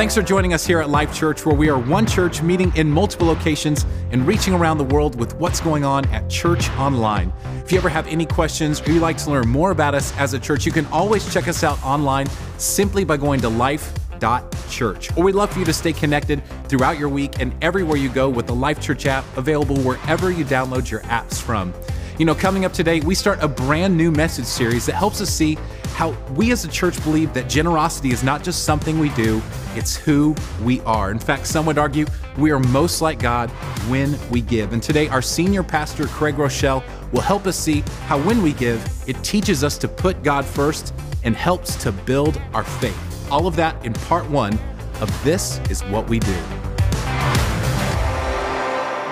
Thanks 0.00 0.14
for 0.14 0.22
joining 0.22 0.54
us 0.54 0.64
here 0.64 0.80
at 0.80 0.88
Life 0.88 1.12
Church, 1.12 1.44
where 1.44 1.54
we 1.54 1.68
are 1.68 1.78
one 1.78 2.06
church 2.06 2.40
meeting 2.40 2.72
in 2.74 2.90
multiple 2.90 3.26
locations 3.26 3.84
and 4.12 4.26
reaching 4.26 4.54
around 4.54 4.78
the 4.78 4.84
world 4.84 5.18
with 5.18 5.34
what's 5.34 5.60
going 5.60 5.84
on 5.84 6.06
at 6.06 6.30
Church 6.30 6.70
Online. 6.70 7.30
If 7.62 7.70
you 7.70 7.76
ever 7.76 7.90
have 7.90 8.06
any 8.06 8.24
questions 8.24 8.80
or 8.80 8.92
you'd 8.92 9.02
like 9.02 9.18
to 9.18 9.30
learn 9.30 9.46
more 9.48 9.72
about 9.72 9.94
us 9.94 10.16
as 10.16 10.32
a 10.32 10.38
church, 10.38 10.64
you 10.64 10.72
can 10.72 10.86
always 10.86 11.30
check 11.34 11.48
us 11.48 11.62
out 11.62 11.82
online 11.84 12.28
simply 12.56 13.04
by 13.04 13.18
going 13.18 13.40
to 13.40 13.50
life.church. 13.50 15.16
Or 15.18 15.24
we'd 15.24 15.34
love 15.34 15.52
for 15.52 15.58
you 15.58 15.66
to 15.66 15.72
stay 15.74 15.92
connected 15.92 16.42
throughout 16.68 16.98
your 16.98 17.10
week 17.10 17.38
and 17.38 17.52
everywhere 17.62 17.98
you 17.98 18.08
go 18.08 18.30
with 18.30 18.46
the 18.46 18.54
Life 18.54 18.80
Church 18.80 19.04
app 19.04 19.24
available 19.36 19.76
wherever 19.82 20.30
you 20.30 20.46
download 20.46 20.90
your 20.90 21.00
apps 21.00 21.42
from. 21.42 21.74
You 22.20 22.26
know, 22.26 22.34
coming 22.34 22.66
up 22.66 22.74
today, 22.74 23.00
we 23.00 23.14
start 23.14 23.42
a 23.42 23.48
brand 23.48 23.96
new 23.96 24.10
message 24.10 24.44
series 24.44 24.84
that 24.84 24.92
helps 24.92 25.22
us 25.22 25.30
see 25.30 25.56
how 25.94 26.10
we 26.34 26.52
as 26.52 26.66
a 26.66 26.68
church 26.68 27.02
believe 27.02 27.32
that 27.32 27.48
generosity 27.48 28.10
is 28.10 28.22
not 28.22 28.44
just 28.44 28.64
something 28.64 28.98
we 28.98 29.08
do, 29.14 29.40
it's 29.74 29.96
who 29.96 30.36
we 30.62 30.82
are. 30.82 31.10
In 31.12 31.18
fact, 31.18 31.46
some 31.46 31.64
would 31.64 31.78
argue 31.78 32.04
we 32.36 32.50
are 32.50 32.58
most 32.58 33.00
like 33.00 33.18
God 33.18 33.48
when 33.88 34.18
we 34.28 34.42
give. 34.42 34.74
And 34.74 34.82
today, 34.82 35.08
our 35.08 35.22
senior 35.22 35.62
pastor, 35.62 36.08
Craig 36.08 36.34
Groeschel, 36.34 36.84
will 37.10 37.22
help 37.22 37.46
us 37.46 37.56
see 37.56 37.82
how 38.04 38.20
when 38.20 38.42
we 38.42 38.52
give, 38.52 38.86
it 39.06 39.16
teaches 39.24 39.64
us 39.64 39.78
to 39.78 39.88
put 39.88 40.22
God 40.22 40.44
first 40.44 40.92
and 41.24 41.34
helps 41.34 41.74
to 41.76 41.90
build 41.90 42.38
our 42.52 42.64
faith. 42.64 43.32
All 43.32 43.46
of 43.46 43.56
that 43.56 43.82
in 43.82 43.94
part 43.94 44.28
one 44.28 44.58
of 45.00 45.24
This 45.24 45.58
is 45.70 45.80
What 45.84 46.06
We 46.10 46.18
Do. 46.18 46.59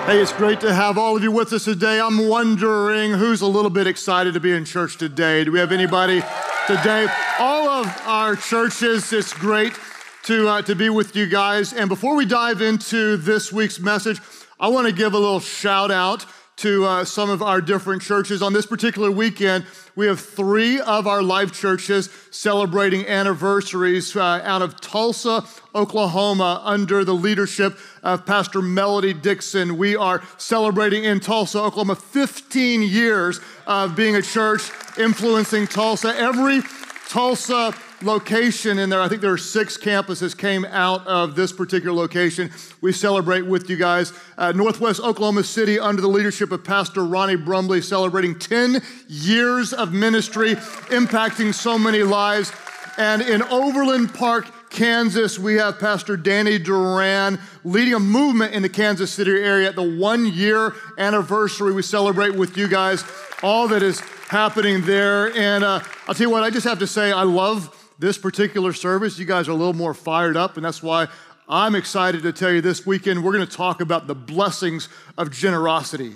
Hey, 0.09 0.21
it's 0.21 0.33
great 0.33 0.59
to 0.61 0.73
have 0.73 0.97
all 0.97 1.15
of 1.15 1.21
you 1.21 1.31
with 1.31 1.53
us 1.53 1.65
today. 1.65 2.01
I'm 2.01 2.27
wondering 2.27 3.11
who's 3.11 3.41
a 3.41 3.45
little 3.45 3.69
bit 3.69 3.85
excited 3.85 4.33
to 4.33 4.39
be 4.39 4.51
in 4.51 4.65
church 4.65 4.97
today. 4.97 5.43
Do 5.43 5.51
we 5.51 5.59
have 5.59 5.71
anybody 5.71 6.23
today? 6.65 7.05
All 7.37 7.69
of 7.69 7.85
our 8.07 8.35
churches, 8.35 9.13
it's 9.13 9.31
great 9.33 9.77
to, 10.23 10.47
uh, 10.47 10.61
to 10.63 10.73
be 10.73 10.89
with 10.89 11.15
you 11.15 11.27
guys. 11.27 11.73
And 11.73 11.87
before 11.89 12.15
we 12.15 12.25
dive 12.25 12.63
into 12.63 13.17
this 13.17 13.53
week's 13.53 13.79
message, 13.79 14.19
I 14.59 14.69
want 14.69 14.87
to 14.87 14.93
give 14.93 15.13
a 15.13 15.19
little 15.19 15.39
shout 15.39 15.91
out 15.91 16.25
to 16.59 16.85
uh, 16.85 17.05
some 17.05 17.29
of 17.29 17.41
our 17.41 17.61
different 17.61 18.01
churches. 18.01 18.41
On 18.41 18.51
this 18.51 18.65
particular 18.65 19.09
weekend, 19.09 19.65
we 19.95 20.07
have 20.07 20.19
three 20.19 20.81
of 20.81 21.07
our 21.07 21.21
life 21.21 21.53
churches 21.53 22.09
celebrating 22.31 23.07
anniversaries 23.07 24.13
uh, 24.13 24.41
out 24.43 24.61
of 24.61 24.81
Tulsa, 24.81 25.45
Oklahoma, 25.73 26.61
under 26.65 27.05
the 27.05 27.13
leadership 27.13 27.77
of 28.03 28.25
Pastor 28.25 28.61
Melody 28.61 29.13
Dixon. 29.13 29.77
We 29.77 29.95
are 29.95 30.21
celebrating 30.37 31.05
in 31.05 31.21
Tulsa, 31.21 31.59
Oklahoma, 31.59 31.95
15 31.95 32.81
years 32.81 33.39
of 33.65 33.95
being 33.95 34.17
a 34.17 34.21
church 34.21 34.69
influencing 34.97 35.65
Tulsa. 35.65 36.13
Every 36.17 36.61
Tulsa 37.07 37.73
location 38.01 38.79
in 38.79 38.89
there. 38.89 39.01
I 39.01 39.07
think 39.07 39.21
there 39.21 39.33
are 39.33 39.37
six 39.37 39.77
campuses 39.77 40.37
came 40.37 40.65
out 40.65 41.05
of 41.07 41.35
this 41.35 41.51
particular 41.51 41.95
location. 41.95 42.51
We 42.81 42.91
celebrate 42.91 43.41
with 43.41 43.69
you 43.69 43.77
guys. 43.77 44.13
Uh, 44.37 44.51
Northwest 44.51 44.99
Oklahoma 45.01 45.43
City, 45.43 45.79
under 45.79 46.01
the 46.01 46.07
leadership 46.07 46.51
of 46.51 46.63
Pastor 46.63 47.05
Ronnie 47.05 47.35
Brumley, 47.35 47.81
celebrating 47.81 48.37
10 48.37 48.81
years 49.07 49.73
of 49.73 49.93
ministry, 49.93 50.55
impacting 50.55 51.53
so 51.53 51.77
many 51.77 52.03
lives. 52.03 52.51
And 52.97 53.21
in 53.21 53.41
Overland 53.43 54.13
Park, 54.13 54.69
Kansas, 54.69 55.39
we 55.39 55.55
have 55.55 55.79
Pastor 55.79 56.15
Danny 56.15 56.59
Duran 56.59 57.39
leading 57.63 57.93
a 57.93 57.99
movement 57.99 58.53
in 58.53 58.61
the 58.61 58.69
Kansas 58.69 59.11
City 59.11 59.31
area 59.31 59.67
at 59.67 59.75
the 59.75 59.97
one 59.97 60.27
year 60.27 60.75
anniversary. 60.97 61.73
We 61.73 61.81
celebrate 61.81 62.35
with 62.35 62.57
you 62.57 62.67
guys 62.67 63.03
all 63.41 63.67
that 63.69 63.81
is 63.81 63.99
happening 64.27 64.81
there. 64.81 65.35
And 65.35 65.63
uh, 65.63 65.79
I'll 66.07 66.13
tell 66.13 66.27
you 66.27 66.29
what, 66.29 66.43
I 66.43 66.49
just 66.49 66.67
have 66.67 66.79
to 66.79 66.87
say, 66.87 67.11
I 67.11 67.23
love 67.23 67.75
this 67.99 68.17
particular 68.17 68.71
service, 68.71 69.19
you 69.19 69.25
guys 69.25 69.47
are 69.49 69.51
a 69.51 69.55
little 69.55 69.73
more 69.73 69.93
fired 69.93 70.37
up, 70.37 70.55
and 70.55 70.65
that's 70.65 70.81
why 70.81 71.07
I'm 71.49 71.75
excited 71.75 72.23
to 72.23 72.31
tell 72.31 72.51
you 72.51 72.61
this 72.61 72.85
weekend 72.85 73.23
we're 73.23 73.33
going 73.33 73.45
to 73.45 73.57
talk 73.57 73.81
about 73.81 74.07
the 74.07 74.15
blessings 74.15 74.87
of 75.17 75.31
generosity. 75.31 76.15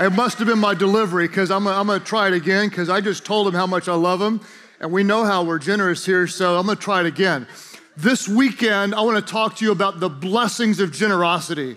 It 0.00 0.10
must 0.12 0.38
have 0.38 0.48
been 0.48 0.58
my 0.58 0.74
delivery 0.74 1.28
because 1.28 1.52
I'm, 1.52 1.68
I'm 1.68 1.86
going 1.86 2.00
to 2.00 2.04
try 2.04 2.26
it 2.26 2.34
again 2.34 2.68
because 2.68 2.90
I 2.90 3.00
just 3.00 3.24
told 3.24 3.46
him 3.46 3.54
how 3.54 3.66
much 3.66 3.86
I 3.86 3.94
love 3.94 4.20
him. 4.20 4.40
And 4.80 4.90
we 4.90 5.04
know 5.04 5.24
how 5.24 5.44
we're 5.44 5.60
generous 5.60 6.04
here, 6.04 6.26
so 6.26 6.58
I'm 6.58 6.66
going 6.66 6.76
to 6.76 6.82
try 6.82 7.00
it 7.00 7.06
again. 7.06 7.46
This 7.96 8.28
weekend, 8.28 8.92
I 8.92 9.02
want 9.02 9.24
to 9.24 9.32
talk 9.32 9.56
to 9.56 9.64
you 9.64 9.70
about 9.70 10.00
the 10.00 10.08
blessings 10.08 10.80
of 10.80 10.90
generosity. 10.90 11.76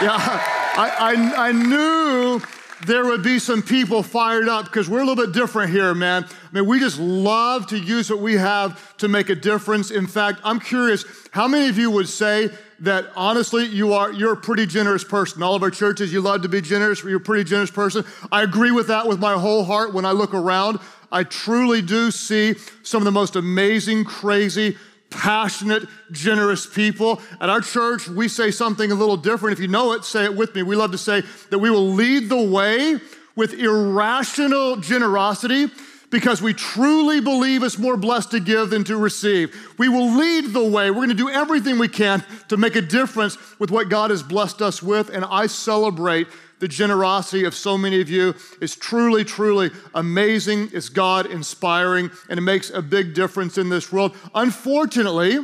Yeah, 0.00 0.16
I, 0.16 0.90
I, 1.36 1.48
I 1.48 1.52
knew 1.52 2.40
there 2.86 3.04
would 3.04 3.22
be 3.22 3.38
some 3.38 3.62
people 3.62 4.02
fired 4.02 4.48
up 4.48 4.64
because 4.64 4.88
we're 4.88 5.00
a 5.00 5.04
little 5.04 5.24
bit 5.24 5.32
different 5.32 5.70
here, 5.70 5.94
man. 5.94 6.24
I 6.24 6.28
mean, 6.52 6.66
we 6.66 6.80
just 6.80 6.98
love 6.98 7.66
to 7.68 7.78
use 7.78 8.10
what 8.10 8.18
we 8.18 8.34
have 8.34 8.96
to 8.98 9.08
make 9.08 9.28
a 9.28 9.34
difference. 9.34 9.90
In 9.90 10.06
fact, 10.06 10.40
I'm 10.44 10.58
curious, 10.58 11.04
how 11.30 11.46
many 11.46 11.68
of 11.68 11.78
you 11.78 11.90
would 11.90 12.08
say 12.08 12.50
that 12.80 13.06
honestly 13.14 13.66
you 13.66 13.92
are 13.92 14.12
you're 14.12 14.32
a 14.32 14.36
pretty 14.36 14.66
generous 14.66 15.04
person? 15.04 15.42
All 15.42 15.54
of 15.54 15.62
our 15.62 15.70
churches, 15.70 16.12
you 16.12 16.20
love 16.20 16.42
to 16.42 16.48
be 16.48 16.60
generous, 16.60 17.04
you're 17.04 17.16
a 17.16 17.20
pretty 17.20 17.44
generous 17.44 17.70
person. 17.70 18.04
I 18.32 18.42
agree 18.42 18.72
with 18.72 18.88
that 18.88 19.06
with 19.06 19.20
my 19.20 19.34
whole 19.34 19.64
heart 19.64 19.94
when 19.94 20.04
I 20.04 20.10
look 20.10 20.34
around. 20.34 20.80
I 21.12 21.24
truly 21.24 21.82
do 21.82 22.10
see 22.10 22.54
some 22.82 23.02
of 23.02 23.04
the 23.04 23.12
most 23.12 23.36
amazing, 23.36 24.04
crazy, 24.04 24.76
passionate, 25.12 25.88
generous 26.10 26.66
people. 26.66 27.20
At 27.40 27.48
our 27.48 27.60
church, 27.60 28.08
we 28.08 28.28
say 28.28 28.50
something 28.50 28.90
a 28.90 28.94
little 28.94 29.16
different. 29.16 29.54
If 29.54 29.60
you 29.60 29.68
know 29.68 29.92
it, 29.92 30.04
say 30.04 30.24
it 30.24 30.36
with 30.36 30.54
me. 30.54 30.62
We 30.62 30.76
love 30.76 30.92
to 30.92 30.98
say 30.98 31.22
that 31.50 31.58
we 31.58 31.70
will 31.70 31.90
lead 31.90 32.28
the 32.28 32.42
way 32.42 32.98
with 33.36 33.54
irrational 33.54 34.76
generosity 34.76 35.68
because 36.10 36.42
we 36.42 36.52
truly 36.52 37.20
believe 37.20 37.62
it's 37.62 37.78
more 37.78 37.96
blessed 37.96 38.32
to 38.32 38.40
give 38.40 38.70
than 38.70 38.84
to 38.84 38.96
receive. 38.98 39.74
We 39.78 39.88
will 39.88 40.14
lead 40.14 40.52
the 40.52 40.62
way. 40.62 40.90
We're 40.90 40.96
going 40.96 41.08
to 41.08 41.14
do 41.14 41.30
everything 41.30 41.78
we 41.78 41.88
can 41.88 42.22
to 42.48 42.58
make 42.58 42.76
a 42.76 42.82
difference 42.82 43.38
with 43.58 43.70
what 43.70 43.88
God 43.88 44.10
has 44.10 44.22
blessed 44.22 44.60
us 44.60 44.82
with. 44.82 45.08
And 45.08 45.24
I 45.24 45.46
celebrate 45.46 46.28
the 46.62 46.68
generosity 46.68 47.44
of 47.44 47.56
so 47.56 47.76
many 47.76 48.00
of 48.00 48.08
you 48.08 48.36
is 48.60 48.76
truly, 48.76 49.24
truly 49.24 49.72
amazing. 49.96 50.70
It's 50.72 50.88
God 50.88 51.26
inspiring, 51.26 52.08
and 52.30 52.38
it 52.38 52.42
makes 52.42 52.70
a 52.70 52.80
big 52.80 53.14
difference 53.14 53.58
in 53.58 53.68
this 53.68 53.90
world. 53.90 54.16
Unfortunately, 54.32 55.40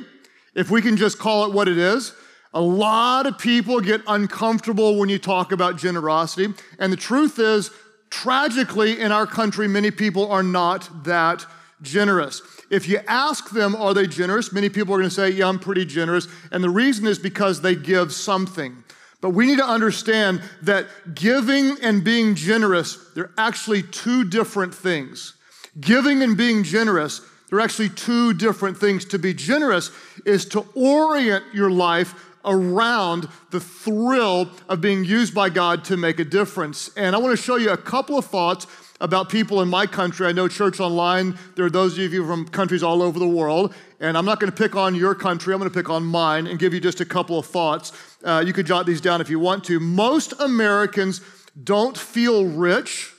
if 0.55 0.71
we 0.71 0.81
can 0.81 0.97
just 0.97 1.19
call 1.19 1.45
it 1.45 1.53
what 1.53 1.67
it 1.67 1.77
is, 1.77 2.12
a 2.55 2.61
lot 2.61 3.27
of 3.27 3.37
people 3.37 3.81
get 3.81 4.01
uncomfortable 4.06 4.97
when 4.97 5.09
you 5.09 5.19
talk 5.19 5.51
about 5.51 5.77
generosity. 5.77 6.55
And 6.79 6.93
the 6.93 6.97
truth 6.97 7.41
is, 7.41 7.73
tragically, 8.11 9.00
in 9.00 9.11
our 9.11 9.27
country, 9.27 9.67
many 9.67 9.91
people 9.91 10.31
are 10.31 10.45
not 10.45 11.03
that 11.03 11.45
generous. 11.83 12.43
If 12.71 12.89
you 12.89 13.00
ask 13.09 13.50
them, 13.50 13.75
are 13.75 13.93
they 13.93 14.06
generous? 14.06 14.53
Many 14.53 14.69
people 14.69 14.95
are 14.95 14.99
going 14.99 15.11
to 15.11 15.15
say, 15.15 15.31
yeah, 15.31 15.49
I'm 15.49 15.59
pretty 15.59 15.85
generous. 15.85 16.29
And 16.53 16.62
the 16.62 16.71
reason 16.71 17.09
is 17.09 17.19
because 17.19 17.61
they 17.61 17.75
give 17.75 18.12
something. 18.12 18.85
But 19.21 19.31
we 19.31 19.47
need 19.47 19.59
to 19.59 19.67
understand 19.67 20.43
that 20.62 20.87
giving 21.15 21.77
and 21.83 22.05
being 22.05 22.34
generous, 22.34 22.97
they're 23.15 23.33
actually 23.37 23.83
two 23.83 24.25
different 24.25 24.75
things. 24.75 25.34
Giving 25.81 26.23
and 26.23 26.37
being 26.37 26.62
generous, 26.62 27.21
they're 27.49 27.61
actually 27.61 27.89
two 27.89 28.34
different 28.34 28.79
things. 28.79 29.05
To 29.06 29.19
be 29.19 29.34
generous 29.34 29.91
is 30.25 30.45
to 30.47 30.67
orient 30.75 31.45
your 31.53 31.71
life 31.71 32.27
around 32.45 33.29
the 33.51 33.61
thrill 33.61 34.51
of 34.69 34.81
being 34.81 35.05
used 35.05 35.35
by 35.35 35.50
God 35.50 35.85
to 35.85 35.97
make 35.97 36.21
a 36.21 36.25
difference. 36.25 36.91
And 36.97 37.15
I 37.15 37.19
want 37.19 37.37
to 37.37 37.43
show 37.43 37.56
you 37.56 37.71
a 37.71 37.77
couple 37.77 38.19
of 38.19 38.27
thoughts 38.27 38.67
about 39.00 39.28
people 39.28 39.60
in 39.62 39.69
my 39.69 39.86
country. 39.86 40.26
I 40.26 40.32
know 40.32 40.48
Church 40.48 40.81
Online, 40.81 41.38
there 41.54 41.64
are 41.64 41.70
those 41.70 41.98
of 41.98 42.12
you 42.12 42.26
from 42.26 42.48
countries 42.48 42.82
all 42.82 43.03
over 43.03 43.19
the 43.19 43.28
world, 43.28 43.75
and 44.00 44.19
I'm 44.19 44.25
not 44.25 44.41
going 44.41 44.50
to 44.50 44.56
pick 44.56 44.75
on 44.75 44.94
your 44.94 45.14
country, 45.14 45.54
I'm 45.54 45.60
going 45.60 45.70
to 45.70 45.76
pick 45.76 45.88
on 45.88 46.04
mine 46.04 46.47
and 46.47 46.59
give 46.59 46.75
you 46.75 46.81
just 46.81 47.00
a 47.00 47.04
couple 47.04 47.38
of 47.38 47.47
thoughts. 47.47 47.92
Uh, 48.25 48.42
you 48.44 48.53
could 48.53 48.66
jot 48.66 48.87
these 48.87 49.00
down 49.00 49.20
if 49.20 49.31
you 49.31 49.38
want 49.38 49.64
to. 49.64 49.78
Most 49.78 50.34
Americans 50.41 51.20
don't 51.62 51.97
feel 51.97 52.47
rich, 52.47 53.12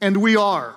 and 0.00 0.16
we 0.16 0.36
are. 0.36 0.76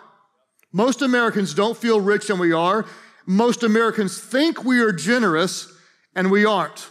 Most 0.73 1.01
Americans 1.01 1.53
don't 1.53 1.77
feel 1.77 2.01
rich, 2.01 2.29
and 2.29 2.39
we 2.39 2.51
are. 2.53 2.85
Most 3.25 3.63
Americans 3.63 4.19
think 4.19 4.63
we 4.63 4.79
are 4.79 4.91
generous, 4.91 5.71
and 6.15 6.29
we 6.31 6.45
aren't. 6.45 6.89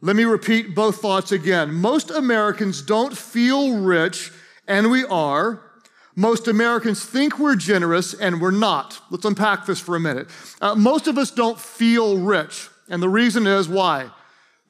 Let 0.00 0.16
me 0.16 0.24
repeat 0.24 0.74
both 0.74 1.00
thoughts 1.00 1.32
again. 1.32 1.74
Most 1.74 2.10
Americans 2.10 2.82
don't 2.82 3.16
feel 3.16 3.78
rich, 3.78 4.30
and 4.68 4.90
we 4.90 5.04
are. 5.04 5.65
Most 6.18 6.48
Americans 6.48 7.04
think 7.04 7.38
we're 7.38 7.56
generous 7.56 8.14
and 8.14 8.40
we're 8.40 8.50
not. 8.50 8.98
Let's 9.10 9.26
unpack 9.26 9.66
this 9.66 9.78
for 9.78 9.96
a 9.96 10.00
minute. 10.00 10.28
Uh, 10.62 10.74
most 10.74 11.06
of 11.06 11.18
us 11.18 11.30
don't 11.30 11.60
feel 11.60 12.18
rich. 12.18 12.70
And 12.88 13.02
the 13.02 13.08
reason 13.08 13.46
is 13.46 13.68
why? 13.68 14.10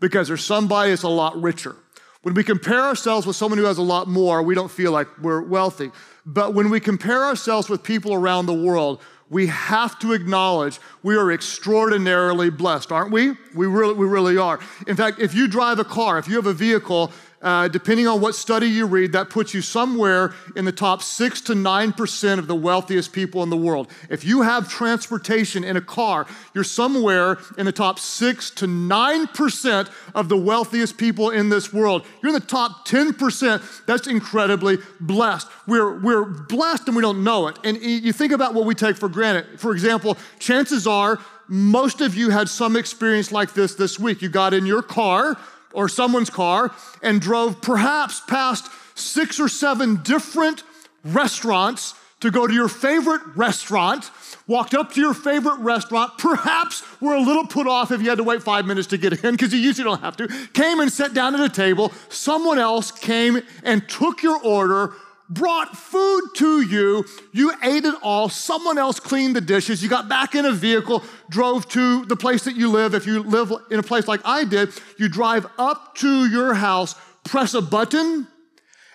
Because 0.00 0.26
there's 0.26 0.44
somebody 0.44 0.90
that's 0.90 1.04
a 1.04 1.08
lot 1.08 1.40
richer. 1.40 1.76
When 2.22 2.34
we 2.34 2.42
compare 2.42 2.80
ourselves 2.80 3.28
with 3.28 3.36
someone 3.36 3.58
who 3.58 3.66
has 3.66 3.78
a 3.78 3.82
lot 3.82 4.08
more, 4.08 4.42
we 4.42 4.56
don't 4.56 4.70
feel 4.70 4.90
like 4.90 5.06
we're 5.22 5.40
wealthy. 5.40 5.92
But 6.24 6.54
when 6.54 6.68
we 6.68 6.80
compare 6.80 7.22
ourselves 7.22 7.68
with 7.68 7.84
people 7.84 8.12
around 8.12 8.46
the 8.46 8.54
world, 8.54 9.00
we 9.30 9.46
have 9.46 9.98
to 10.00 10.12
acknowledge 10.12 10.80
we 11.04 11.16
are 11.16 11.30
extraordinarily 11.30 12.50
blessed, 12.50 12.90
aren't 12.90 13.12
we? 13.12 13.34
We 13.54 13.66
really, 13.66 13.94
we 13.94 14.06
really 14.06 14.36
are. 14.36 14.58
In 14.88 14.96
fact, 14.96 15.20
if 15.20 15.34
you 15.34 15.46
drive 15.46 15.78
a 15.78 15.84
car, 15.84 16.18
if 16.18 16.26
you 16.26 16.34
have 16.34 16.46
a 16.46 16.52
vehicle, 16.52 17.12
uh, 17.42 17.68
depending 17.68 18.06
on 18.08 18.20
what 18.20 18.34
study 18.34 18.66
you 18.66 18.86
read, 18.86 19.12
that 19.12 19.30
puts 19.30 19.52
you 19.52 19.60
somewhere 19.60 20.34
in 20.56 20.64
the 20.64 20.72
top 20.72 21.02
six 21.02 21.40
to 21.42 21.54
nine 21.54 21.92
percent 21.92 22.38
of 22.38 22.46
the 22.46 22.54
wealthiest 22.54 23.12
people 23.12 23.42
in 23.42 23.50
the 23.50 23.56
world. 23.56 23.90
If 24.08 24.24
you 24.24 24.42
have 24.42 24.68
transportation 24.68 25.62
in 25.64 25.76
a 25.76 25.80
car, 25.80 26.26
you're 26.54 26.64
somewhere 26.64 27.38
in 27.58 27.66
the 27.66 27.72
top 27.72 27.98
six 27.98 28.50
to 28.50 28.66
nine 28.66 29.26
percent 29.26 29.90
of 30.14 30.28
the 30.28 30.36
wealthiest 30.36 30.96
people 30.96 31.30
in 31.30 31.48
this 31.48 31.72
world. 31.72 32.06
You're 32.22 32.34
in 32.34 32.40
the 32.40 32.46
top 32.46 32.86
10%. 32.86 33.86
That's 33.86 34.06
incredibly 34.06 34.78
blessed. 35.00 35.48
We're, 35.66 35.98
we're 35.98 36.24
blessed 36.24 36.86
and 36.88 36.96
we 36.96 37.02
don't 37.02 37.22
know 37.24 37.48
it. 37.48 37.58
And 37.64 37.76
you 37.78 38.12
think 38.12 38.32
about 38.32 38.54
what 38.54 38.64
we 38.64 38.74
take 38.74 38.96
for 38.96 39.08
granted. 39.08 39.60
For 39.60 39.72
example, 39.72 40.16
chances 40.38 40.86
are 40.86 41.18
most 41.48 42.00
of 42.00 42.14
you 42.16 42.30
had 42.30 42.48
some 42.48 42.76
experience 42.76 43.30
like 43.30 43.54
this 43.54 43.74
this 43.74 43.98
week. 43.98 44.22
You 44.22 44.28
got 44.28 44.52
in 44.52 44.66
your 44.66 44.82
car 44.82 45.38
or 45.76 45.88
someone's 45.88 46.30
car 46.30 46.74
and 47.02 47.20
drove 47.20 47.62
perhaps 47.62 48.20
past 48.20 48.68
six 48.96 49.38
or 49.38 49.48
seven 49.48 50.02
different 50.02 50.64
restaurants 51.04 51.94
to 52.18 52.30
go 52.30 52.46
to 52.46 52.54
your 52.54 52.66
favorite 52.66 53.20
restaurant, 53.36 54.10
walked 54.46 54.72
up 54.72 54.90
to 54.90 55.00
your 55.02 55.12
favorite 55.12 55.58
restaurant, 55.58 56.16
perhaps 56.16 56.82
were 56.98 57.14
a 57.14 57.20
little 57.20 57.46
put 57.46 57.66
off 57.66 57.90
if 57.92 58.00
you 58.00 58.08
had 58.08 58.16
to 58.16 58.24
wait 58.24 58.42
five 58.42 58.64
minutes 58.64 58.88
to 58.88 58.96
get 58.96 59.12
in, 59.22 59.32
because 59.32 59.52
you 59.52 59.60
usually 59.60 59.84
don't 59.84 60.00
have 60.00 60.16
to, 60.16 60.26
came 60.54 60.80
and 60.80 60.90
sat 60.90 61.12
down 61.12 61.34
at 61.34 61.40
a 61.40 61.48
table. 61.48 61.92
Someone 62.08 62.58
else 62.58 62.90
came 62.90 63.42
and 63.62 63.86
took 63.86 64.22
your 64.22 64.40
order, 64.42 64.94
brought 65.28 65.76
food 65.76 66.22
to 66.36 66.60
you. 66.62 67.04
You 67.32 67.52
ate 67.62 67.84
it 67.84 67.94
all. 68.02 68.28
Someone 68.28 68.78
else 68.78 69.00
cleaned 69.00 69.36
the 69.36 69.40
dishes. 69.40 69.82
You 69.82 69.88
got 69.88 70.08
back 70.08 70.34
in 70.34 70.44
a 70.44 70.52
vehicle, 70.52 71.02
drove 71.28 71.68
to 71.70 72.04
the 72.04 72.16
place 72.16 72.44
that 72.44 72.56
you 72.56 72.70
live. 72.70 72.94
If 72.94 73.06
you 73.06 73.22
live 73.22 73.52
in 73.70 73.78
a 73.78 73.82
place 73.82 74.06
like 74.08 74.20
I 74.24 74.44
did, 74.44 74.70
you 74.98 75.08
drive 75.08 75.46
up 75.58 75.96
to 75.96 76.26
your 76.26 76.54
house, 76.54 76.94
press 77.24 77.54
a 77.54 77.62
button, 77.62 78.28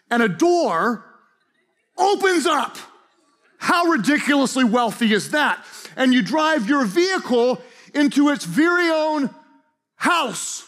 and 0.09 0.23
a 0.23 0.29
door 0.29 1.05
opens 1.97 2.45
up. 2.45 2.77
How 3.57 3.85
ridiculously 3.85 4.63
wealthy 4.63 5.13
is 5.13 5.31
that? 5.31 5.63
And 5.95 6.13
you 6.13 6.21
drive 6.23 6.67
your 6.67 6.85
vehicle 6.85 7.61
into 7.93 8.29
its 8.29 8.45
very 8.45 8.89
own 8.89 9.29
house. 9.95 10.67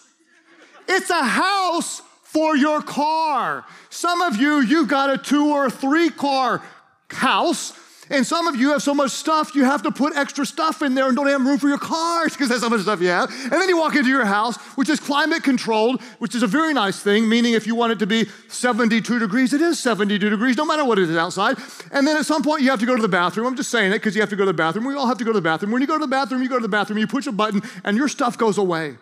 It's 0.88 1.10
a 1.10 1.24
house 1.24 2.02
for 2.24 2.56
your 2.56 2.82
car. 2.82 3.66
Some 3.94 4.22
of 4.22 4.38
you, 4.38 4.62
you've 4.62 4.88
got 4.88 5.12
a 5.12 5.20
two 5.20 5.54
or 5.54 5.70
three 5.70 6.10
car 6.10 6.64
house 7.10 7.74
and 8.10 8.26
some 8.26 8.48
of 8.48 8.56
you 8.56 8.72
have 8.72 8.82
so 8.82 8.94
much 8.94 9.12
stuff, 9.12 9.56
you 9.56 9.64
have 9.64 9.84
to 9.84 9.92
put 9.92 10.16
extra 10.18 10.46
stuff 10.46 10.82
in 10.82 10.94
there 10.94 11.08
and 11.08 11.16
don't 11.16 11.28
have 11.28 11.46
room 11.46 11.58
for 11.58 11.70
your 11.70 11.78
cars 11.78 12.34
because 12.34 12.50
that's 12.50 12.64
how 12.64 12.70
much 12.70 12.82
stuff 12.82 13.02
you 13.02 13.08
have. 13.08 13.30
And 13.30 13.54
then 13.54 13.70
you 13.70 13.78
walk 13.78 13.96
into 13.96 14.10
your 14.10 14.26
house, 14.26 14.58
which 14.76 14.90
is 14.90 15.00
climate 15.00 15.44
controlled, 15.44 16.02
which 16.20 16.34
is 16.34 16.42
a 16.42 16.48
very 16.48 16.74
nice 16.74 17.00
thing, 17.02 17.30
meaning 17.30 17.54
if 17.54 17.68
you 17.68 17.76
want 17.76 17.92
it 17.92 18.00
to 18.00 18.08
be 18.08 18.26
72 18.50 19.20
degrees, 19.20 19.54
it 19.54 19.62
is 19.62 19.80
72 19.80 20.28
degrees, 20.28 20.58
no 20.58 20.66
matter 20.66 20.84
what 20.84 20.98
it 20.98 21.08
is 21.10 21.16
outside. 21.16 21.58
And 21.92 22.06
then 22.06 22.18
at 22.18 22.26
some 22.26 22.42
point, 22.42 22.64
you 22.64 22.72
have 22.72 22.80
to 22.80 22.88
go 22.88 22.96
to 22.96 23.02
the 23.02 23.08
bathroom. 23.08 23.46
I'm 23.46 23.56
just 23.56 23.70
saying 23.70 23.92
it 23.92 24.00
because 24.00 24.16
you 24.16 24.22
have 24.22 24.30
to 24.32 24.36
go 24.36 24.44
to 24.44 24.52
the 24.52 24.58
bathroom. 24.58 24.86
We 24.86 24.96
all 24.96 25.08
have 25.08 25.20
to 25.20 25.24
go 25.24 25.32
to 25.32 25.40
the 25.40 25.42
bathroom. 25.42 25.72
When 25.72 25.82
you 25.82 25.88
go 25.88 26.00
to 26.00 26.06
the 26.06 26.08
bathroom, 26.08 26.42
you 26.42 26.50
go 26.50 26.58
to 26.58 26.64
the 26.64 26.68
bathroom, 26.68 26.98
you 26.98 27.08
push 27.08 27.28
a 27.28 27.32
button, 27.32 27.62
and 27.84 27.96
your 27.96 28.08
stuff 28.08 28.38
goes 28.38 28.58
away. 28.58 28.98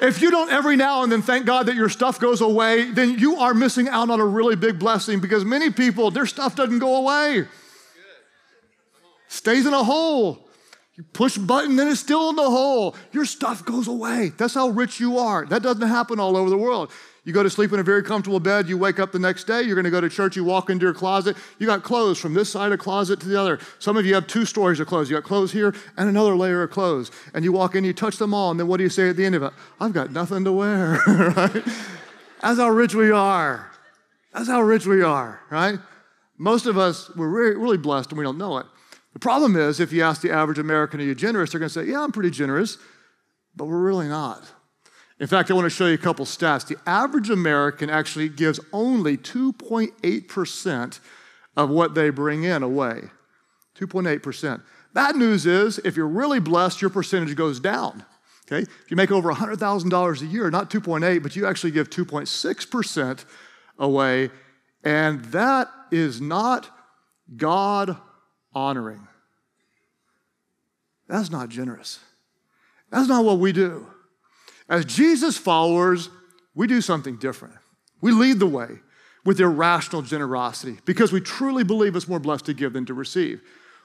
If 0.00 0.20
you 0.20 0.30
don't 0.30 0.50
every 0.50 0.76
now 0.76 1.02
and 1.02 1.10
then 1.10 1.22
thank 1.22 1.46
God 1.46 1.66
that 1.66 1.74
your 1.74 1.88
stuff 1.88 2.20
goes 2.20 2.40
away, 2.40 2.90
then 2.90 3.18
you 3.18 3.36
are 3.36 3.54
missing 3.54 3.88
out 3.88 4.10
on 4.10 4.20
a 4.20 4.26
really 4.26 4.56
big 4.56 4.78
blessing 4.78 5.20
because 5.20 5.44
many 5.44 5.70
people, 5.70 6.10
their 6.10 6.26
stuff 6.26 6.54
doesn't 6.54 6.80
go 6.80 6.96
away. 6.96 7.46
Stays 9.28 9.66
in 9.66 9.72
a 9.72 9.82
hole. 9.82 10.46
You 10.96 11.04
push 11.12 11.36
button, 11.36 11.76
then 11.76 11.88
it's 11.88 12.00
still 12.00 12.30
in 12.30 12.36
the 12.36 12.48
hole. 12.48 12.96
Your 13.12 13.26
stuff 13.26 13.64
goes 13.64 13.86
away. 13.86 14.32
That's 14.36 14.54
how 14.54 14.68
rich 14.68 14.98
you 14.98 15.18
are. 15.18 15.44
That 15.44 15.62
doesn't 15.62 15.86
happen 15.86 16.18
all 16.18 16.36
over 16.36 16.48
the 16.48 16.56
world. 16.56 16.90
You 17.26 17.32
go 17.32 17.42
to 17.42 17.50
sleep 17.50 17.72
in 17.72 17.80
a 17.80 17.82
very 17.82 18.04
comfortable 18.04 18.38
bed, 18.38 18.68
you 18.68 18.78
wake 18.78 19.00
up 19.00 19.10
the 19.10 19.18
next 19.18 19.48
day, 19.48 19.62
you're 19.62 19.74
gonna 19.74 19.90
go 19.90 20.00
to 20.00 20.08
church, 20.08 20.36
you 20.36 20.44
walk 20.44 20.70
into 20.70 20.84
your 20.84 20.94
closet, 20.94 21.36
you 21.58 21.66
got 21.66 21.82
clothes 21.82 22.20
from 22.20 22.34
this 22.34 22.48
side 22.48 22.70
of 22.70 22.78
closet 22.78 23.18
to 23.18 23.28
the 23.28 23.38
other. 23.38 23.58
Some 23.80 23.96
of 23.96 24.06
you 24.06 24.14
have 24.14 24.28
two 24.28 24.44
stories 24.44 24.78
of 24.78 24.86
clothes. 24.86 25.10
You 25.10 25.16
got 25.16 25.24
clothes 25.24 25.50
here 25.50 25.74
and 25.96 26.08
another 26.08 26.36
layer 26.36 26.62
of 26.62 26.70
clothes. 26.70 27.10
And 27.34 27.44
you 27.44 27.50
walk 27.50 27.74
in, 27.74 27.82
you 27.82 27.92
touch 27.92 28.16
them 28.18 28.32
all, 28.32 28.52
and 28.52 28.60
then 28.60 28.68
what 28.68 28.76
do 28.76 28.84
you 28.84 28.88
say 28.88 29.08
at 29.10 29.16
the 29.16 29.26
end 29.26 29.34
of 29.34 29.42
it? 29.42 29.52
I've 29.80 29.92
got 29.92 30.12
nothing 30.12 30.44
to 30.44 30.52
wear, 30.52 31.00
right? 31.08 31.64
That's 32.42 32.60
how 32.60 32.70
rich 32.70 32.94
we 32.94 33.10
are. 33.10 33.72
That's 34.32 34.46
how 34.46 34.62
rich 34.62 34.86
we 34.86 35.02
are, 35.02 35.40
right? 35.50 35.80
Most 36.38 36.66
of 36.66 36.78
us, 36.78 37.10
we're 37.16 37.28
really, 37.28 37.56
really 37.56 37.76
blessed 37.76 38.10
and 38.10 38.18
we 38.18 38.24
don't 38.24 38.38
know 38.38 38.58
it. 38.58 38.66
The 39.14 39.18
problem 39.18 39.56
is, 39.56 39.80
if 39.80 39.92
you 39.92 40.04
ask 40.04 40.20
the 40.20 40.30
average 40.30 40.60
American, 40.60 41.00
are 41.00 41.04
you 41.04 41.16
generous? 41.16 41.50
They're 41.50 41.58
gonna 41.58 41.70
say, 41.70 41.86
yeah, 41.86 42.04
I'm 42.04 42.12
pretty 42.12 42.30
generous, 42.30 42.78
but 43.56 43.64
we're 43.64 43.82
really 43.82 44.06
not. 44.06 44.44
In 45.18 45.26
fact, 45.26 45.50
I 45.50 45.54
want 45.54 45.64
to 45.64 45.70
show 45.70 45.86
you 45.86 45.94
a 45.94 45.98
couple 45.98 46.26
stats. 46.26 46.66
The 46.66 46.76
average 46.86 47.30
American 47.30 47.88
actually 47.88 48.28
gives 48.28 48.60
only 48.72 49.16
2.8% 49.16 51.00
of 51.56 51.70
what 51.70 51.94
they 51.94 52.10
bring 52.10 52.44
in 52.44 52.62
away. 52.62 53.04
2.8%. 53.78 54.62
Bad 54.92 55.16
news 55.16 55.46
is, 55.46 55.78
if 55.78 55.96
you're 55.96 56.06
really 56.06 56.40
blessed, 56.40 56.82
your 56.82 56.90
percentage 56.90 57.34
goes 57.34 57.60
down. 57.60 58.04
Okay? 58.46 58.62
If 58.62 58.90
you 58.90 58.96
make 58.96 59.10
over 59.10 59.32
$100,000 59.32 60.20
a 60.20 60.26
year, 60.26 60.50
not 60.50 60.70
2.8, 60.70 61.22
but 61.22 61.34
you 61.34 61.46
actually 61.46 61.70
give 61.70 61.88
2.6% 61.88 63.24
away, 63.78 64.30
and 64.84 65.24
that 65.26 65.68
is 65.90 66.20
not 66.20 66.70
God 67.36 67.96
honoring. 68.54 69.08
That's 71.08 71.30
not 71.30 71.48
generous. 71.48 72.00
That's 72.90 73.08
not 73.08 73.24
what 73.24 73.38
we 73.38 73.52
do. 73.52 73.86
As 74.68 74.84
Jesus 74.84 75.36
followers, 75.36 76.08
we 76.54 76.66
do 76.66 76.80
something 76.80 77.16
different. 77.16 77.54
We 78.00 78.12
lead 78.12 78.38
the 78.38 78.46
way 78.46 78.80
with 79.24 79.40
irrational 79.40 80.02
generosity 80.02 80.78
because 80.84 81.12
we 81.12 81.20
truly 81.20 81.64
believe 81.64 81.96
it's 81.96 82.08
more 82.08 82.20
blessed 82.20 82.46
to 82.46 82.54
give 82.54 82.72
than 82.72 82.86
to 82.86 82.94
receive. 82.94 83.40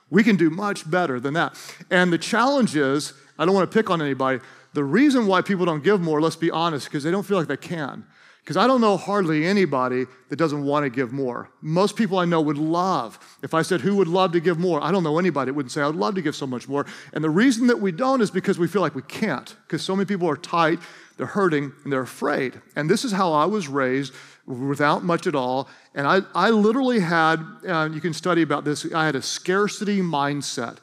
We 0.10 0.24
can 0.24 0.36
do 0.36 0.50
much 0.50 0.90
better 0.90 1.20
than 1.20 1.34
that. 1.36 1.56
And 1.90 2.12
the 2.12 2.18
challenge 2.18 2.76
is 2.76 3.14
I 3.38 3.46
don't 3.46 3.56
want 3.56 3.70
to 3.70 3.76
pick 3.76 3.90
on 3.90 4.02
anybody. 4.02 4.40
The 4.74 4.84
reason 4.84 5.28
why 5.28 5.42
people 5.42 5.66
don't 5.66 5.84
give 5.84 6.00
more, 6.00 6.22
let's 6.22 6.36
be 6.36 6.52
honest, 6.52 6.86
because 6.86 7.04
they 7.04 7.12
don't 7.12 7.26
feel 7.26 7.38
like 7.38 7.48
they 7.48 7.58
can. 7.58 8.06
Because 8.44 8.58
I 8.58 8.66
don't 8.66 8.82
know 8.82 8.98
hardly 8.98 9.46
anybody 9.46 10.06
that 10.30 10.36
doesn't 10.36 10.64
want 10.64 10.84
to 10.84 10.90
give 10.90 11.12
more. 11.12 11.50
Most 11.62 11.96
people 11.96 12.18
I 12.18 12.26
know 12.26 12.42
would 12.42 12.58
love. 12.58 13.20
If 13.44 13.54
I 13.54 13.62
said, 13.62 13.82
Who 13.82 13.96
would 13.98 14.08
love 14.08 14.32
to 14.32 14.40
give 14.40 14.58
more? 14.58 14.84
I 14.84 14.92
don't 14.92 15.04
know 15.04 15.20
anybody 15.20 15.50
that 15.50 15.54
wouldn't 15.54 15.72
say, 15.72 15.82
I 15.82 15.88
would 15.88 15.96
love 15.96 16.16
to 16.16 16.22
give 16.22 16.36
so 16.36 16.48
much 16.48 16.68
more. 16.68 16.86
And 17.14 17.24
the 17.24 17.30
reason 17.30 17.68
that 17.68 17.80
we 17.80 17.92
don't 17.92 18.20
is 18.20 18.32
because 18.32 18.58
we 18.58 18.68
feel 18.68 18.82
like 18.82 18.96
we 18.96 19.04
can't, 19.04 19.56
because 19.68 19.84
so 19.84 19.96
many 19.96 20.06
people 20.06 20.28
are 20.28 20.36
tight, 20.36 20.80
they're 21.18 21.28
hurting, 21.28 21.72
and 21.84 21.94
they're 21.94 22.02
afraid. 22.02 22.60
And 22.76 22.90
this 22.90 23.06
is 23.06 23.12
how 23.12 23.32
I 23.32 23.46
was 23.46 23.68
raised 23.68 24.14
without 24.48 25.04
much 25.04 25.28
at 25.28 25.36
all. 25.36 25.70
And 25.94 26.08
I, 26.08 26.22
I 26.34 26.50
literally 26.50 27.00
had, 27.00 27.46
uh, 27.68 27.90
you 27.94 28.02
can 28.02 28.14
study 28.14 28.42
about 28.42 28.66
this, 28.66 28.92
I 28.92 29.06
had 29.06 29.16
a 29.16 29.22
scarcity 29.22 30.02
mindset. 30.02 30.78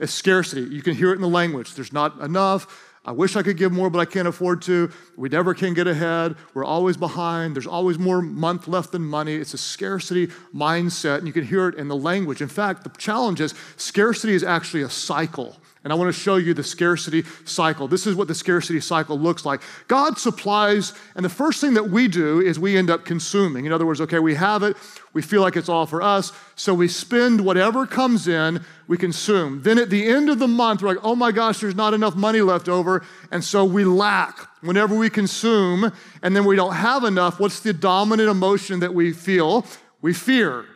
A 0.00 0.06
scarcity. 0.06 0.62
You 0.62 0.82
can 0.82 0.96
hear 0.96 1.12
it 1.12 1.16
in 1.16 1.20
the 1.20 1.28
language. 1.28 1.74
There's 1.74 1.92
not 1.92 2.18
enough. 2.20 2.91
I 3.04 3.10
wish 3.10 3.34
I 3.34 3.42
could 3.42 3.56
give 3.56 3.72
more, 3.72 3.90
but 3.90 3.98
I 3.98 4.04
can't 4.04 4.28
afford 4.28 4.62
to. 4.62 4.90
We 5.16 5.28
never 5.28 5.54
can 5.54 5.74
get 5.74 5.88
ahead. 5.88 6.36
We're 6.54 6.64
always 6.64 6.96
behind. 6.96 7.56
There's 7.56 7.66
always 7.66 7.98
more 7.98 8.22
month 8.22 8.68
left 8.68 8.92
than 8.92 9.02
money. 9.02 9.34
It's 9.34 9.54
a 9.54 9.58
scarcity 9.58 10.28
mindset, 10.54 11.18
and 11.18 11.26
you 11.26 11.32
can 11.32 11.44
hear 11.44 11.66
it 11.68 11.74
in 11.74 11.88
the 11.88 11.96
language. 11.96 12.40
In 12.40 12.48
fact, 12.48 12.84
the 12.84 12.90
challenge 12.90 13.40
is 13.40 13.54
scarcity 13.76 14.34
is 14.34 14.44
actually 14.44 14.82
a 14.82 14.90
cycle. 14.90 15.56
And 15.84 15.92
I 15.92 15.96
want 15.96 16.14
to 16.14 16.20
show 16.20 16.36
you 16.36 16.54
the 16.54 16.62
scarcity 16.62 17.24
cycle. 17.44 17.88
This 17.88 18.06
is 18.06 18.14
what 18.14 18.28
the 18.28 18.34
scarcity 18.34 18.78
cycle 18.80 19.18
looks 19.18 19.44
like. 19.44 19.62
God 19.88 20.16
supplies, 20.16 20.92
and 21.16 21.24
the 21.24 21.28
first 21.28 21.60
thing 21.60 21.74
that 21.74 21.90
we 21.90 22.06
do 22.06 22.40
is 22.40 22.58
we 22.58 22.76
end 22.76 22.88
up 22.88 23.04
consuming. 23.04 23.66
In 23.66 23.72
other 23.72 23.84
words, 23.84 24.00
okay, 24.00 24.20
we 24.20 24.36
have 24.36 24.62
it, 24.62 24.76
we 25.12 25.22
feel 25.22 25.42
like 25.42 25.56
it's 25.56 25.68
all 25.68 25.86
for 25.86 26.00
us, 26.00 26.32
so 26.54 26.72
we 26.72 26.86
spend 26.86 27.44
whatever 27.44 27.84
comes 27.84 28.28
in, 28.28 28.64
we 28.86 28.96
consume. 28.96 29.62
Then 29.62 29.78
at 29.78 29.90
the 29.90 30.06
end 30.06 30.30
of 30.30 30.38
the 30.38 30.46
month, 30.46 30.82
we're 30.82 30.88
like, 30.88 31.04
oh 31.04 31.16
my 31.16 31.32
gosh, 31.32 31.58
there's 31.58 31.74
not 31.74 31.94
enough 31.94 32.14
money 32.14 32.42
left 32.42 32.68
over, 32.68 33.04
and 33.32 33.42
so 33.42 33.64
we 33.64 33.84
lack. 33.84 34.48
Whenever 34.60 34.96
we 34.96 35.10
consume 35.10 35.90
and 36.22 36.36
then 36.36 36.44
we 36.44 36.54
don't 36.54 36.74
have 36.74 37.02
enough, 37.02 37.40
what's 37.40 37.58
the 37.58 37.72
dominant 37.72 38.28
emotion 38.28 38.78
that 38.78 38.94
we 38.94 39.12
feel? 39.12 39.66
We 40.00 40.14
fear 40.14 40.66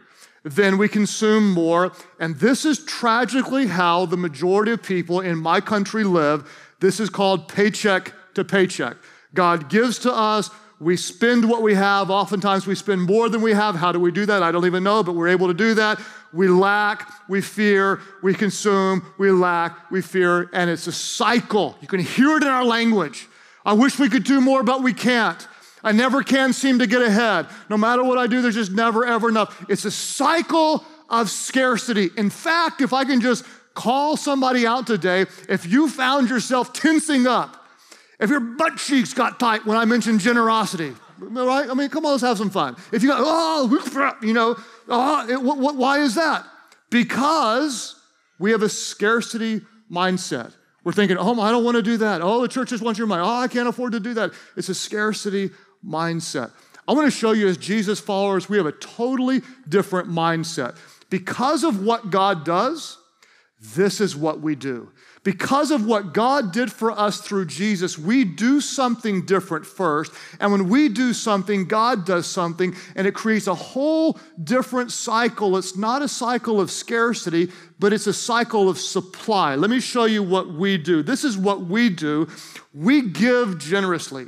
then 0.47 0.79
we 0.79 0.89
consume 0.89 1.53
more. 1.53 1.93
And 2.21 2.37
this 2.37 2.65
is 2.65 2.85
tragically 2.85 3.67
how 3.67 4.07
the 4.07 4.17
majority 4.17 4.73
of 4.73 4.83
people 4.83 5.21
in 5.21 5.39
my 5.39 5.61
country 5.61 6.05
live. 6.05 6.49
This 6.81 7.01
is 7.01 7.11
called 7.11 7.49
paycheck 7.49 8.13
to 8.35 8.45
paycheck. 8.45 8.97
God 9.35 9.69
gives 9.69 9.99
to 10.01 10.13
us, 10.13 10.51
we 10.79 10.97
spend 10.97 11.49
what 11.49 11.63
we 11.63 11.75
have. 11.75 12.11
Oftentimes 12.11 12.67
we 12.67 12.75
spend 12.75 13.03
more 13.03 13.29
than 13.29 13.41
we 13.41 13.55
have. 13.55 13.75
How 13.75 13.93
do 13.93 13.99
we 13.99 14.13
do 14.13 14.27
that? 14.27 14.43
I 14.43 14.53
don't 14.53 14.67
even 14.67 14.85
know, 14.85 15.03
but 15.03 15.15
we're 15.15 15.29
able 15.29 15.49
to 15.49 15.55
do 15.55 15.75
that. 15.75 16.01
We 16.33 16.49
lack, 16.49 17.11
we 17.29 17.41
fear, 17.41 18.01
we 18.23 18.35
consume, 18.35 19.05
we 19.19 19.31
lack, 19.31 19.91
we 19.91 20.03
fear, 20.03 20.51
and 20.53 20.69
it's 20.69 20.87
a 20.87 20.93
cycle. 20.93 21.77
You 21.81 21.89
can 21.89 22.01
hear 22.01 22.37
it 22.37 22.43
in 22.43 22.49
our 22.49 22.65
language. 22.65 23.27
I 23.65 23.73
wish 23.73 23.99
we 23.99 24.11
could 24.11 24.25
do 24.25 24.41
more, 24.41 24.63
but 24.63 24.83
we 24.83 24.93
can't. 24.93 25.49
I 25.87 25.93
never 25.93 26.25
can 26.25 26.53
seem 26.53 26.81
to 26.81 26.87
get 26.89 27.01
ahead. 27.01 27.47
No 27.71 27.77
matter 27.77 28.03
what 28.03 28.19
I 28.19 28.27
do, 28.27 28.43
there's 28.43 28.57
just 28.57 28.73
never, 28.73 29.07
ever 29.07 29.29
enough. 29.29 29.65
It's 29.69 29.85
a 29.85 29.91
cycle 29.93 30.85
of 31.09 31.31
scarcity. 31.31 32.11
In 32.17 32.29
fact, 32.29 32.81
if 32.81 32.93
I 32.93 33.05
can 33.05 33.21
just 33.21 33.45
call 33.73 34.17
somebody 34.17 34.67
out 34.67 34.89
today, 34.89 35.27
if 35.49 35.65
you 35.65 35.89
found 35.89 36.29
yourself 36.29 36.73
tensing 36.73 37.29
up, 37.29 37.65
if 38.19 38.31
your 38.31 38.41
butt 38.41 38.79
cheeks 38.79 39.15
got 39.15 39.39
tight 39.39 39.65
when 39.65 39.77
I 39.77 39.85
mentioned 39.85 40.19
generosity, 40.19 40.93
right? 41.21 41.71
I 41.71 41.75
mean, 41.75 41.89
come 41.89 42.05
on, 42.05 42.13
let's 42.13 42.25
have 42.25 42.39
some 42.39 42.51
fun. 42.51 42.75
If 42.91 43.05
you 43.05 43.09
got, 43.09 43.21
oh, 43.25 44.17
you 44.23 44.33
know, 44.33 44.57
oh, 44.89 45.29
it, 45.29 45.41
what, 45.41 45.59
what, 45.59 45.77
why 45.77 46.01
is 46.01 46.17
that? 46.17 46.45
Because 46.91 47.95
we 48.41 48.51
have 48.51 48.63
a 48.63 48.69
scarcity 48.69 49.61
mindset. 49.89 50.53
We're 50.83 50.93
thinking, 50.93 51.17
oh, 51.17 51.41
I 51.41 51.53
don't 51.53 51.65
want 51.65 51.77
to 51.77 51.83
do 51.83 51.97
that. 51.99 52.23
Oh, 52.23 52.43
the 52.43 52.49
church 52.49 52.71
just 52.71 52.83
wants 52.83 52.99
your 52.99 53.07
money. 53.07 53.23
Oh, 53.23 53.41
I 53.41 53.49
can't 53.49 53.69
afford 53.69 53.93
to 53.93 54.01
do 54.01 54.15
that. 54.15 54.33
It's 54.57 54.69
a 54.69 54.75
scarcity 54.75 55.51
mindset. 55.85 56.53
I 56.89 56.93
want 56.93 57.07
to 57.07 57.11
show 57.11 57.33
you 57.33 57.49
as 57.49 57.57
Jesus 57.57 57.99
followers, 57.99 58.49
we 58.49 58.57
have 58.59 58.67
a 58.67 58.73
totally 58.73 59.43
different 59.69 60.09
mindset. 60.09 60.77
Because 61.11 61.65
of 61.65 61.85
what 61.85 62.11
God 62.11 62.45
does, 62.45 62.99
this 63.75 64.01
is 64.01 64.15
what 64.15 64.41
we 64.41 64.55
do. 64.55 64.93
Because 65.25 65.73
of 65.73 65.85
what 65.85 66.15
God 66.15 66.53
did 66.53 66.71
for 66.71 66.93
us 66.93 67.21
through 67.21 67.47
Jesus, 67.47 67.99
we 67.99 68.23
do 68.23 68.61
something 68.61 69.27
different 69.27 69.67
first. 69.67 70.13
And 70.39 70.53
when 70.53 70.69
we 70.69 70.89
do 70.89 71.13
something, 71.13 71.67
God 71.67 72.07
does 72.07 72.29
something, 72.29 72.77
and 72.95 73.09
it 73.09 73.15
creates 73.15 73.49
a 73.49 73.55
whole 73.55 74.21
different 74.45 74.93
cycle. 74.93 75.57
It's 75.57 75.77
not 75.77 76.03
a 76.03 76.09
cycle 76.09 76.61
of 76.61 76.71
scarcity, 76.71 77.51
but 77.81 77.93
it's 77.93 78.07
a 78.07 78.13
cycle 78.13 78.69
of 78.69 78.79
supply. 78.79 79.57
Let 79.57 79.71
me 79.71 79.81
show 79.81 80.05
you 80.05 80.23
what 80.23 80.53
we 80.53 80.79
do. 80.79 81.03
This 81.03 81.25
is 81.25 81.37
what 81.37 81.63
we 81.63 81.91
do 81.91 82.29
we 82.73 83.09
give 83.09 83.59
generously. 83.59 84.27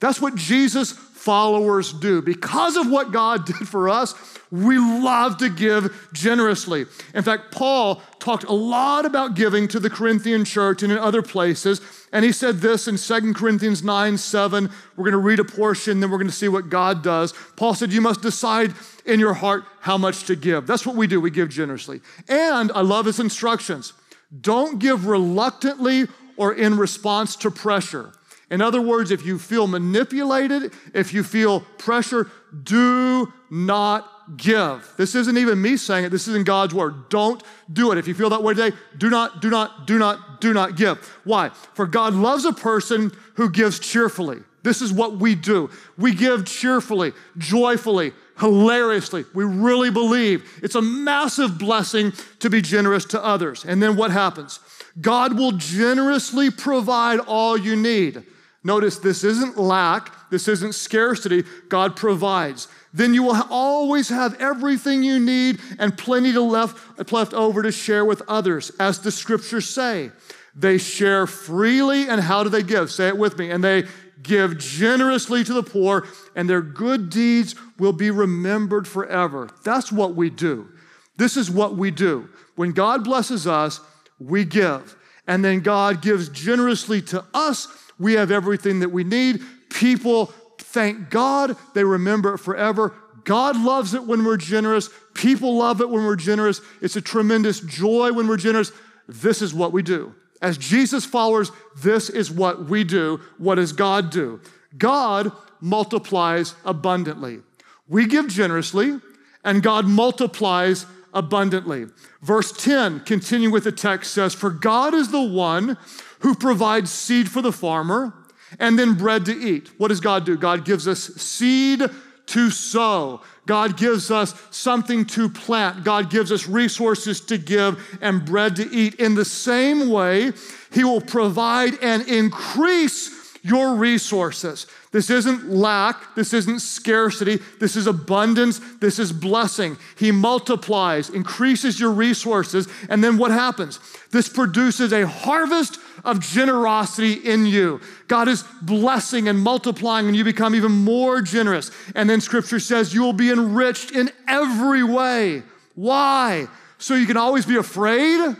That's 0.00 0.20
what 0.20 0.34
Jesus 0.36 0.92
followers 0.92 1.92
do. 1.92 2.22
Because 2.22 2.76
of 2.76 2.88
what 2.90 3.12
God 3.12 3.44
did 3.46 3.68
for 3.68 3.88
us, 3.88 4.14
we 4.50 4.78
love 4.78 5.36
to 5.38 5.50
give 5.50 6.08
generously. 6.12 6.86
In 7.14 7.22
fact, 7.22 7.52
Paul 7.52 8.00
talked 8.18 8.44
a 8.44 8.52
lot 8.52 9.04
about 9.04 9.34
giving 9.34 9.68
to 9.68 9.80
the 9.80 9.90
Corinthian 9.90 10.44
church 10.44 10.82
and 10.82 10.90
in 10.90 10.98
other 10.98 11.20
places. 11.20 11.80
And 12.12 12.24
he 12.24 12.32
said 12.32 12.58
this 12.58 12.88
in 12.88 12.96
2 12.96 13.34
Corinthians 13.34 13.82
9 13.82 14.16
7. 14.16 14.70
We're 14.96 15.04
going 15.04 15.12
to 15.12 15.18
read 15.18 15.40
a 15.40 15.44
portion, 15.44 16.00
then 16.00 16.10
we're 16.10 16.18
going 16.18 16.30
to 16.30 16.34
see 16.34 16.48
what 16.48 16.70
God 16.70 17.02
does. 17.02 17.34
Paul 17.56 17.74
said, 17.74 17.92
You 17.92 18.00
must 18.00 18.22
decide 18.22 18.72
in 19.04 19.20
your 19.20 19.34
heart 19.34 19.64
how 19.80 19.98
much 19.98 20.24
to 20.24 20.36
give. 20.36 20.66
That's 20.66 20.86
what 20.86 20.96
we 20.96 21.06
do, 21.06 21.20
we 21.20 21.30
give 21.30 21.50
generously. 21.50 22.00
And 22.28 22.72
I 22.72 22.80
love 22.80 23.06
his 23.06 23.20
instructions 23.20 23.92
don't 24.40 24.78
give 24.78 25.06
reluctantly 25.06 26.06
or 26.36 26.52
in 26.52 26.76
response 26.76 27.36
to 27.36 27.50
pressure. 27.50 28.12
In 28.50 28.62
other 28.62 28.80
words, 28.80 29.10
if 29.10 29.26
you 29.26 29.38
feel 29.38 29.66
manipulated, 29.66 30.72
if 30.94 31.12
you 31.12 31.22
feel 31.22 31.60
pressure, 31.76 32.30
do 32.62 33.32
not 33.50 34.36
give. 34.36 34.94
This 34.96 35.14
isn't 35.14 35.36
even 35.36 35.60
me 35.60 35.76
saying 35.76 36.06
it, 36.06 36.10
this 36.10 36.28
is 36.28 36.34
in 36.34 36.44
God's 36.44 36.74
word. 36.74 37.08
Don't 37.10 37.42
do 37.70 37.92
it. 37.92 37.98
If 37.98 38.08
you 38.08 38.14
feel 38.14 38.30
that 38.30 38.42
way 38.42 38.54
today, 38.54 38.76
do 38.96 39.10
not, 39.10 39.42
do 39.42 39.50
not, 39.50 39.86
do 39.86 39.98
not, 39.98 40.40
do 40.40 40.54
not 40.54 40.76
give. 40.76 40.98
Why? 41.24 41.50
For 41.74 41.86
God 41.86 42.14
loves 42.14 42.44
a 42.44 42.52
person 42.52 43.12
who 43.34 43.50
gives 43.50 43.78
cheerfully. 43.78 44.38
This 44.62 44.82
is 44.82 44.92
what 44.92 45.18
we 45.18 45.34
do. 45.34 45.70
We 45.96 46.14
give 46.14 46.44
cheerfully, 46.44 47.12
joyfully, 47.36 48.12
hilariously. 48.38 49.24
We 49.34 49.44
really 49.44 49.90
believe 49.90 50.58
it's 50.62 50.74
a 50.74 50.82
massive 50.82 51.58
blessing 51.58 52.12
to 52.40 52.50
be 52.50 52.60
generous 52.60 53.04
to 53.06 53.24
others. 53.24 53.64
And 53.64 53.82
then 53.82 53.96
what 53.96 54.10
happens? 54.10 54.60
God 55.00 55.38
will 55.38 55.52
generously 55.52 56.50
provide 56.50 57.20
all 57.20 57.56
you 57.56 57.76
need. 57.76 58.24
Notice 58.68 58.98
this 58.98 59.24
isn't 59.24 59.56
lack, 59.56 60.28
this 60.28 60.46
isn't 60.46 60.74
scarcity. 60.74 61.42
God 61.70 61.96
provides. 61.96 62.68
Then 62.92 63.14
you 63.14 63.22
will 63.22 63.42
always 63.48 64.10
have 64.10 64.38
everything 64.38 65.02
you 65.02 65.18
need 65.18 65.58
and 65.78 65.96
plenty 65.96 66.34
to 66.34 66.42
left, 66.42 67.10
left 67.10 67.32
over 67.32 67.62
to 67.62 67.72
share 67.72 68.04
with 68.04 68.20
others, 68.28 68.70
as 68.78 69.00
the 69.00 69.10
scriptures 69.10 69.66
say. 69.66 70.10
They 70.54 70.76
share 70.76 71.26
freely, 71.26 72.10
and 72.10 72.20
how 72.20 72.44
do 72.44 72.50
they 72.50 72.62
give? 72.62 72.92
Say 72.92 73.08
it 73.08 73.16
with 73.16 73.38
me. 73.38 73.50
And 73.50 73.64
they 73.64 73.84
give 74.22 74.58
generously 74.58 75.44
to 75.44 75.54
the 75.54 75.62
poor, 75.62 76.06
and 76.36 76.46
their 76.46 76.60
good 76.60 77.08
deeds 77.08 77.54
will 77.78 77.94
be 77.94 78.10
remembered 78.10 78.86
forever. 78.86 79.48
That's 79.64 79.90
what 79.90 80.14
we 80.14 80.28
do. 80.28 80.68
This 81.16 81.38
is 81.38 81.50
what 81.50 81.78
we 81.78 81.90
do. 81.90 82.28
When 82.54 82.72
God 82.72 83.02
blesses 83.02 83.46
us, 83.46 83.80
we 84.18 84.44
give. 84.44 84.94
And 85.26 85.42
then 85.42 85.60
God 85.60 86.02
gives 86.02 86.28
generously 86.28 87.00
to 87.02 87.24
us 87.32 87.66
we 87.98 88.14
have 88.14 88.30
everything 88.30 88.80
that 88.80 88.90
we 88.90 89.04
need. 89.04 89.42
People 89.70 90.26
thank 90.58 91.10
God, 91.10 91.56
they 91.74 91.84
remember 91.84 92.34
it 92.34 92.38
forever. 92.38 92.94
God 93.24 93.60
loves 93.60 93.94
it 93.94 94.04
when 94.04 94.24
we're 94.24 94.36
generous. 94.36 94.88
People 95.14 95.56
love 95.56 95.80
it 95.80 95.90
when 95.90 96.04
we're 96.04 96.16
generous. 96.16 96.60
It's 96.80 96.96
a 96.96 97.00
tremendous 97.00 97.60
joy 97.60 98.12
when 98.12 98.26
we're 98.26 98.36
generous. 98.36 98.72
This 99.06 99.42
is 99.42 99.52
what 99.52 99.72
we 99.72 99.82
do. 99.82 100.14
As 100.40 100.56
Jesus 100.56 101.04
followers, 101.04 101.50
this 101.76 102.08
is 102.08 102.30
what 102.30 102.66
we 102.66 102.84
do. 102.84 103.20
What 103.38 103.56
does 103.56 103.72
God 103.72 104.10
do? 104.10 104.40
God 104.76 105.32
multiplies 105.60 106.54
abundantly. 106.64 107.40
We 107.88 108.06
give 108.06 108.28
generously, 108.28 109.00
and 109.44 109.62
God 109.62 109.86
multiplies 109.86 110.86
abundantly. 111.12 111.86
Verse 112.22 112.52
10, 112.52 113.00
continue 113.00 113.50
with 113.50 113.64
the 113.64 113.72
text, 113.72 114.12
says, 114.12 114.34
For 114.34 114.50
God 114.50 114.94
is 114.94 115.10
the 115.10 115.22
one 115.22 115.76
who 116.20 116.34
provides 116.34 116.90
seed 116.90 117.30
for 117.30 117.42
the 117.42 117.52
farmer 117.52 118.14
and 118.58 118.78
then 118.78 118.94
bread 118.94 119.26
to 119.26 119.32
eat. 119.32 119.70
What 119.78 119.88
does 119.88 120.00
God 120.00 120.24
do? 120.24 120.36
God 120.36 120.64
gives 120.64 120.88
us 120.88 121.00
seed 121.16 121.82
to 122.26 122.50
sow. 122.50 123.22
God 123.46 123.76
gives 123.76 124.10
us 124.10 124.34
something 124.50 125.04
to 125.06 125.28
plant. 125.28 125.82
God 125.84 126.10
gives 126.10 126.30
us 126.30 126.46
resources 126.46 127.20
to 127.22 127.38
give 127.38 127.98
and 128.02 128.24
bread 128.24 128.56
to 128.56 128.70
eat. 128.70 128.94
In 128.96 129.14
the 129.14 129.24
same 129.24 129.88
way, 129.88 130.32
He 130.72 130.84
will 130.84 131.00
provide 131.00 131.78
and 131.82 132.06
increase 132.06 133.36
your 133.42 133.76
resources. 133.76 134.66
This 134.90 135.10
isn't 135.10 135.50
lack. 135.50 136.14
This 136.14 136.32
isn't 136.32 136.60
scarcity. 136.60 137.40
This 137.60 137.76
is 137.76 137.86
abundance. 137.86 138.58
This 138.80 138.98
is 138.98 139.12
blessing. 139.12 139.76
He 139.98 140.10
multiplies, 140.10 141.10
increases 141.10 141.78
your 141.78 141.90
resources. 141.90 142.68
And 142.88 143.04
then 143.04 143.18
what 143.18 143.30
happens? 143.30 143.80
This 144.12 144.28
produces 144.28 144.92
a 144.92 145.06
harvest 145.06 145.78
of 146.04 146.20
generosity 146.20 147.12
in 147.12 147.44
you. 147.44 147.80
God 148.06 148.28
is 148.28 148.44
blessing 148.62 149.28
and 149.28 149.38
multiplying, 149.38 150.06
and 150.06 150.16
you 150.16 150.24
become 150.24 150.54
even 150.54 150.72
more 150.72 151.20
generous. 151.20 151.70
And 151.94 152.08
then 152.08 152.22
scripture 152.22 152.60
says 152.60 152.94
you 152.94 153.02
will 153.02 153.12
be 153.12 153.30
enriched 153.30 153.90
in 153.90 154.10
every 154.26 154.82
way. 154.82 155.42
Why? 155.74 156.48
So 156.78 156.94
you 156.94 157.06
can 157.06 157.16
always 157.18 157.44
be 157.44 157.56
afraid? 157.56 158.36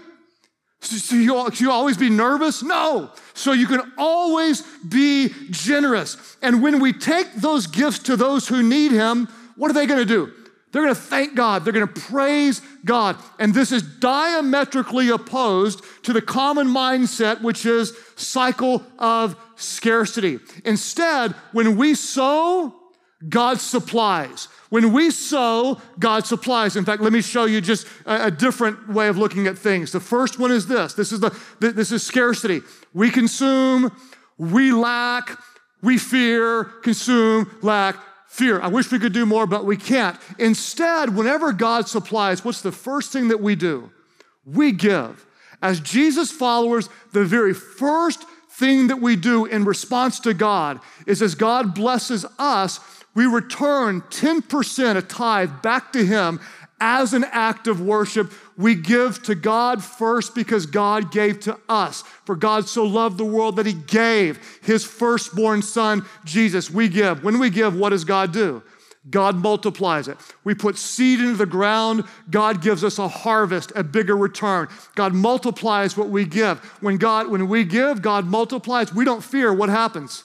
So 0.80 1.16
you, 1.16 1.48
you 1.54 1.70
always 1.70 1.96
be 1.96 2.08
nervous? 2.08 2.62
No. 2.62 3.10
So 3.34 3.52
you 3.52 3.66
can 3.66 3.92
always 3.98 4.62
be 4.88 5.32
generous. 5.50 6.36
And 6.40 6.62
when 6.62 6.80
we 6.80 6.92
take 6.92 7.34
those 7.34 7.66
gifts 7.66 7.98
to 8.00 8.16
those 8.16 8.48
who 8.48 8.62
need 8.62 8.92
Him, 8.92 9.28
what 9.56 9.70
are 9.70 9.74
they 9.74 9.86
going 9.86 9.98
to 10.00 10.06
do? 10.06 10.32
They're 10.70 10.82
going 10.82 10.94
to 10.94 11.00
thank 11.00 11.34
God. 11.34 11.64
They're 11.64 11.72
going 11.72 11.88
to 11.88 12.00
praise 12.00 12.60
God. 12.84 13.16
And 13.38 13.54
this 13.54 13.72
is 13.72 13.82
diametrically 13.82 15.08
opposed 15.08 15.82
to 16.04 16.12
the 16.12 16.20
common 16.20 16.68
mindset, 16.68 17.40
which 17.40 17.64
is 17.64 17.96
cycle 18.16 18.84
of 18.98 19.34
scarcity. 19.56 20.40
Instead, 20.64 21.32
when 21.52 21.76
we 21.76 21.94
sow, 21.94 22.74
God 23.26 23.60
supplies. 23.60 24.46
When 24.70 24.92
we 24.92 25.10
sow, 25.10 25.80
God 25.98 26.26
supplies. 26.26 26.76
In 26.76 26.84
fact, 26.84 27.02
let 27.02 27.12
me 27.12 27.20
show 27.20 27.46
you 27.46 27.60
just 27.60 27.86
a, 28.06 28.26
a, 28.26 28.30
different 28.30 28.88
way 28.88 29.08
of 29.08 29.18
looking 29.18 29.46
at 29.46 29.58
things. 29.58 29.90
The 29.90 30.00
first 30.00 30.38
one 30.38 30.52
is 30.52 30.66
this. 30.66 30.94
This 30.94 31.10
is 31.10 31.20
the 31.20 31.36
this 31.58 31.90
is 31.90 32.04
scarcity. 32.04 32.60
We 32.94 33.10
consume, 33.10 33.90
we 34.36 34.72
lack, 34.72 35.36
we 35.82 35.98
fear, 35.98 36.64
consume, 36.64 37.50
lack, 37.60 37.96
fear. 38.28 38.60
I 38.60 38.68
wish 38.68 38.92
we 38.92 39.00
could 39.00 39.12
do 39.12 39.26
more, 39.26 39.46
but 39.46 39.64
we 39.64 39.76
can't. 39.76 40.16
Instead, 40.38 41.16
whenever 41.16 41.52
God 41.52 41.88
supplies, 41.88 42.44
what's 42.44 42.60
the 42.60 42.72
first 42.72 43.10
thing 43.10 43.28
that 43.28 43.40
we 43.40 43.56
do? 43.56 43.90
We 44.44 44.70
give. 44.72 45.26
As 45.60 45.80
Jesus 45.80 46.30
followers, 46.30 46.88
the 47.12 47.24
very 47.24 47.54
first 47.54 48.24
thing 48.50 48.88
that 48.88 49.00
we 49.00 49.16
do 49.16 49.44
in 49.44 49.64
response 49.64 50.20
to 50.20 50.34
God 50.34 50.80
is 51.06 51.22
as 51.22 51.34
God 51.34 51.74
blesses 51.74 52.24
us, 52.38 52.80
we 53.18 53.26
return 53.26 54.00
10% 54.02 54.96
a 54.96 55.02
tithe 55.02 55.50
back 55.60 55.92
to 55.92 56.06
Him 56.06 56.38
as 56.78 57.14
an 57.14 57.24
act 57.32 57.66
of 57.66 57.80
worship. 57.80 58.32
We 58.56 58.76
give 58.76 59.24
to 59.24 59.34
God 59.34 59.82
first 59.82 60.36
because 60.36 60.66
God 60.66 61.10
gave 61.10 61.40
to 61.40 61.58
us. 61.68 62.02
For 62.24 62.36
God 62.36 62.68
so 62.68 62.84
loved 62.84 63.18
the 63.18 63.24
world 63.24 63.56
that 63.56 63.66
He 63.66 63.72
gave 63.72 64.60
His 64.62 64.84
firstborn 64.84 65.62
Son, 65.62 66.06
Jesus. 66.24 66.70
We 66.70 66.88
give. 66.88 67.24
When 67.24 67.40
we 67.40 67.50
give, 67.50 67.74
what 67.74 67.88
does 67.88 68.04
God 68.04 68.32
do? 68.32 68.62
God 69.10 69.34
multiplies 69.34 70.06
it. 70.06 70.16
We 70.44 70.54
put 70.54 70.78
seed 70.78 71.18
into 71.18 71.34
the 71.34 71.44
ground, 71.44 72.04
God 72.30 72.62
gives 72.62 72.84
us 72.84 73.00
a 73.00 73.08
harvest, 73.08 73.72
a 73.74 73.82
bigger 73.82 74.16
return. 74.16 74.68
God 74.94 75.12
multiplies 75.12 75.96
what 75.96 76.08
we 76.08 76.24
give. 76.24 76.60
When 76.80 76.98
God 76.98 77.26
when 77.32 77.48
we 77.48 77.64
give, 77.64 78.00
God 78.00 78.26
multiplies. 78.26 78.94
We 78.94 79.04
don't 79.04 79.24
fear 79.24 79.52
what 79.52 79.70
happens 79.70 80.22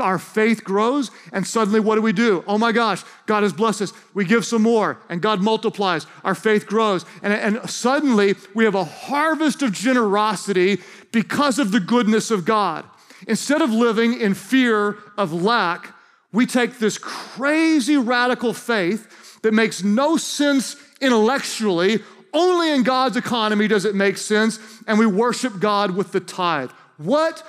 our 0.00 0.18
faith 0.18 0.64
grows, 0.64 1.10
and 1.32 1.46
suddenly 1.46 1.80
what 1.80 1.94
do 1.94 2.02
we 2.02 2.12
do? 2.12 2.42
Oh 2.46 2.58
my 2.58 2.72
gosh, 2.72 3.02
God 3.26 3.42
has 3.42 3.52
blessed 3.52 3.82
us. 3.82 3.92
We 4.12 4.24
give 4.24 4.44
some 4.44 4.62
more, 4.62 4.98
and 5.08 5.22
God 5.22 5.40
multiplies. 5.40 6.06
Our 6.24 6.34
faith 6.34 6.66
grows, 6.66 7.04
and, 7.22 7.32
and 7.32 7.70
suddenly 7.70 8.34
we 8.54 8.64
have 8.64 8.74
a 8.74 8.84
harvest 8.84 9.62
of 9.62 9.72
generosity 9.72 10.80
because 11.12 11.58
of 11.58 11.70
the 11.70 11.80
goodness 11.80 12.30
of 12.30 12.44
God. 12.44 12.84
Instead 13.28 13.62
of 13.62 13.70
living 13.70 14.20
in 14.20 14.34
fear 14.34 14.98
of 15.16 15.32
lack, 15.32 15.94
we 16.32 16.46
take 16.46 16.78
this 16.78 16.98
crazy 16.98 17.96
radical 17.96 18.52
faith 18.52 19.40
that 19.42 19.54
makes 19.54 19.84
no 19.84 20.16
sense 20.16 20.76
intellectually, 21.00 22.02
only 22.32 22.72
in 22.72 22.82
God's 22.82 23.16
economy 23.16 23.68
does 23.68 23.84
it 23.84 23.94
make 23.94 24.18
sense, 24.18 24.58
and 24.88 24.98
we 24.98 25.06
worship 25.06 25.60
God 25.60 25.92
with 25.92 26.10
the 26.10 26.20
tithe. 26.20 26.70
What 26.96 27.46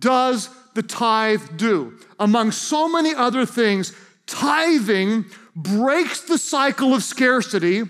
does 0.00 0.50
the 0.74 0.82
tithe 0.82 1.56
do? 1.56 1.98
Among 2.18 2.52
so 2.52 2.88
many 2.88 3.14
other 3.14 3.46
things, 3.46 3.92
tithing 4.26 5.24
breaks 5.56 6.22
the 6.22 6.38
cycle 6.38 6.94
of 6.94 7.02
scarcity 7.02 7.84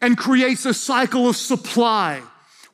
and 0.00 0.16
creates 0.16 0.64
a 0.64 0.74
cycle 0.74 1.28
of 1.28 1.36
supply. 1.36 2.22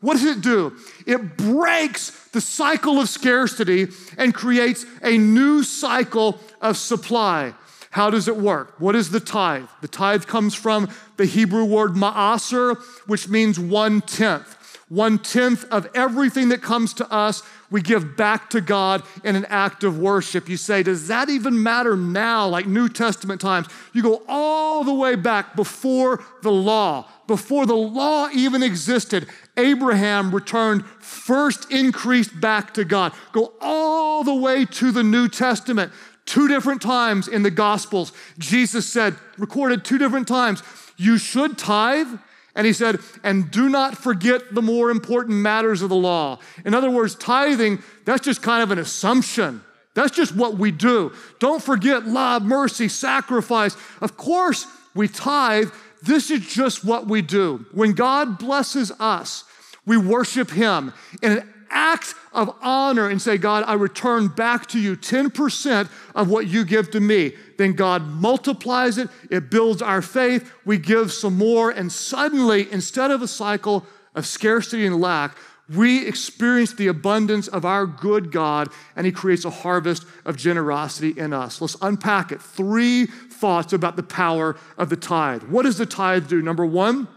What 0.01 0.15
does 0.15 0.25
it 0.25 0.43
do? 0.43 0.77
It 1.07 1.37
breaks 1.37 2.11
the 2.29 2.41
cycle 2.41 3.01
of 3.01 3.09
scarcity 3.09 3.89
and 4.19 4.35
creates 4.35 4.85
a 5.03 5.17
new 5.17 5.63
cycle 5.63 6.39
of 6.61 6.77
supply. 6.77 7.55
How 7.91 8.11
does 8.11 8.29
it 8.29 8.37
work? 8.37 8.75
What 8.81 8.97
is 8.97 9.11
the 9.11 9.21
tithe? 9.21 9.69
The 9.81 9.89
tithe 9.89 10.27
comes 10.27 10.53
from 10.53 10.91
the 11.17 11.27
Hebrew 11.27 11.65
word 11.65 11.93
ma'aser, 11.93 12.77
which 13.07 13.29
means 13.29 13.59
one 13.59 14.01
tenth. 14.01 14.79
One 14.89 15.19
tenth 15.19 15.65
of 15.71 15.89
everything 15.95 16.51
that 16.51 16.61
comes 16.61 16.93
to 16.95 17.11
us, 17.11 17.43
we 17.75 17.83
give 17.83 18.17
back 18.17 18.51
to 18.51 18.61
God 18.61 19.03
in 19.25 19.35
an 19.35 19.47
act 19.47 19.83
of 19.83 19.99
worship. 19.99 20.49
You 20.49 20.57
say, 20.57 20.85
does 20.85 21.09
that 21.09 21.29
even 21.29 21.61
matter 21.61 21.97
now, 21.97 22.47
like 22.47 22.69
New 22.69 22.89
Testament 22.89 23.41
times? 23.41 23.67
You 23.93 24.01
go 24.01 24.23
all 24.29 24.85
the 24.85 24.95
way 24.95 25.17
back 25.17 25.57
before 25.57 26.23
the 26.43 26.53
law. 26.53 27.09
Before 27.27 27.67
the 27.67 27.75
law 27.75 28.29
even 28.33 28.63
existed, 28.63 29.27
Abraham 29.57 30.33
returned 30.33 30.87
first 31.01 31.69
increased 31.73 32.41
back 32.41 32.75
to 32.75 32.85
God. 32.85 33.13
Go 33.33 33.55
all 33.61 34.23
the 34.23 34.37
way 34.37 34.65
to 34.67 34.93
the 34.93 35.03
New 35.03 35.29
Testament. 35.29 35.93
Two 36.27 36.47
different 36.47 36.81
times 36.81 37.27
in 37.27 37.43
the 37.43 37.51
Gospels, 37.51 38.13
Jesus 38.39 38.89
said, 38.89 39.17
recorded 39.37 39.85
two 39.85 39.99
different 39.99 40.29
times, 40.29 40.63
you 40.97 41.19
should 41.19 41.59
tithe 41.59 42.21
and 42.55 42.67
he 42.67 42.73
said, 42.73 43.01
and 43.23 43.51
do 43.51 43.69
not 43.69 43.97
forget 43.97 44.55
the 44.55 44.63
more 44.63 44.91
important 44.91 45.37
matters 45.37 45.83
of 45.83 45.89
the 45.89 45.97
law. 45.97 46.39
In 46.65 46.75
other 46.75 46.91
words, 46.91 47.15
tithing, 47.15 47.83
that's 48.05 48.25
just 48.25 48.43
kind 48.43 48.63
of 48.63 48.71
an 48.71 48.79
assumption. 48.79 49.63
That's 49.95 50.15
just 50.15 50.35
what 50.35 50.57
we 50.57 50.71
do. 50.71 51.13
Don't 51.39 51.63
forget 51.63 52.07
love, 52.07 52.43
mercy, 52.43 52.89
sacrifice. 52.89 53.77
Of 54.01 54.17
course, 54.17 54.67
we 54.95 55.09
tithe. 55.09 55.71
This 56.03 56.31
is 56.31 56.47
just 56.47 56.85
what 56.85 57.07
we 57.07 57.23
do. 57.23 57.65
When 57.73 57.93
God 57.93 58.39
blesses 58.39 58.93
us, 59.01 59.45
we 59.87 59.97
worship 59.97 60.51
Him 60.51 60.93
in 61.23 61.33
an 61.33 61.54
act 61.75 62.15
of 62.33 62.55
honor 62.63 63.09
and 63.09 63.21
say, 63.21 63.37
God, 63.37 63.65
I 63.67 63.75
return 63.75 64.29
back 64.29 64.67
to 64.69 64.81
you 64.81 64.97
10% 64.97 65.91
of 66.15 66.31
what 66.31 66.47
you 66.47 66.65
give 66.65 66.91
to 66.93 67.01
me. 67.01 67.33
Then 67.59 67.75
God 67.75 68.07
multiplies 68.07 68.97
it, 68.97 69.11
it 69.31 69.51
builds 69.51 69.83
our 69.83 70.01
faith, 70.01 70.51
we 70.65 70.79
give 70.79 71.13
some 71.13 71.37
more, 71.37 71.71
and 71.71 71.93
suddenly, 71.93 72.71
instead 72.73 73.11
of 73.11 73.21
a 73.21 73.29
cycle 73.29 73.85
of 74.15 74.27
scarcity 74.27 74.87
and 74.87 75.01
lack, 75.01 75.37
we 75.75 76.07
experience 76.07 76.75
the 76.75 76.89
abundance 76.89 77.49
of 77.49 77.65
our 77.65 77.87
good 77.87 78.31
God, 78.31 78.69
and 78.97 79.07
He 79.07 79.13
creates 79.13 79.45
a 79.45 79.51
harvest 79.51 80.05
of 80.25 80.37
generosity 80.37 81.19
in 81.19 81.33
us. 81.33 81.61
Let's 81.61 81.77
unpack 81.81 82.33
it. 82.33 82.43
Three 82.43 83.07
thoughts 83.07 83.73
about 83.73 83.97
the 83.97 84.03
power 84.03 84.57
of 84.77 84.91
the 84.91 84.97
tithe. 84.97 85.45
What 85.45 85.63
does 85.63 85.79
the 85.79 85.87
tithe 85.87 86.29
do? 86.29 86.43
Number 86.43 86.67
one, 86.67 87.09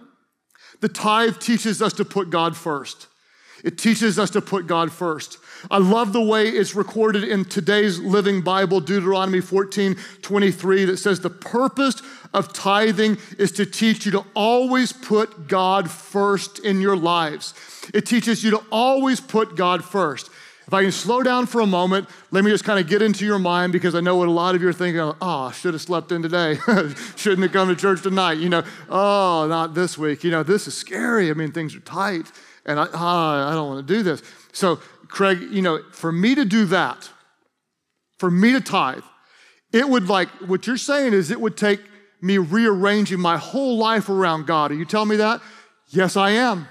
the 0.79 0.87
tithe 0.89 1.39
teaches 1.39 1.81
us 1.81 1.93
to 1.93 2.05
put 2.05 2.29
God 2.29 2.55
first. 2.55 3.07
It 3.67 3.77
teaches 3.77 4.17
us 4.17 4.29
to 4.29 4.39
put 4.39 4.65
God 4.65 4.93
first. 4.93 5.39
I 5.69 5.79
love 5.79 6.13
the 6.13 6.21
way 6.21 6.47
it's 6.47 6.73
recorded 6.73 7.25
in 7.25 7.43
today's 7.43 7.99
Living 7.99 8.39
Bible, 8.39 8.79
Deuteronomy 8.79 9.41
14 9.41 9.97
23, 10.21 10.85
that 10.85 10.95
says 10.95 11.19
the 11.19 11.29
purpose 11.29 12.01
of 12.33 12.53
tithing 12.53 13.17
is 13.37 13.51
to 13.51 13.65
teach 13.65 14.05
you 14.05 14.13
to 14.13 14.23
always 14.33 14.93
put 14.93 15.49
God 15.49 15.91
first 15.91 16.59
in 16.59 16.79
your 16.79 16.95
lives. 16.95 17.53
It 17.93 18.05
teaches 18.05 18.41
you 18.41 18.51
to 18.51 18.63
always 18.71 19.19
put 19.19 19.57
God 19.57 19.83
first. 19.83 20.29
If 20.65 20.73
I 20.73 20.83
can 20.83 20.93
slow 20.93 21.21
down 21.21 21.45
for 21.45 21.59
a 21.59 21.67
moment, 21.67 22.07
let 22.31 22.45
me 22.45 22.51
just 22.51 22.63
kind 22.63 22.79
of 22.79 22.87
get 22.87 23.01
into 23.01 23.25
your 23.25 23.39
mind 23.39 23.73
because 23.73 23.95
I 23.95 23.99
know 23.99 24.15
what 24.15 24.29
a 24.29 24.31
lot 24.31 24.55
of 24.55 24.61
you 24.61 24.69
are 24.69 24.73
thinking. 24.73 25.01
Oh, 25.01 25.15
I 25.21 25.51
should 25.51 25.73
have 25.73 25.81
slept 25.81 26.13
in 26.13 26.21
today. 26.21 26.55
Shouldn't 27.17 27.43
have 27.43 27.51
come 27.51 27.67
to 27.67 27.75
church 27.75 28.01
tonight. 28.01 28.37
You 28.37 28.47
know, 28.47 28.63
oh, 28.87 29.45
not 29.49 29.73
this 29.73 29.97
week. 29.97 30.23
You 30.23 30.31
know, 30.31 30.43
this 30.43 30.69
is 30.69 30.73
scary. 30.73 31.29
I 31.29 31.33
mean, 31.33 31.51
things 31.51 31.75
are 31.75 31.81
tight 31.81 32.31
and 32.67 32.79
I, 32.79 32.87
oh, 32.93 33.47
I 33.49 33.53
don't 33.53 33.67
want 33.69 33.87
to 33.87 33.93
do 33.93 34.03
this. 34.03 34.21
So, 34.51 34.75
Craig, 35.07 35.41
you 35.51 35.61
know, 35.61 35.81
for 35.91 36.11
me 36.11 36.35
to 36.35 36.45
do 36.45 36.65
that, 36.65 37.09
for 38.19 38.29
me 38.29 38.51
to 38.51 38.61
tithe, 38.61 39.03
it 39.71 39.87
would 39.87 40.09
like, 40.09 40.29
what 40.45 40.67
you're 40.67 40.77
saying 40.77 41.13
is 41.13 41.31
it 41.31 41.39
would 41.39 41.57
take 41.57 41.79
me 42.21 42.37
rearranging 42.37 43.19
my 43.19 43.37
whole 43.37 43.77
life 43.77 44.09
around 44.09 44.47
God. 44.47 44.71
Are 44.71 44.75
you 44.75 44.85
telling 44.85 45.09
me 45.09 45.17
that? 45.17 45.41
Yes, 45.89 46.17
I 46.17 46.31
am. 46.31 46.67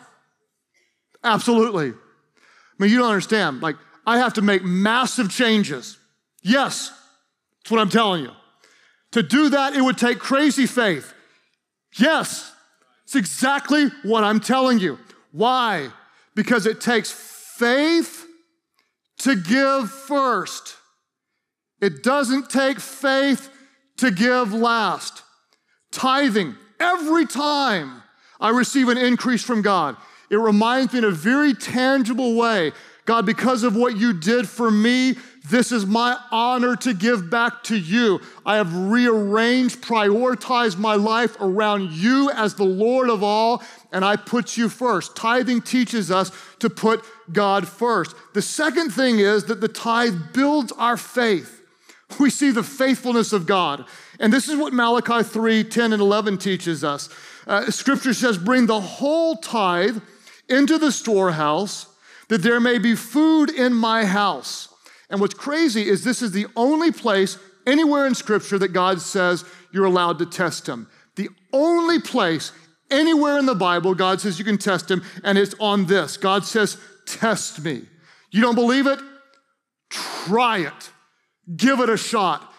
Absolutely. 1.24 1.90
I 1.90 1.94
mean, 2.78 2.90
you 2.90 2.98
don't 2.98 3.08
understand. 3.08 3.62
Like, 3.62 3.76
I 4.06 4.18
have 4.18 4.34
to 4.34 4.42
make 4.42 4.64
massive 4.64 5.30
changes. 5.30 5.98
Yes, 6.42 6.92
that's 7.62 7.70
what 7.70 7.80
I'm 7.80 7.88
telling 7.88 8.22
you. 8.22 8.30
To 9.12 9.22
do 9.22 9.48
that, 9.50 9.74
it 9.74 9.80
would 9.82 9.98
take 9.98 10.18
crazy 10.18 10.66
faith. 10.66 11.14
Yes, 11.96 12.52
it's 13.04 13.16
exactly 13.16 13.88
what 14.02 14.24
I'm 14.24 14.40
telling 14.40 14.78
you. 14.78 14.98
Why? 15.36 15.90
Because 16.34 16.66
it 16.66 16.80
takes 16.80 17.10
faith 17.10 18.26
to 19.18 19.36
give 19.36 19.90
first. 19.90 20.76
It 21.80 22.02
doesn't 22.02 22.48
take 22.48 22.80
faith 22.80 23.50
to 23.98 24.10
give 24.10 24.54
last. 24.54 25.22
Tithing, 25.92 26.54
every 26.80 27.26
time 27.26 28.02
I 28.40 28.48
receive 28.48 28.88
an 28.88 28.98
increase 28.98 29.42
from 29.42 29.60
God, 29.60 29.96
it 30.30 30.36
reminds 30.36 30.92
me 30.92 31.00
in 31.00 31.04
a 31.04 31.10
very 31.10 31.52
tangible 31.52 32.34
way 32.34 32.72
God, 33.06 33.24
because 33.24 33.62
of 33.62 33.76
what 33.76 33.96
you 33.96 34.12
did 34.12 34.48
for 34.48 34.70
me, 34.70 35.14
this 35.50 35.70
is 35.70 35.86
my 35.86 36.18
honor 36.32 36.74
to 36.76 36.92
give 36.92 37.30
back 37.30 37.62
to 37.64 37.76
you. 37.76 38.20
I 38.44 38.56
have 38.56 38.74
rearranged, 38.74 39.80
prioritized 39.80 40.78
my 40.78 40.96
life 40.96 41.36
around 41.40 41.92
you 41.92 42.30
as 42.32 42.54
the 42.54 42.64
Lord 42.64 43.08
of 43.08 43.22
all, 43.22 43.62
and 43.92 44.04
I 44.04 44.16
put 44.16 44.56
you 44.56 44.68
first. 44.68 45.14
Tithing 45.14 45.62
teaches 45.62 46.10
us 46.10 46.32
to 46.58 46.68
put 46.68 47.04
God 47.32 47.68
first. 47.68 48.16
The 48.34 48.42
second 48.42 48.90
thing 48.90 49.20
is 49.20 49.44
that 49.44 49.60
the 49.60 49.68
tithe 49.68 50.32
builds 50.32 50.72
our 50.72 50.96
faith. 50.96 51.62
We 52.18 52.30
see 52.30 52.50
the 52.50 52.62
faithfulness 52.62 53.32
of 53.32 53.46
God. 53.46 53.84
And 54.18 54.32
this 54.32 54.48
is 54.48 54.56
what 54.56 54.72
Malachi 54.72 55.22
3 55.22 55.64
10 55.64 55.92
and 55.92 56.02
11 56.02 56.38
teaches 56.38 56.82
us. 56.82 57.08
Uh, 57.46 57.70
scripture 57.70 58.14
says, 58.14 58.38
Bring 58.38 58.66
the 58.66 58.80
whole 58.80 59.36
tithe 59.36 59.98
into 60.48 60.78
the 60.78 60.92
storehouse, 60.92 61.86
that 62.28 62.42
there 62.42 62.60
may 62.60 62.78
be 62.78 62.96
food 62.96 63.50
in 63.50 63.72
my 63.72 64.04
house. 64.04 64.68
And 65.10 65.20
what's 65.20 65.34
crazy 65.34 65.88
is 65.88 66.04
this 66.04 66.22
is 66.22 66.32
the 66.32 66.46
only 66.56 66.92
place 66.92 67.38
anywhere 67.66 68.06
in 68.06 68.14
Scripture 68.14 68.58
that 68.58 68.72
God 68.72 69.00
says 69.00 69.44
you're 69.72 69.84
allowed 69.84 70.18
to 70.18 70.26
test 70.26 70.68
Him. 70.68 70.88
The 71.16 71.28
only 71.52 72.00
place 72.00 72.52
anywhere 72.90 73.38
in 73.38 73.46
the 73.46 73.54
Bible 73.54 73.94
God 73.94 74.20
says 74.20 74.38
you 74.38 74.44
can 74.44 74.58
test 74.58 74.90
Him, 74.90 75.02
and 75.24 75.38
it's 75.38 75.54
on 75.60 75.86
this 75.86 76.16
God 76.16 76.44
says, 76.44 76.76
Test 77.06 77.62
me. 77.64 77.82
You 78.30 78.40
don't 78.42 78.56
believe 78.56 78.86
it? 78.86 78.98
Try 79.90 80.58
it. 80.58 80.90
Give 81.56 81.78
it 81.80 81.88
a 81.88 81.96
shot 81.96 82.52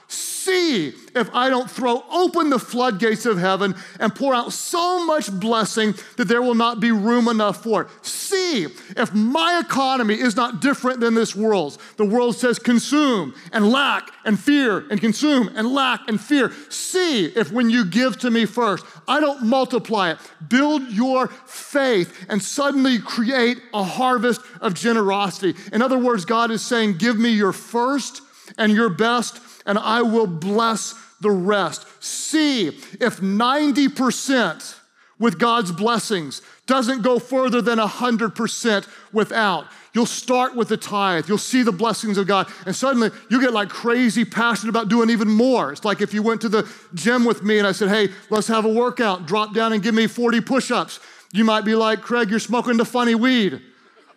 see 0.48 0.94
if 1.16 1.34
I 1.34 1.50
don't 1.50 1.70
throw 1.70 2.04
open 2.12 2.50
the 2.50 2.60
floodgates 2.60 3.26
of 3.26 3.38
heaven 3.38 3.76
and 4.00 4.16
pour 4.16 4.34
out 4.34 4.54
so 4.54 5.06
much 5.06 5.32
blessing 5.32 5.94
that 6.16 6.28
there 6.28 6.42
will 6.42 6.56
not 6.56 6.80
be 6.80 6.92
room 6.92 7.28
enough 7.28 7.64
for 7.64 7.84
it. 7.84 7.88
See 8.06 8.64
if 8.96 9.14
my 9.14 9.62
economy 9.64 10.20
is 10.20 10.36
not 10.36 10.62
different 10.62 11.00
than 11.00 11.16
this 11.16 11.36
world's. 11.36 11.78
The 11.98 12.06
world 12.06 12.36
says 12.36 12.60
consume 12.60 13.34
and 13.52 13.70
lack 13.70 14.10
and 14.26 14.40
fear 14.40 14.86
and 14.90 15.02
consume 15.02 15.50
and 15.56 15.68
lack 15.68 16.08
and 16.08 16.20
fear. 16.20 16.52
See 16.70 17.26
if 17.26 17.52
when 17.52 17.70
you 17.70 17.86
give 17.86 18.18
to 18.20 18.32
me 18.32 18.46
first, 18.46 18.86
I 19.08 19.20
don't 19.20 19.44
multiply 19.44 20.12
it. 20.12 20.18
Build 20.48 20.84
your 20.90 21.28
faith 21.28 22.26
and 22.30 22.42
suddenly 22.42 23.00
create 23.00 23.62
a 23.74 23.84
harvest 23.84 24.42
of 24.62 24.74
generosity. 24.74 25.56
In 25.74 25.82
other 25.82 25.98
words, 25.98 26.26
God 26.26 26.52
is 26.52 26.62
saying, 26.62 26.98
Give 26.98 27.18
me 27.18 27.30
your 27.30 27.54
first 27.54 28.22
and 28.58 28.72
your 28.72 28.90
best 28.90 29.40
and 29.68 29.78
I 29.78 30.02
will 30.02 30.26
bless 30.26 30.96
the 31.22 31.30
rest. 31.30 31.86
See 32.04 32.68
if 32.68 33.20
90% 33.20 34.76
with 35.20 35.38
God's 35.38 35.72
blessings 35.72 36.42
doesn't 36.66 37.02
go 37.02 37.20
further 37.20 37.62
than 37.62 37.80
100% 37.80 38.88
without. 39.14 39.66
You'll 39.94 40.06
start 40.06 40.56
with 40.56 40.68
the 40.70 40.78
tithe. 40.78 41.28
You'll 41.28 41.38
see 41.40 41.64
the 41.64 41.72
blessings 41.72 42.18
of 42.18 42.28
God. 42.28 42.48
And 42.66 42.76
suddenly 42.76 43.10
you 43.30 43.42
get 43.42 43.52
like 43.52 43.70
crazy 43.70 44.26
passionate 44.26 44.70
about 44.70 44.90
doing 44.90 45.10
even 45.10 45.28
more. 45.28 45.72
It's 45.72 45.86
like 45.86 46.02
if 46.02 46.14
you 46.14 46.22
went 46.22 46.42
to 46.42 46.50
the 46.50 46.70
gym 46.94 47.26
with 47.26 47.42
me 47.42 47.58
and 47.58 47.68
I 47.68 47.72
said, 47.72 47.90
hey, 47.90 48.14
let's 48.30 48.48
have 48.48 48.66
a 48.66 48.70
workout. 48.70 49.26
Drop 49.26 49.54
down 49.54 49.74
and 49.74 49.82
give 49.82 49.96
me 49.96 50.08
40 50.08 50.42
push 50.42 50.72
ups. 50.72 51.00
You 51.34 51.44
might 51.44 51.66
be 51.66 51.74
like, 51.74 52.02
Craig, 52.02 52.30
you're 52.30 52.40
smoking 52.40 52.78
the 52.78 52.86
funny 52.86 53.16
weed. 53.16 53.62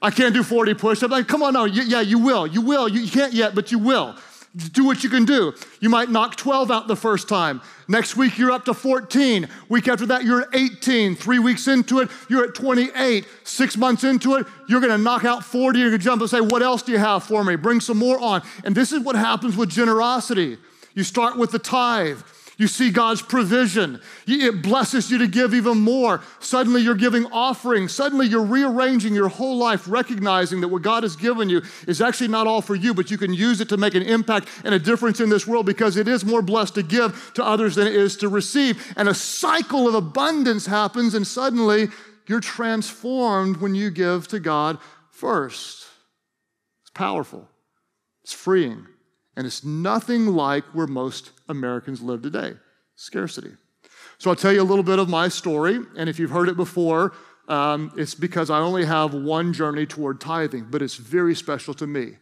I 0.03 0.11
can't 0.11 0.35
do 0.35 0.43
40 0.43 0.75
push 0.75 1.03
ups. 1.03 1.11
Like, 1.11 1.29
come 1.29 1.43
on, 1.43 1.55
no. 1.55 1.65
yeah, 1.65 2.01
you 2.01 2.19
will. 2.19 2.47
You 2.47 2.61
will. 2.61 2.89
You 2.89 3.11
can't 3.11 3.33
yet, 3.33 3.55
but 3.55 3.73
you 3.73 3.79
will. 3.79 4.17
Do 4.73 4.85
what 4.85 5.05
you 5.05 5.11
can 5.11 5.25
do. 5.25 5.55
You 5.81 5.89
might 5.89 6.11
knock 6.11 6.37
12 6.37 6.71
out 6.71 6.89
the 6.89 6.97
first 6.97 7.29
time. 7.29 7.61
Next 7.87 8.17
week, 8.17 8.37
you're 8.37 8.51
up 8.51 8.65
to 8.65 8.75
14. 8.75 9.49
Week 9.69 9.87
after 9.87 10.07
that, 10.07 10.25
you're 10.25 10.43
at 10.43 10.49
18. 10.55 11.15
Three 11.15 11.39
weeks 11.39 11.69
into 11.69 12.01
it, 12.01 12.09
you're 12.29 12.45
at 12.45 12.55
28. 12.55 13.27
Six 13.45 13.77
months 13.77 14.03
into 14.03 14.35
it, 14.35 14.47
you're 14.69 14.81
gonna 14.81 14.99
knock 14.99 15.25
out 15.25 15.45
40. 15.45 15.79
You're 15.79 15.91
gonna 15.91 15.99
jump 15.99 16.21
and 16.21 16.31
say, 16.31 16.41
What 16.41 16.63
else 16.63 16.83
do 16.83 16.91
you 16.91 16.99
have 16.99 17.23
for 17.23 17.45
me? 17.45 17.55
Bring 17.55 17.81
some 17.81 17.99
more 17.99 18.19
on. 18.19 18.43
And 18.65 18.75
this 18.75 18.93
is 18.93 19.01
what 19.01 19.15
happens 19.15 19.57
with 19.57 19.71
generosity. 19.71 20.59
You 20.95 21.05
start 21.05 21.37
with 21.37 21.53
the 21.53 21.59
tithe. 21.61 22.19
You 22.61 22.67
see 22.67 22.91
God's 22.91 23.23
provision. 23.23 24.03
It 24.27 24.63
blesses 24.63 25.11
you 25.11 25.17
to 25.17 25.27
give 25.27 25.55
even 25.55 25.79
more. 25.79 26.21
Suddenly 26.41 26.83
you're 26.83 26.95
giving 26.95 27.25
offerings. 27.33 27.91
Suddenly 27.91 28.27
you're 28.27 28.45
rearranging 28.45 29.15
your 29.15 29.29
whole 29.29 29.57
life, 29.57 29.89
recognizing 29.89 30.61
that 30.61 30.69
what 30.69 30.83
God 30.83 31.03
has 31.03 31.17
given 31.17 31.49
you 31.49 31.63
is 31.89 32.03
actually 32.03 32.29
not 32.29 32.47
all 32.47 32.61
for 32.61 32.75
you, 32.75 32.93
but 32.93 33.11
you 33.11 33.17
can 33.17 33.33
use 33.33 33.63
it 33.63 33.71
to 33.71 33.79
make 33.79 33.95
an 33.95 34.03
impact 34.03 34.47
and 34.63 34.75
a 34.75 34.79
difference 34.79 35.21
in 35.21 35.31
this 35.31 35.47
world 35.47 35.65
because 35.65 35.97
it 35.97 36.07
is 36.07 36.23
more 36.23 36.43
blessed 36.43 36.75
to 36.75 36.83
give 36.83 37.33
to 37.33 37.43
others 37.43 37.77
than 37.77 37.87
it 37.87 37.95
is 37.95 38.15
to 38.19 38.29
receive. 38.29 38.93
And 38.95 39.09
a 39.09 39.15
cycle 39.15 39.89
of 39.89 39.95
abundance 39.95 40.67
happens, 40.67 41.15
and 41.15 41.27
suddenly 41.27 41.89
you're 42.27 42.41
transformed 42.41 43.57
when 43.57 43.75
you 43.75 43.91
give 43.91 44.29
to 44.29 44.39
God 44.39 44.77
first. 45.09 45.87
It's 46.83 46.91
powerful, 46.91 47.49
it's 48.23 48.35
freeing. 48.35 48.87
And 49.37 49.47
it's 49.47 49.65
nothing 49.65 50.27
like 50.27 50.65
where 50.75 50.87
most 50.87 51.31
Americans 51.51 52.01
live 52.01 52.23
today 52.23 52.55
scarcity. 52.97 53.53
So 54.19 54.31
I'll 54.31 54.37
tell 54.37 54.53
you 54.53 54.61
a 54.61 54.65
little 54.65 54.85
bit 54.85 54.99
of 54.99 55.09
my 55.09 55.29
story. 55.29 55.81
And 55.97 56.09
if 56.09 56.19
you've 56.19 56.31
heard 56.31 56.49
it 56.49 56.57
before, 56.57 57.15
um, 57.49 57.93
it's 57.97 58.15
because 58.15 58.51
I 58.51 58.59
only 58.59 58.85
have 58.85 59.15
one 59.15 59.53
journey 59.53 59.87
toward 59.87 60.21
tithing, 60.21 60.67
but 60.71 60.83
it's 60.83 60.97
very 60.97 61.35
special 61.35 61.73
to 61.75 61.87
me. 61.87 62.19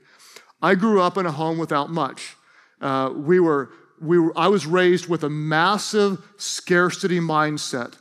I 0.62 0.74
grew 0.74 1.02
up 1.02 1.18
in 1.18 1.26
a 1.26 1.32
home 1.32 1.58
without 1.58 1.90
much. 1.90 2.36
Uh, 2.80 3.10
we 3.14 3.40
were, 3.40 3.70
we 4.00 4.18
were, 4.18 4.32
I 4.38 4.48
was 4.48 4.66
raised 4.66 5.08
with 5.08 5.24
a 5.24 5.28
massive 5.28 6.22
scarcity 6.36 7.18
mindset. 7.18 7.94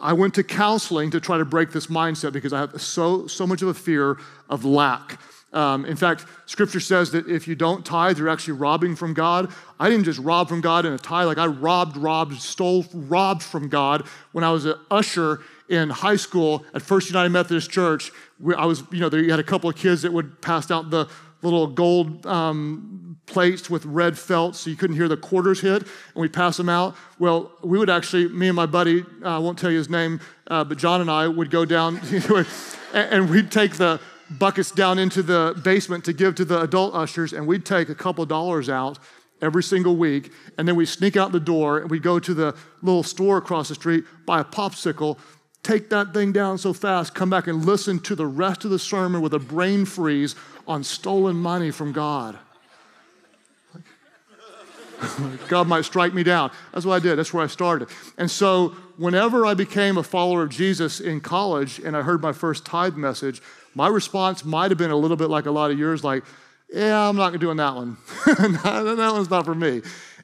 I 0.00 0.12
went 0.12 0.34
to 0.34 0.44
counseling 0.44 1.10
to 1.10 1.20
try 1.20 1.38
to 1.38 1.44
break 1.44 1.72
this 1.72 1.88
mindset 1.88 2.32
because 2.32 2.52
I 2.52 2.60
have 2.60 2.80
so, 2.80 3.26
so 3.26 3.46
much 3.46 3.62
of 3.62 3.68
a 3.68 3.74
fear 3.74 4.18
of 4.48 4.64
lack. 4.64 5.20
Um, 5.52 5.86
in 5.86 5.96
fact, 5.96 6.26
scripture 6.44 6.80
says 6.80 7.12
that 7.12 7.28
if 7.28 7.48
you 7.48 7.54
don't 7.54 7.84
tithe, 7.84 8.18
you're 8.18 8.28
actually 8.28 8.54
robbing 8.54 8.96
from 8.96 9.14
God. 9.14 9.52
I 9.80 9.88
didn't 9.88 10.04
just 10.04 10.18
rob 10.18 10.48
from 10.48 10.60
God 10.60 10.84
in 10.84 10.92
a 10.92 10.98
tithe, 10.98 11.26
like 11.26 11.38
I 11.38 11.46
robbed, 11.46 11.96
robbed, 11.96 12.40
stole, 12.40 12.84
robbed 12.92 13.42
from 13.42 13.68
God 13.68 14.06
when 14.32 14.44
I 14.44 14.50
was 14.50 14.66
an 14.66 14.74
usher 14.90 15.40
in 15.68 15.88
high 15.90 16.16
school 16.16 16.64
at 16.74 16.82
First 16.82 17.08
United 17.08 17.30
Methodist 17.30 17.70
Church. 17.70 18.12
I 18.56 18.66
was, 18.66 18.82
you 18.90 19.00
know, 19.00 19.08
you 19.16 19.30
had 19.30 19.40
a 19.40 19.44
couple 19.44 19.70
of 19.70 19.76
kids 19.76 20.02
that 20.02 20.12
would 20.12 20.40
pass 20.42 20.70
out 20.70 20.90
the 20.90 21.08
little 21.42 21.66
gold 21.66 22.26
um, 22.26 23.18
plates 23.26 23.68
with 23.68 23.84
red 23.84 24.18
felt 24.18 24.56
so 24.56 24.70
you 24.70 24.76
couldn't 24.76 24.96
hear 24.96 25.08
the 25.08 25.16
quarters 25.16 25.60
hit, 25.60 25.82
and 25.82 26.14
we'd 26.14 26.32
pass 26.32 26.56
them 26.56 26.68
out. 26.68 26.96
Well, 27.18 27.52
we 27.62 27.78
would 27.78 27.90
actually, 27.90 28.28
me 28.28 28.48
and 28.48 28.56
my 28.56 28.66
buddy, 28.66 29.04
uh, 29.22 29.36
I 29.36 29.38
won't 29.38 29.58
tell 29.58 29.70
you 29.70 29.78
his 29.78 29.90
name, 29.90 30.20
uh, 30.48 30.64
but 30.64 30.78
John 30.78 31.00
and 31.00 31.10
I 31.10 31.28
would 31.28 31.50
go 31.50 31.64
down 31.64 32.00
and 32.92 33.30
we'd 33.30 33.50
take 33.50 33.74
the 33.74 34.00
buckets 34.30 34.70
down 34.70 34.98
into 34.98 35.22
the 35.22 35.58
basement 35.62 36.04
to 36.04 36.12
give 36.12 36.34
to 36.36 36.44
the 36.44 36.60
adult 36.60 36.94
ushers, 36.94 37.32
and 37.32 37.46
we'd 37.46 37.64
take 37.64 37.88
a 37.88 37.94
couple 37.94 38.24
dollars 38.26 38.68
out 38.68 38.98
every 39.42 39.62
single 39.62 39.96
week, 39.96 40.32
and 40.58 40.66
then 40.66 40.76
we 40.76 40.86
sneak 40.86 41.16
out 41.16 41.32
the 41.32 41.40
door 41.40 41.78
and 41.78 41.90
we 41.90 41.98
go 41.98 42.18
to 42.18 42.34
the 42.34 42.56
little 42.82 43.02
store 43.02 43.36
across 43.38 43.68
the 43.68 43.74
street, 43.74 44.04
buy 44.24 44.40
a 44.40 44.44
popsicle, 44.44 45.18
take 45.62 45.90
that 45.90 46.14
thing 46.14 46.32
down 46.32 46.58
so 46.58 46.72
fast, 46.72 47.14
come 47.14 47.28
back 47.28 47.46
and 47.46 47.64
listen 47.64 47.98
to 48.00 48.14
the 48.14 48.26
rest 48.26 48.64
of 48.64 48.70
the 48.70 48.78
sermon 48.78 49.20
with 49.20 49.34
a 49.34 49.38
brain 49.38 49.84
freeze 49.84 50.34
on 50.66 50.82
stolen 50.82 51.36
money 51.36 51.70
from 51.70 51.92
God. 51.92 52.38
God 55.48 55.68
might 55.68 55.84
strike 55.84 56.14
me 56.14 56.22
down. 56.22 56.50
That's 56.72 56.86
what 56.86 56.94
I 56.94 57.00
did. 57.00 57.16
That's 57.16 57.32
where 57.32 57.44
I 57.44 57.48
started. 57.48 57.88
And 58.16 58.30
so, 58.30 58.68
whenever 58.96 59.44
I 59.44 59.52
became 59.52 59.98
a 59.98 60.02
follower 60.02 60.42
of 60.42 60.48
Jesus 60.48 61.00
in 61.00 61.20
college 61.20 61.78
and 61.78 61.94
I 61.94 62.02
heard 62.02 62.22
my 62.22 62.32
first 62.32 62.64
tithe 62.64 62.96
message, 62.96 63.42
my 63.76 63.88
response 63.88 64.42
might 64.42 64.70
have 64.70 64.78
been 64.78 64.90
a 64.90 64.96
little 64.96 65.18
bit 65.18 65.28
like 65.28 65.44
a 65.44 65.50
lot 65.50 65.70
of 65.70 65.78
yours, 65.78 66.02
like, 66.02 66.24
yeah, 66.72 67.06
I'm 67.06 67.14
not 67.14 67.38
doing 67.38 67.58
that 67.58 67.74
one. 67.74 67.98
that 68.26 69.10
one's 69.12 69.28
not 69.28 69.44
for 69.44 69.54
me. 69.54 69.82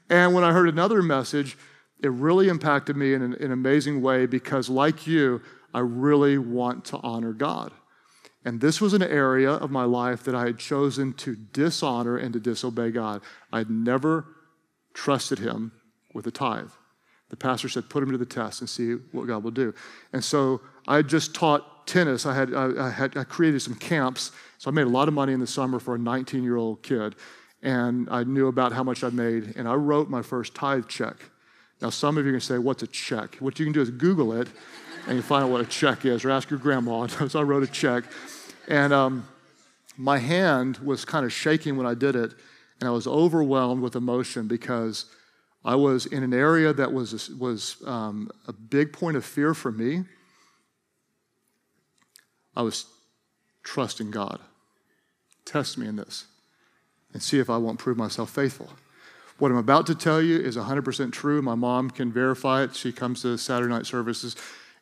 And 0.09 0.33
when 0.33 0.43
I 0.43 0.53
heard 0.53 0.71
another 0.71 1.03
message, 1.03 1.59
it 2.03 2.11
really 2.11 2.49
impacted 2.49 2.97
me 2.97 3.13
in 3.13 3.21
an, 3.21 3.35
an 3.35 3.53
amazing 3.53 4.01
way 4.01 4.25
because, 4.25 4.71
like 4.71 5.07
you, 5.07 5.43
I 5.75 5.81
really 5.81 6.39
want 6.39 6.87
to 6.87 6.99
honor 7.03 7.35
God. 7.35 7.73
And 8.43 8.59
this 8.59 8.81
was 8.81 8.95
an 8.95 9.03
area 9.03 9.51
of 9.51 9.71
my 9.71 9.85
life 9.85 10.25
that 10.25 10.35
I 10.35 10.47
had 10.47 10.59
chosen 10.59 11.13
to 11.19 11.37
dishonor 11.37 12.17
and 12.17 12.33
to 12.33 12.41
disobey 12.41 12.91
God. 12.91 13.21
I 13.53 13.59
had 13.59 13.71
never 13.71 14.25
trusted 14.95 15.41
Him 15.41 15.73
with 16.15 16.27
a 16.27 16.31
tithe. 16.31 16.71
The 17.29 17.37
pastor 17.37 17.69
said, 17.69 17.91
put 17.91 18.03
him 18.03 18.13
to 18.13 18.19
the 18.19 18.27
test 18.27 18.61
and 18.61 18.69
see 18.69 18.93
what 19.13 19.27
God 19.27 19.43
will 19.43 19.53
do. 19.53 19.75
And 20.13 20.23
so 20.23 20.61
I 20.87 21.01
just 21.01 21.35
taught 21.35 21.67
tennis, 21.87 22.27
I 22.27 22.35
had, 22.35 22.55
I, 22.55 22.87
I, 22.87 22.91
had, 22.91 23.17
I 23.17 23.25
created 23.25 23.61
some 23.61 23.75
camps. 23.75 24.33
So 24.59 24.71
I 24.71 24.75
made 24.75 24.87
a 24.87 24.91
lot 24.91 25.09
of 25.09 25.15
money 25.15 25.33
in 25.33 25.41
the 25.41 25.47
summer 25.47 25.79
for 25.79 25.95
a 25.95 25.99
19 25.99 26.43
year 26.43 26.57
old 26.57 26.83
kid. 26.83 27.15
And 27.63 28.09
I 28.11 28.25
knew 28.25 28.49
about 28.49 28.73
how 28.73 28.83
much 28.83 29.05
I 29.05 29.11
made. 29.11 29.55
And 29.57 29.69
I 29.69 29.75
wrote 29.75 30.09
my 30.09 30.23
first 30.23 30.55
tithe 30.55 30.89
check. 30.89 31.17
Now, 31.81 31.91
some 31.91 32.17
of 32.17 32.25
you 32.25 32.33
can 32.33 32.41
say, 32.41 32.59
What's 32.59 32.83
a 32.83 32.87
check? 32.87 33.37
What 33.37 33.59
you 33.59 33.67
can 33.67 33.73
do 33.73 33.81
is 33.81 33.91
Google 33.91 34.33
it 34.33 34.49
and 35.07 35.17
you 35.17 35.23
find 35.23 35.45
out 35.45 35.51
what 35.51 35.61
a 35.61 35.67
check 35.67 36.05
is, 36.05 36.25
or 36.25 36.31
ask 36.31 36.49
your 36.49 36.59
grandma. 36.59 37.07
so 37.29 37.41
I 37.41 37.43
wrote 37.43 37.63
a 37.63 37.67
check. 37.67 38.05
And 38.69 38.93
um, 38.93 39.27
my 39.97 40.19
hand 40.19 40.79
was 40.79 41.05
kind 41.05 41.25
of 41.25 41.33
shaking 41.33 41.77
when 41.77 41.87
I 41.87 41.95
did 41.95 42.15
it. 42.15 42.35
And 42.81 42.89
I 42.89 42.93
was 42.93 43.07
overwhelmed 43.07 43.83
with 43.83 43.97
emotion 43.97 44.49
because 44.49 45.07
I 45.65 45.75
was 45.77 46.07
in 46.07 46.23
an 46.23 46.35
area 46.35 46.73
that 46.73 46.93
was, 46.93 47.31
was 47.31 47.77
um, 47.87 48.31
a 48.49 48.53
big 48.53 48.93
point 48.93 49.17
of 49.17 49.25
fear 49.25 49.55
for 49.55 49.71
me. 49.71 50.05
I 52.55 52.63
was 52.63 52.87
trusting 53.63 54.11
God. 54.11 54.41
Test 55.45 55.79
me 55.79 55.87
in 55.87 55.97
this 55.97 56.27
and 57.13 57.23
see 57.23 57.39
if 57.39 57.51
I 57.51 57.57
won't 57.57 57.79
prove 57.79 57.97
myself 57.97 58.31
faithful. 58.31 58.71
What 59.39 59.51
I'm 59.51 59.57
about 59.57 59.87
to 59.87 59.95
tell 59.95 60.23
you 60.23 60.39
is 60.39 60.57
100% 60.57 61.13
true. 61.13 61.43
My 61.43 61.55
mom 61.55 61.91
can 61.91 62.13
verify 62.13 62.63
it. 62.63 62.77
She 62.77 62.93
comes 62.93 63.23
to 63.23 63.37
Saturday 63.37 63.73
night 63.73 63.87
services. 63.87 64.37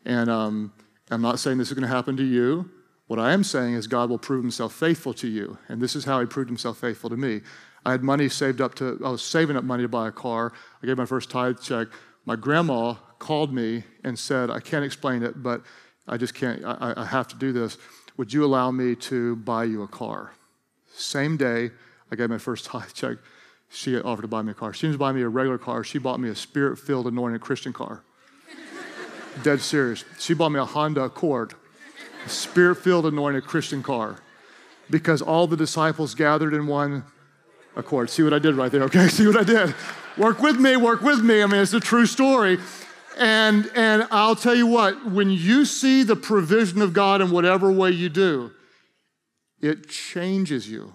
And 0.05 0.29
um, 0.29 0.73
I'm 1.11 1.23
not 1.23 1.39
saying 1.39 1.59
this 1.59 1.69
is 1.69 1.75
going 1.75 1.89
to 1.89 1.95
happen 1.95 2.17
to 2.17 2.25
you. 2.25 2.71
What 3.07 3.19
I 3.19 3.33
am 3.33 3.43
saying 3.43 3.75
is 3.75 3.87
God 3.87 4.11
will 4.11 4.19
prove 4.19 4.45
himself 4.45 4.73
faithful 4.75 5.15
to 5.15 5.29
you. 5.29 5.59
And 5.69 5.81
this 5.81 5.97
is 5.97 6.05
how 6.05 6.21
he 6.21 6.27
proved 6.27 6.49
himself 6.49 6.79
faithful 6.79 7.11
to 7.11 7.17
me. 7.17 7.41
I 7.85 7.93
had 7.93 8.03
money 8.03 8.29
saved 8.29 8.61
up 8.61 8.75
to, 8.77 9.01
I 9.05 9.09
was 9.09 9.23
saving 9.23 9.57
up 9.57 9.65
money 9.65 9.83
to 9.83 9.89
buy 9.89 10.09
a 10.09 10.13
car. 10.13 10.53
I 10.83 10.87
gave 10.87 10.99
my 10.99 11.07
first 11.07 11.31
tithe 11.31 11.61
check. 11.61 11.89
My 12.27 12.37
grandma 12.37 12.95
called 13.19 13.53
me 13.53 13.85
and 14.05 14.19
said, 14.19 14.51
I 14.51 14.61
can't 14.61 14.85
explain 14.85 15.23
it, 15.23 15.43
but 15.43 15.63
I 16.09 16.17
just 16.17 16.35
can't, 16.35 16.65
I, 16.65 16.95
I 16.97 17.05
have 17.05 17.29
to 17.29 17.37
do 17.37 17.53
this. 17.53 17.79
Would 18.17 18.33
you 18.33 18.45
allow 18.45 18.71
me 18.71 18.95
to 18.97 19.37
buy 19.37 19.65
you 19.65 19.83
a 19.83 19.89
car? 19.89 20.33
Same 20.93 21.37
day, 21.37 21.71
I 22.11 22.17
gave 22.17 22.31
my 22.31 22.39
first 22.39 22.65
tithe 22.67 22.93
check. 22.93 23.19
She 23.69 23.97
offered 23.99 24.23
to 24.23 24.29
buy 24.29 24.43
me 24.43 24.51
a 24.51 24.55
car. 24.55 24.73
She 24.73 24.89
didn't 24.89 24.99
buy 24.99 25.13
me 25.13 25.23
a 25.23 25.29
regular 25.29 25.59
car. 25.59 25.85
She 25.85 25.99
bought 25.99 26.19
me 26.19 26.29
a 26.29 26.35
spirit 26.35 26.79
filled, 26.79 27.07
anointed 27.07 27.41
Christian 27.41 27.73
car. 27.73 28.03
Dead 29.45 29.61
serious. 29.61 30.05
She 30.19 30.35
bought 30.35 30.51
me 30.51 30.59
a 30.59 30.65
Honda 30.65 31.03
Accord, 31.03 31.55
a 32.27 32.29
spirit 32.29 32.77
filled, 32.77 33.07
anointed 33.07 33.45
Christian 33.45 33.83
car, 33.83 34.17
because 34.91 35.23
all 35.23 35.47
the 35.47 35.57
disciples 35.57 36.17
gathered 36.17 36.53
in 36.53 36.67
one 36.67 37.05
accord. 37.77 38.11
See 38.11 38.25
what 38.25 38.35
I 38.35 38.41
did 38.41 38.57
right 38.57 38.73
there, 38.73 38.83
okay? 38.85 39.09
See 39.09 39.27
what 39.27 39.37
I 39.37 39.45
did? 39.45 39.75
Work 40.17 40.41
with 40.41 40.59
me, 40.59 40.77
work 40.77 41.03
with 41.03 41.21
me. 41.23 41.43
I 41.43 41.47
mean, 41.47 41.61
it's 41.61 41.73
a 41.73 41.81
true 41.81 42.07
story. 42.07 42.59
And, 43.19 43.71
and 43.75 44.07
I'll 44.11 44.37
tell 44.37 44.55
you 44.55 44.67
what, 44.67 45.11
when 45.11 45.31
you 45.31 45.65
see 45.65 46.03
the 46.03 46.17
provision 46.17 46.81
of 46.81 46.93
God 46.93 47.21
in 47.21 47.31
whatever 47.31 47.71
way 47.71 47.91
you 47.91 48.09
do, 48.09 48.53
it 49.61 49.89
changes 49.89 50.71
you. 50.71 50.95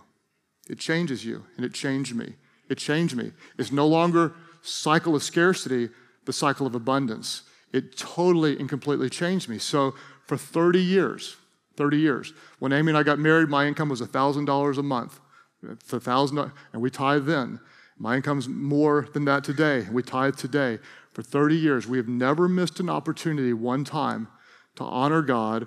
It 0.67 0.79
changes 0.79 1.23
you, 1.23 1.45
and 1.57 1.65
it 1.65 1.73
changed 1.73 2.15
me. 2.15 2.33
It 2.69 2.77
changed 2.77 3.15
me. 3.15 3.31
It's 3.59 3.71
no 3.71 3.85
longer 3.85 4.33
cycle 4.61 5.15
of 5.15 5.23
scarcity, 5.23 5.89
the 6.25 6.33
cycle 6.33 6.65
of 6.65 6.73
abundance. 6.73 7.43
It 7.71 7.97
totally 7.97 8.57
and 8.57 8.67
completely 8.67 9.09
changed 9.09 9.47
me. 9.47 9.59
So 9.59 9.93
for 10.25 10.37
30 10.37 10.81
years, 10.81 11.37
30 11.77 11.97
years, 11.97 12.33
when 12.59 12.73
Amy 12.73 12.91
and 12.91 12.97
I 12.97 13.03
got 13.03 13.19
married, 13.19 13.49
my 13.49 13.67
income 13.67 13.89
was 13.89 14.01
$1,000 14.01 14.77
a 14.77 14.83
month. 14.83 15.19
It's 15.61 15.93
a 15.93 15.99
thousand, 15.99 16.51
and 16.73 16.81
we 16.81 16.89
tithe 16.89 17.25
then. 17.25 17.59
My 17.97 18.17
income's 18.17 18.47
more 18.47 19.07
than 19.13 19.25
that 19.25 19.43
today. 19.43 19.79
And 19.79 19.93
we 19.93 20.03
tithe 20.03 20.35
today. 20.35 20.79
For 21.15 21.23
30 21.23 21.55
years, 21.55 21.87
we 21.87 21.97
have 21.97 22.09
never 22.09 22.49
missed 22.49 22.81
an 22.81 22.89
opportunity 22.89 23.53
one 23.53 23.85
time 23.85 24.27
to 24.75 24.83
honor 24.83 25.21
God 25.21 25.65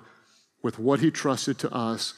with 0.61 0.77
what 0.77 0.99
He 0.99 1.09
trusted 1.09 1.57
to 1.57 1.73
us. 1.73 2.13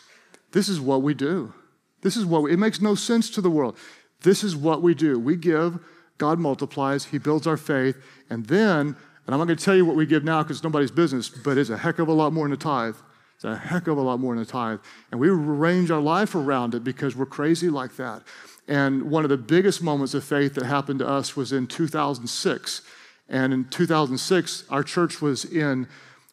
This 0.51 0.67
is 0.67 0.81
what 0.81 1.01
we 1.01 1.13
do. 1.13 1.53
This 2.01 2.17
is 2.17 2.25
what 2.25 2.43
we, 2.43 2.51
it 2.51 2.59
makes 2.59 2.81
no 2.81 2.93
sense 2.93 3.29
to 3.29 3.39
the 3.39 3.49
world. 3.49 3.77
This 4.23 4.43
is 4.43 4.53
what 4.53 4.81
we 4.81 4.93
do. 4.93 5.17
We 5.17 5.37
give, 5.37 5.79
God 6.17 6.39
multiplies, 6.39 7.05
He 7.05 7.19
builds 7.19 7.47
our 7.47 7.55
faith, 7.55 7.95
and 8.29 8.47
then, 8.47 8.97
and 9.25 9.33
I'm 9.33 9.37
not 9.37 9.45
going 9.45 9.57
to 9.57 9.63
tell 9.63 9.77
you 9.77 9.85
what 9.85 9.95
we 9.95 10.05
give 10.05 10.25
now 10.25 10.43
because 10.43 10.57
it's 10.57 10.63
nobody's 10.65 10.91
business, 10.91 11.29
but 11.29 11.57
it's 11.57 11.69
a 11.69 11.77
heck 11.77 11.99
of 11.99 12.09
a 12.09 12.13
lot 12.13 12.33
more 12.33 12.43
than 12.45 12.53
a 12.53 12.57
tithe. 12.57 12.97
It's 13.35 13.45
a 13.45 13.55
heck 13.55 13.87
of 13.87 13.97
a 13.97 14.01
lot 14.01 14.19
more 14.19 14.35
than 14.35 14.43
a 14.43 14.45
tithe. 14.45 14.79
And 15.09 15.21
we 15.21 15.29
arrange 15.29 15.89
our 15.89 16.01
life 16.01 16.35
around 16.35 16.75
it 16.75 16.83
because 16.83 17.15
we're 17.15 17.25
crazy 17.25 17.69
like 17.69 17.95
that. 17.95 18.23
And 18.67 19.03
one 19.03 19.23
of 19.23 19.29
the 19.29 19.37
biggest 19.37 19.81
moments 19.81 20.13
of 20.13 20.25
faith 20.25 20.55
that 20.55 20.65
happened 20.65 20.99
to 20.99 21.07
us 21.07 21.37
was 21.37 21.53
in 21.53 21.67
2006. 21.67 22.81
And 23.31 23.53
in 23.53 23.65
2006, 23.69 24.65
our 24.69 24.83
church 24.83 25.21
was 25.21 25.45
in 25.45 25.87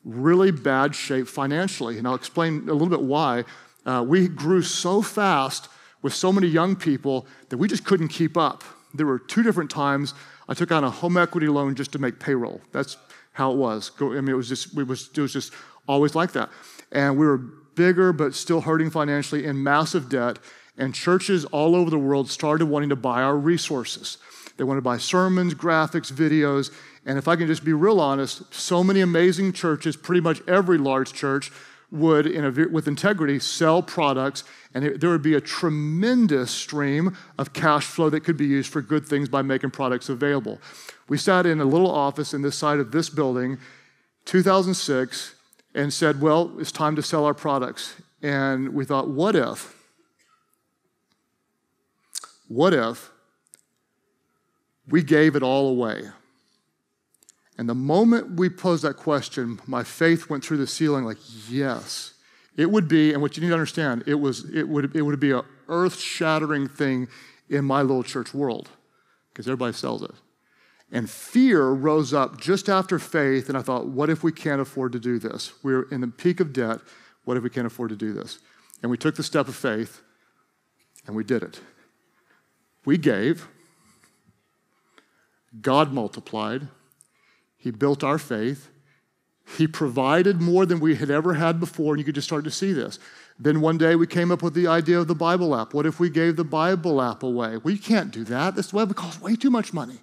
really 0.04 0.50
bad 0.50 0.94
shape 0.94 1.28
financially. 1.28 1.96
And 1.96 2.06
I'll 2.06 2.16
explain 2.16 2.68
a 2.68 2.72
little 2.72 2.88
bit 2.88 3.00
why. 3.00 3.44
Uh, 3.87 4.04
we 4.06 4.28
grew 4.28 4.62
so 4.62 5.00
fast 5.00 5.68
with 6.02 6.12
so 6.12 6.32
many 6.32 6.48
young 6.48 6.76
people 6.76 7.26
that 7.48 7.56
we 7.56 7.68
just 7.68 7.84
couldn't 7.84 8.08
keep 8.08 8.37
up. 8.37 8.64
There 8.92 9.06
were 9.06 9.18
two 9.18 9.42
different 9.42 9.70
times 9.70 10.12
I 10.48 10.54
took 10.54 10.72
on 10.72 10.82
a 10.82 10.90
home 10.90 11.16
equity 11.16 11.48
loan 11.48 11.74
just 11.74 11.92
to 11.92 11.98
make 11.98 12.18
payroll. 12.18 12.61
That's 12.72 12.96
how 13.32 13.52
it 13.52 13.56
was. 13.56 13.92
I 14.00 14.04
mean, 14.04 14.28
it 14.28 14.34
was 14.34 14.48
just, 14.48 14.76
it 14.76 14.87
was, 14.87 15.11
it 15.14 15.20
was 15.20 15.32
just 15.32 15.52
always 15.87 16.14
like 16.14 16.32
that. 16.32 16.50
And 16.90 17.16
we 17.16 17.26
were 17.26 17.38
bigger, 17.38 18.12
but 18.12 18.34
still 18.34 18.62
hurting 18.62 18.90
financially 18.90 19.44
in 19.44 19.62
massive 19.62 20.08
debt. 20.08 20.38
And 20.76 20.94
churches 20.94 21.44
all 21.46 21.76
over 21.76 21.90
the 21.90 21.98
world 21.98 22.28
started 22.30 22.66
wanting 22.66 22.88
to 22.88 22.96
buy 22.96 23.22
our 23.22 23.37
resources. 23.37 24.18
They 24.59 24.64
want 24.64 24.77
to 24.77 24.83
buy 24.83 24.99
sermons, 24.99 25.55
graphics, 25.55 26.12
videos. 26.12 26.71
And 27.07 27.16
if 27.16 27.27
I 27.27 27.37
can 27.37 27.47
just 27.47 27.64
be 27.64 27.73
real 27.73 28.01
honest, 28.01 28.53
so 28.53 28.85
many 28.85 29.01
amazing 29.01 29.53
churches, 29.53 29.97
pretty 29.97 30.21
much 30.21 30.42
every 30.47 30.77
large 30.77 31.12
church, 31.14 31.51
would, 31.90 32.27
in 32.27 32.44
a, 32.44 32.68
with 32.68 32.87
integrity, 32.87 33.38
sell 33.38 33.83
products, 33.83 34.44
and 34.75 34.85
it, 34.85 35.01
there 35.01 35.09
would 35.09 35.23
be 35.23 35.35
a 35.35 35.40
tremendous 35.40 36.51
stream 36.51 37.16
of 37.38 37.55
cash 37.55 37.87
flow 37.87 38.11
that 38.11 38.21
could 38.21 38.37
be 38.37 38.44
used 38.47 38.71
for 38.71 38.83
good 38.83 39.07
things 39.07 39.29
by 39.29 39.40
making 39.40 39.71
products 39.71 40.11
available. 40.11 40.61
We 41.09 41.16
sat 41.16 41.47
in 41.47 41.61
a 41.61 41.64
little 41.64 41.90
office 41.90 42.35
in 42.35 42.42
this 42.42 42.57
side 42.57 42.79
of 42.79 42.90
this 42.90 43.09
building, 43.09 43.59
2006, 44.27 45.35
and 45.75 45.92
said, 45.92 46.21
Well, 46.21 46.53
it's 46.59 46.73
time 46.73 46.94
to 46.97 47.03
sell 47.03 47.25
our 47.25 47.33
products. 47.33 47.94
And 48.23 48.75
we 48.75 48.85
thought, 48.85 49.09
What 49.09 49.35
if? 49.35 49.75
What 52.49 52.75
if 52.75 53.11
we 54.88 55.03
gave 55.03 55.37
it 55.37 55.42
all 55.42 55.68
away? 55.68 56.03
And 57.59 57.68
the 57.68 57.74
moment 57.74 58.37
we 58.37 58.48
posed 58.48 58.85
that 58.85 58.96
question, 58.96 59.61
my 59.66 59.83
faith 59.83 60.31
went 60.31 60.44
through 60.44 60.59
the 60.59 60.66
ceiling 60.66 61.05
like, 61.05 61.18
yes. 61.48 62.14
It 62.57 62.70
would 62.70 62.88
be, 62.88 63.12
and 63.12 63.20
what 63.20 63.37
you 63.37 63.42
need 63.42 63.48
to 63.48 63.55
understand, 63.55 64.05
it, 64.07 64.14
was, 64.14 64.48
it, 64.53 64.68
would, 64.68 64.94
it 64.96 65.03
would 65.03 65.18
be 65.20 65.33
an 65.33 65.42
earth 65.68 65.98
shattering 65.98 66.68
thing 66.68 67.09
in 67.48 67.64
my 67.64 67.83
little 67.83 68.03
church 68.03 68.33
world 68.33 68.68
because 69.31 69.46
everybody 69.46 69.72
sells 69.72 70.03
it. 70.03 70.11
And 70.90 71.09
fear 71.09 71.68
rose 71.68 72.14
up 72.14 72.40
just 72.40 72.68
after 72.68 72.98
faith, 72.98 73.48
and 73.48 73.59
I 73.59 73.62
thought, 73.62 73.87
what 73.87 74.09
if 74.09 74.22
we 74.22 74.33
can't 74.33 74.61
afford 74.61 74.92
to 74.92 74.98
do 74.98 75.18
this? 75.18 75.53
We're 75.62 75.83
in 75.90 76.01
the 76.01 76.09
peak 76.09 76.40
of 76.40 76.53
debt. 76.53 76.81
What 77.24 77.37
if 77.37 77.42
we 77.42 77.51
can't 77.51 77.66
afford 77.66 77.90
to 77.90 77.96
do 77.96 78.12
this? 78.12 78.38
And 78.83 78.90
we 78.90 78.96
took 78.96 79.14
the 79.14 79.22
step 79.22 79.48
of 79.48 79.55
faith, 79.55 80.01
and 81.07 81.14
we 81.14 81.24
did 81.24 81.42
it. 81.42 81.61
We 82.85 82.96
gave, 82.96 83.48
God 85.61 85.92
multiplied, 85.92 86.68
He 87.56 87.70
built 87.70 88.04
our 88.04 88.18
faith, 88.18 88.68
He 89.56 89.66
provided 89.66 90.40
more 90.40 90.66
than 90.66 90.80
we 90.80 90.96
had 90.96 91.11
ever 91.11 91.34
had 91.34 91.58
before, 91.61 91.94
and 91.94 91.98
you 91.98 92.04
could 92.04 92.14
just 92.14 92.28
start 92.28 92.44
to 92.44 92.50
see 92.50 92.72
this. 92.72 92.98
Then 93.38 93.61
one 93.61 93.78
day 93.78 93.94
we 93.94 94.06
came 94.06 94.32
up 94.32 94.42
with 94.42 94.54
the 94.54 94.66
idea 94.66 94.98
of 94.98 95.06
the 95.06 95.14
Bible 95.14 95.54
app. 95.54 95.72
What 95.72 95.87
if 95.87 96.00
we 96.00 96.11
gave 96.11 96.37
the 96.37 96.44
Bible 96.44 97.00
app 97.00 97.22
away? 97.22 97.56
We 97.58 97.78
can't 97.78 98.11
do 98.11 98.24
that. 98.24 98.56
This 98.56 98.72
web 98.72 98.94
costs 98.96 99.22
way 99.22 99.37
too 99.37 99.50
much 99.50 99.72
money. 99.72 100.00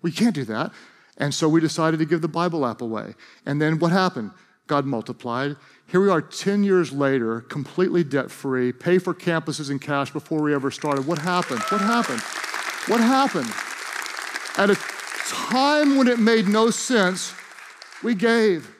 We 0.00 0.10
can't 0.10 0.34
do 0.34 0.44
that. 0.44 0.72
And 1.18 1.34
so 1.34 1.48
we 1.48 1.60
decided 1.60 1.98
to 1.98 2.06
give 2.06 2.22
the 2.22 2.28
Bible 2.28 2.64
app 2.64 2.80
away. 2.80 3.14
And 3.44 3.60
then 3.60 3.78
what 3.78 3.92
happened? 3.92 4.30
God 4.66 4.86
multiplied. 4.86 5.56
Here 5.86 6.00
we 6.00 6.08
are 6.08 6.22
10 6.22 6.64
years 6.64 6.92
later, 6.92 7.40
completely 7.42 8.02
debt 8.04 8.30
free, 8.30 8.72
pay 8.72 8.98
for 8.98 9.12
campuses 9.12 9.70
in 9.70 9.78
cash 9.78 10.10
before 10.12 10.40
we 10.40 10.54
ever 10.54 10.70
started. 10.70 11.06
What 11.06 11.18
happened? 11.18 11.60
What 11.60 11.80
happened? 11.82 12.20
What 12.86 13.00
happened? 13.00 13.69
At 14.56 14.70
a 14.70 14.76
time 15.28 15.96
when 15.96 16.08
it 16.08 16.18
made 16.18 16.48
no 16.48 16.70
sense, 16.70 17.34
we 18.02 18.14
gave. 18.14 18.74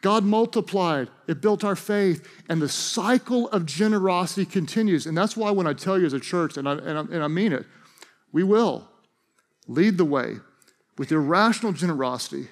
God 0.00 0.24
multiplied. 0.24 1.10
It 1.26 1.40
built 1.40 1.64
our 1.64 1.76
faith. 1.76 2.26
And 2.48 2.62
the 2.62 2.68
cycle 2.68 3.48
of 3.48 3.66
generosity 3.66 4.44
continues. 4.44 5.06
And 5.06 5.16
that's 5.16 5.36
why 5.36 5.50
when 5.50 5.66
I 5.66 5.72
tell 5.72 5.98
you 5.98 6.06
as 6.06 6.12
a 6.12 6.20
church, 6.20 6.56
and 6.56 6.68
I, 6.68 6.72
and 6.72 6.98
I, 6.98 7.00
and 7.00 7.22
I 7.22 7.28
mean 7.28 7.52
it, 7.52 7.66
we 8.32 8.42
will 8.42 8.88
lead 9.66 9.98
the 9.98 10.04
way 10.04 10.36
with 10.96 11.12
irrational 11.12 11.72
generosity 11.72 12.48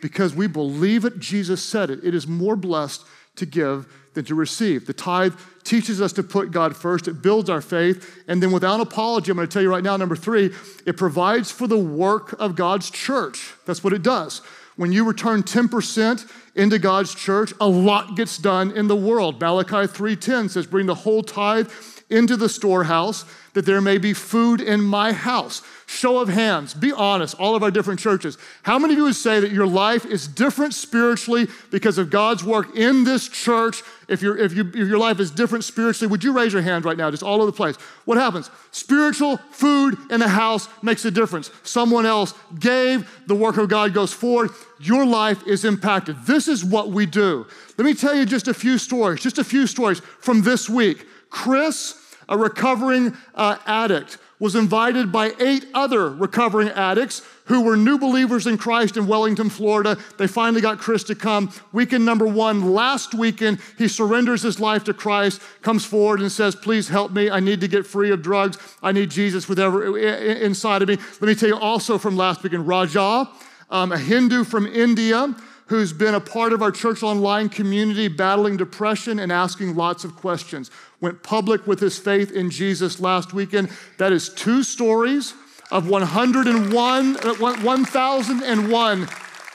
because 0.00 0.34
we 0.34 0.46
believe 0.46 1.04
it. 1.04 1.18
Jesus 1.18 1.62
said 1.62 1.90
it. 1.90 2.00
It 2.02 2.14
is 2.14 2.26
more 2.26 2.56
blessed 2.56 3.04
to 3.36 3.46
give 3.46 3.86
than 4.18 4.24
to 4.24 4.34
receive. 4.34 4.84
The 4.84 4.92
tithe 4.92 5.34
teaches 5.62 6.02
us 6.02 6.12
to 6.14 6.24
put 6.24 6.50
God 6.50 6.76
first, 6.76 7.06
it 7.06 7.22
builds 7.22 7.48
our 7.48 7.60
faith. 7.60 8.24
And 8.26 8.42
then, 8.42 8.50
without 8.50 8.80
apology, 8.80 9.30
I'm 9.30 9.36
going 9.36 9.46
to 9.46 9.52
tell 9.52 9.62
you 9.62 9.70
right 9.70 9.84
now, 9.84 9.96
number 9.96 10.16
three, 10.16 10.52
it 10.84 10.96
provides 10.96 11.52
for 11.52 11.68
the 11.68 11.78
work 11.78 12.34
of 12.40 12.56
God's 12.56 12.90
church. 12.90 13.54
That's 13.64 13.84
what 13.84 13.92
it 13.92 14.02
does. 14.02 14.42
When 14.74 14.92
you 14.92 15.04
return 15.04 15.42
10% 15.42 16.30
into 16.56 16.78
God's 16.78 17.14
church, 17.14 17.52
a 17.60 17.68
lot 17.68 18.16
gets 18.16 18.38
done 18.38 18.72
in 18.72 18.88
the 18.88 18.96
world. 18.96 19.40
Malachi 19.40 19.86
3:10 19.86 20.48
says, 20.48 20.66
"Bring 20.66 20.86
the 20.86 20.94
whole 20.94 21.22
tithe 21.22 21.68
into 22.10 22.36
the 22.36 22.48
storehouse, 22.48 23.24
that 23.54 23.66
there 23.66 23.80
may 23.80 23.98
be 23.98 24.12
food 24.12 24.60
in 24.60 24.80
my 24.82 25.12
house." 25.12 25.62
Show 25.86 26.18
of 26.18 26.28
hands, 26.28 26.74
be 26.74 26.92
honest, 26.92 27.34
all 27.38 27.56
of 27.56 27.62
our 27.62 27.70
different 27.70 27.98
churches. 27.98 28.38
How 28.62 28.78
many 28.78 28.94
of 28.94 28.98
you 28.98 29.04
would 29.04 29.16
say 29.16 29.40
that 29.40 29.52
your 29.52 29.66
life 29.66 30.04
is 30.04 30.28
different 30.28 30.74
spiritually 30.74 31.48
because 31.70 31.98
of 31.98 32.10
God's 32.10 32.44
work 32.44 32.76
in 32.76 33.04
this 33.04 33.26
church? 33.26 33.82
If, 34.08 34.22
you 34.22 34.34
if, 34.38 34.54
you, 34.54 34.66
if 34.66 34.88
your 34.88 34.98
life 34.98 35.20
is 35.20 35.30
different 35.30 35.64
spiritually, 35.64 36.10
would 36.10 36.24
you 36.24 36.32
raise 36.32 36.52
your 36.52 36.62
hand 36.62 36.86
right 36.86 36.96
now, 36.96 37.10
just 37.10 37.22
all 37.22 37.36
over 37.36 37.46
the 37.46 37.56
place? 37.56 37.76
What 38.06 38.16
happens? 38.16 38.50
Spiritual 38.70 39.36
food 39.50 39.98
in 40.10 40.20
the 40.20 40.28
house 40.28 40.66
makes 40.82 41.04
a 41.04 41.10
difference. 41.10 41.50
Someone 41.62 42.06
else 42.06 42.32
gave, 42.58 43.08
the 43.26 43.34
work 43.34 43.58
of 43.58 43.68
God 43.68 43.92
goes 43.92 44.12
forward. 44.12 44.50
Your 44.80 45.04
life 45.04 45.46
is 45.46 45.64
impacted. 45.66 46.16
This 46.24 46.48
is 46.48 46.64
what 46.64 46.90
we 46.90 47.04
do. 47.04 47.46
Let 47.76 47.84
me 47.84 47.92
tell 47.92 48.14
you 48.14 48.24
just 48.24 48.48
a 48.48 48.54
few 48.54 48.78
stories, 48.78 49.20
just 49.20 49.36
a 49.36 49.44
few 49.44 49.66
stories 49.66 50.00
from 50.20 50.40
this 50.40 50.70
week. 50.70 51.04
Chris, 51.28 51.94
a 52.30 52.38
recovering 52.38 53.14
uh, 53.34 53.58
addict, 53.66 54.16
was 54.38 54.54
invited 54.54 55.10
by 55.10 55.32
eight 55.40 55.66
other 55.74 56.10
recovering 56.10 56.68
addicts 56.68 57.22
who 57.46 57.62
were 57.62 57.76
new 57.76 57.98
believers 57.98 58.46
in 58.46 58.58
Christ 58.58 58.96
in 58.96 59.06
Wellington, 59.06 59.48
Florida. 59.48 59.96
They 60.18 60.26
finally 60.26 60.60
got 60.60 60.78
Chris 60.78 61.02
to 61.04 61.14
come. 61.14 61.50
Weekend 61.72 62.04
number 62.04 62.26
one, 62.26 62.72
last 62.72 63.14
weekend, 63.14 63.58
he 63.78 63.88
surrenders 63.88 64.42
his 64.42 64.60
life 64.60 64.84
to 64.84 64.94
Christ, 64.94 65.40
comes 65.62 65.84
forward 65.84 66.20
and 66.20 66.30
says, 66.30 66.54
Please 66.54 66.88
help 66.88 67.10
me. 67.10 67.30
I 67.30 67.40
need 67.40 67.60
to 67.62 67.68
get 67.68 67.86
free 67.86 68.10
of 68.10 68.22
drugs. 68.22 68.58
I 68.82 68.92
need 68.92 69.10
Jesus 69.10 69.48
with 69.48 69.58
every, 69.58 70.42
inside 70.42 70.82
of 70.82 70.88
me. 70.88 70.96
Let 71.20 71.28
me 71.28 71.34
tell 71.34 71.48
you 71.48 71.56
also 71.56 71.98
from 71.98 72.16
last 72.16 72.42
weekend, 72.42 72.68
Raja, 72.68 73.28
um, 73.70 73.92
a 73.92 73.98
Hindu 73.98 74.44
from 74.44 74.66
India 74.66 75.34
who's 75.68 75.92
been 75.92 76.14
a 76.14 76.20
part 76.20 76.52
of 76.52 76.62
our 76.62 76.70
church 76.70 77.02
online 77.02 77.48
community 77.48 78.08
battling 78.08 78.56
depression 78.56 79.18
and 79.18 79.30
asking 79.30 79.76
lots 79.76 80.02
of 80.02 80.16
questions. 80.16 80.70
Went 81.00 81.22
public 81.22 81.66
with 81.66 81.80
his 81.80 81.98
faith 81.98 82.32
in 82.32 82.50
Jesus 82.50 82.98
last 83.00 83.32
weekend. 83.32 83.70
That 83.98 84.12
is 84.12 84.28
two 84.28 84.62
stories 84.62 85.34
of 85.70 85.88
101, 85.88 87.14
1001 87.14 89.02
uh, 89.02 89.06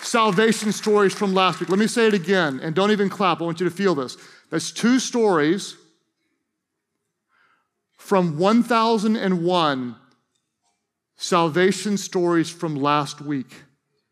salvation 0.02 0.72
stories 0.72 1.14
from 1.14 1.34
last 1.34 1.60
week. 1.60 1.70
Let 1.70 1.80
me 1.80 1.88
say 1.88 2.08
it 2.08 2.14
again, 2.14 2.60
and 2.62 2.76
don't 2.76 2.92
even 2.92 3.10
clap. 3.10 3.42
I 3.42 3.46
want 3.46 3.60
you 3.60 3.68
to 3.68 3.76
feel 3.76 3.96
this. 3.96 4.18
That's 4.50 4.72
two 4.72 5.00
stories 5.00 5.76
from 7.98 8.38
1001 8.38 9.96
salvation 11.16 11.98
stories 11.98 12.50
from 12.50 12.76
last 12.76 13.22
week. 13.22 13.54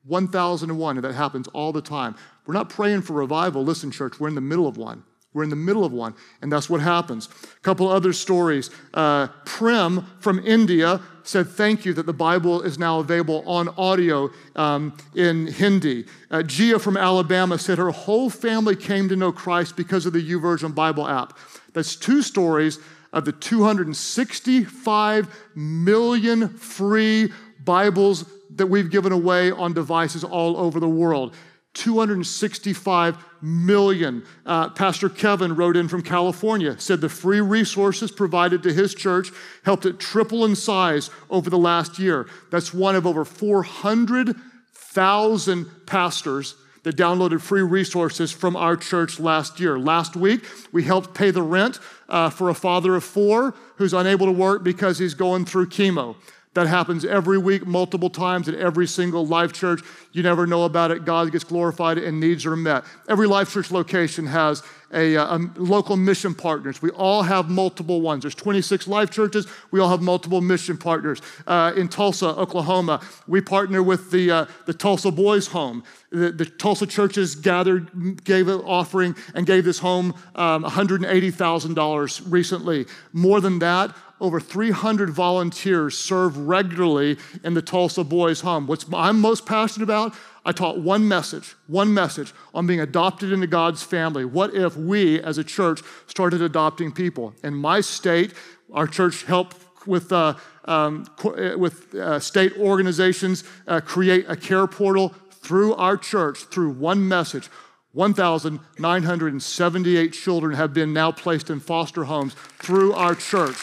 1001, 0.06 0.98
and 0.98 1.06
that 1.06 1.14
happens 1.14 1.48
all 1.50 1.72
the 1.72 1.82
time. 1.82 2.16
We're 2.46 2.56
not 2.56 2.70
praying 2.70 3.04
for 3.04 3.14
revival. 3.14 3.64
Listen, 3.64 3.92
church, 3.92 4.20
we're 4.20 4.30
in 4.30 4.36
the 4.36 4.42
middle 4.42 4.68
of 4.68 4.78
one. 4.78 5.04
We're 5.34 5.44
in 5.44 5.50
the 5.50 5.56
middle 5.56 5.86
of 5.86 5.94
one, 5.94 6.14
and 6.42 6.52
that's 6.52 6.70
what 6.70 6.82
happens. 6.82 7.30
A 7.44 7.60
couple 7.62 7.88
other 7.88 8.12
stories. 8.12 8.70
Uh, 8.94 9.28
Prem 9.46 10.06
from 10.20 10.46
India 10.46 11.00
said, 11.24 11.48
Thank 11.48 11.86
you 11.86 11.94
that 11.94 12.06
the 12.06 12.14
Bible 12.14 12.62
is 12.62 12.78
now 12.78 13.00
available 13.00 13.42
on 13.48 13.70
audio 13.70 14.30
um, 14.58 14.98
in 15.16 15.48
Hindi. 15.48 16.06
Uh, 16.30 16.44
Gia 16.44 16.80
from 16.80 16.98
Alabama 16.98 17.58
said 17.58 17.78
her 17.78 17.92
whole 17.92 18.30
family 18.30 18.76
came 18.76 19.08
to 19.08 19.16
know 19.16 19.32
Christ 19.32 19.78
because 19.78 20.06
of 20.06 20.12
the 20.12 20.22
YouVersion 20.22 20.76
Bible 20.76 21.08
app. 21.08 21.38
That's 21.74 21.96
two 21.96 22.22
stories 22.22 22.80
of 23.14 23.24
the 23.24 23.32
265 23.32 25.50
million 25.56 26.50
free 26.50 27.32
Bibles 27.64 28.26
that 28.56 28.68
we've 28.68 28.90
given 28.90 29.12
away 29.12 29.52
on 29.52 29.74
devices 29.74 30.24
all 30.24 30.58
over 30.58 30.80
the 30.80 30.90
world. 30.90 31.36
265 31.74 33.18
million. 33.42 34.24
Uh, 34.46 34.70
Pastor 34.70 35.10
Kevin 35.10 35.56
wrote 35.56 35.78
in 35.78 35.88
from 35.88 36.02
California, 36.02 36.78
said 36.80 37.00
the 37.02 37.10
free 37.10 37.42
resources 37.42 38.12
provided 38.12 38.62
to 38.64 38.74
his 38.74 38.94
church 38.94 39.30
helped 39.64 39.86
it 39.86 40.00
triple 40.00 40.44
in 40.46 40.56
size 40.56 41.10
over 41.30 41.50
the 41.50 41.58
last 41.58 41.98
year. 41.98 42.28
That's 42.52 42.74
one 42.74 42.96
of 42.96 43.08
over 43.08 43.24
400,000 43.24 45.86
pastors 45.86 46.56
that 46.84 46.98
downloaded 46.98 47.42
free 47.42 47.62
resources 47.62 48.32
from 48.32 48.56
our 48.56 48.76
church 48.76 49.20
last 49.20 49.60
year. 49.60 49.78
Last 49.78 50.16
week, 50.16 50.46
we 50.72 50.84
helped 50.84 51.14
pay 51.14 51.32
the 51.32 51.44
rent 51.44 51.80
uh, 52.10 52.30
for 52.30 52.50
a 52.50 52.56
father 52.56 52.96
of 52.96 53.04
four 53.04 53.54
who's 53.76 53.94
unable 53.94 54.26
to 54.26 54.32
work 54.32 54.64
because 54.64 54.98
he's 54.98 55.14
going 55.14 55.46
through 55.46 55.68
chemo. 55.68 56.16
That 56.54 56.68
happens 56.68 57.06
every 57.06 57.38
week, 57.38 57.66
multiple 57.66 58.10
times 58.10 58.50
at 58.50 58.56
every 58.56 58.86
single 58.86 59.26
life 59.26 59.54
church. 59.54 59.82
You 60.12 60.22
never 60.22 60.46
know 60.46 60.66
about 60.66 60.92
it. 60.92 61.06
God 61.06 61.32
gets 61.32 61.46
glorified 61.46 61.98
and 61.98 62.20
needs 62.20 62.46
are 62.46 62.58
met. 62.58 62.84
Every 63.08 63.26
life 63.26 63.52
church 63.52 63.72
location 63.72 64.28
has 64.28 64.62
a, 64.94 65.18
uh, 65.18 65.38
a, 65.38 65.40
local 65.58 65.98
mission 65.98 66.34
partners. 66.34 66.82
We 66.82 66.90
all 66.92 67.24
have 67.24 67.50
multiple 67.50 68.02
ones. 68.02 68.24
There's 68.24 68.36
26 68.36 68.88
life 68.88 69.10
churches. 69.10 69.48
We 69.72 69.80
all 69.80 69.90
have 69.90 70.02
multiple 70.02 70.42
mission 70.42 70.78
partners. 70.78 71.22
Uh, 71.48 71.74
in 71.76 71.88
Tulsa, 71.88 72.28
Oklahoma, 72.28 73.02
we 73.28 73.42
partner 73.42 73.82
with 73.82 74.12
the, 74.12 74.32
uh, 74.32 74.46
the 74.66 74.74
Tulsa 74.74 75.12
Boys 75.12 75.48
Home. 75.48 75.84
The, 76.12 76.32
the, 76.32 76.46
Tulsa 76.46 76.88
churches 76.88 77.36
gathered, 77.36 78.24
gave 78.24 78.48
an 78.48 78.60
offering, 78.62 79.16
and 79.34 79.46
gave 79.46 79.64
this 79.64 79.80
home 79.80 80.14
um, 80.36 80.64
$180,000 80.64 82.22
recently. 82.32 82.86
More 83.14 83.40
than 83.40 83.60
that, 83.60 83.96
over 84.22 84.40
300 84.40 85.10
volunteers 85.10 85.98
serve 85.98 86.38
regularly 86.38 87.18
in 87.44 87.56
the 87.56 87.62
Tulsa 87.62 88.04
Boys 88.04 88.42
Home. 88.42 88.68
What 88.68 88.86
I'm 88.94 89.20
most 89.20 89.48
passionate 89.48 89.84
about, 89.84 90.14
I 90.44 90.52
taught 90.52 90.80
one 90.80 91.08
message, 91.08 91.56
one 91.68 91.94
message 91.94 92.34
on 92.54 92.66
being 92.66 92.80
adopted 92.80 93.32
into 93.32 93.46
God's 93.48 93.84
family. 93.84 94.26
What 94.26 94.56
if 94.56 94.76
we 94.76 95.22
as 95.22 95.38
a 95.38 95.44
church 95.44 95.82
started 96.08 96.42
adopting 96.42 96.92
people? 96.92 97.36
In 97.44 97.54
my 97.54 97.82
state, 97.82 98.34
our 98.74 98.88
church 98.88 99.24
helped 99.24 99.58
with, 99.86 100.12
uh, 100.12 100.34
um, 100.66 101.06
uh, 101.24 101.56
with 101.58 101.94
uh, 101.96 102.20
state 102.20 102.58
organizations 102.58 103.44
uh, 103.68 103.82
create 103.82 104.26
a 104.28 104.36
care 104.36 104.66
portal 104.68 105.14
through 105.30 105.76
our 105.76 105.98
church 105.98 106.40
through 106.46 106.72
one 106.72 107.08
message. 107.08 107.50
1,978 107.94 110.14
children 110.14 110.56
have 110.56 110.74
been 110.74 110.94
now 110.94 111.12
placed 111.12 111.50
in 111.50 111.60
foster 111.60 112.06
homes 112.06 112.36
through 112.60 112.94
our 112.94 113.16
church. 113.16 113.58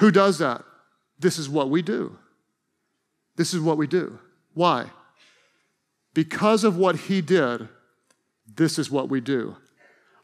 Who 0.00 0.10
does 0.10 0.38
that? 0.38 0.64
This 1.18 1.38
is 1.38 1.48
what 1.48 1.68
we 1.68 1.82
do. 1.82 2.16
This 3.36 3.52
is 3.52 3.60
what 3.60 3.76
we 3.76 3.86
do. 3.86 4.18
Why? 4.54 4.86
Because 6.14 6.64
of 6.64 6.76
what 6.76 6.96
he 6.96 7.20
did, 7.20 7.68
this 8.56 8.78
is 8.78 8.90
what 8.90 9.08
we 9.10 9.20
do. 9.20 9.56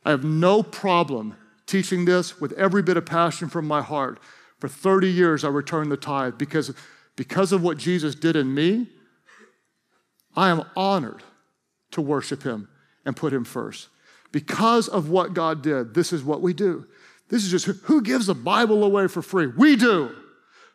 I 0.05 0.11
have 0.11 0.25
no 0.25 0.63
problem 0.63 1.37
teaching 1.67 2.07
this 2.07 2.41
with 2.41 2.53
every 2.53 2.83
bit 2.83 2.97
of 2.97 3.05
passion 3.05 3.49
from 3.49 3.67
my 3.67 3.83
heart. 3.83 4.19
For 4.61 4.69
30 4.69 5.11
years, 5.11 5.45
I 5.45 5.49
returned 5.49 5.93
the 5.93 5.97
tithe 5.99 6.39
because, 6.39 6.75
because 7.15 7.53
of 7.53 7.63
what 7.63 7.77
Jesus 7.77 8.15
did 8.15 8.35
in 8.35 8.55
me. 8.55 8.89
I 10.35 10.49
am 10.49 10.65
honored 10.75 11.23
to 11.91 12.01
worship 12.01 12.43
him 12.43 12.69
and 13.05 13.15
put 13.15 13.33
him 13.33 13.45
first. 13.45 13.89
Because 14.33 14.89
of 14.89 15.11
what 15.11 15.35
God 15.35 15.63
did, 15.63 15.95
this 15.95 16.13
is 16.13 16.23
what 16.23 16.41
we 16.41 16.53
do. 16.55 16.87
This 17.29 17.45
is 17.45 17.51
just 17.51 17.67
who 17.85 18.03
gives 18.03 18.27
the 18.27 18.35
Bible 18.35 18.85
away 18.85 19.09
for 19.09 19.23
free? 19.23 19.47
We 19.47 19.77
do. 19.77 20.15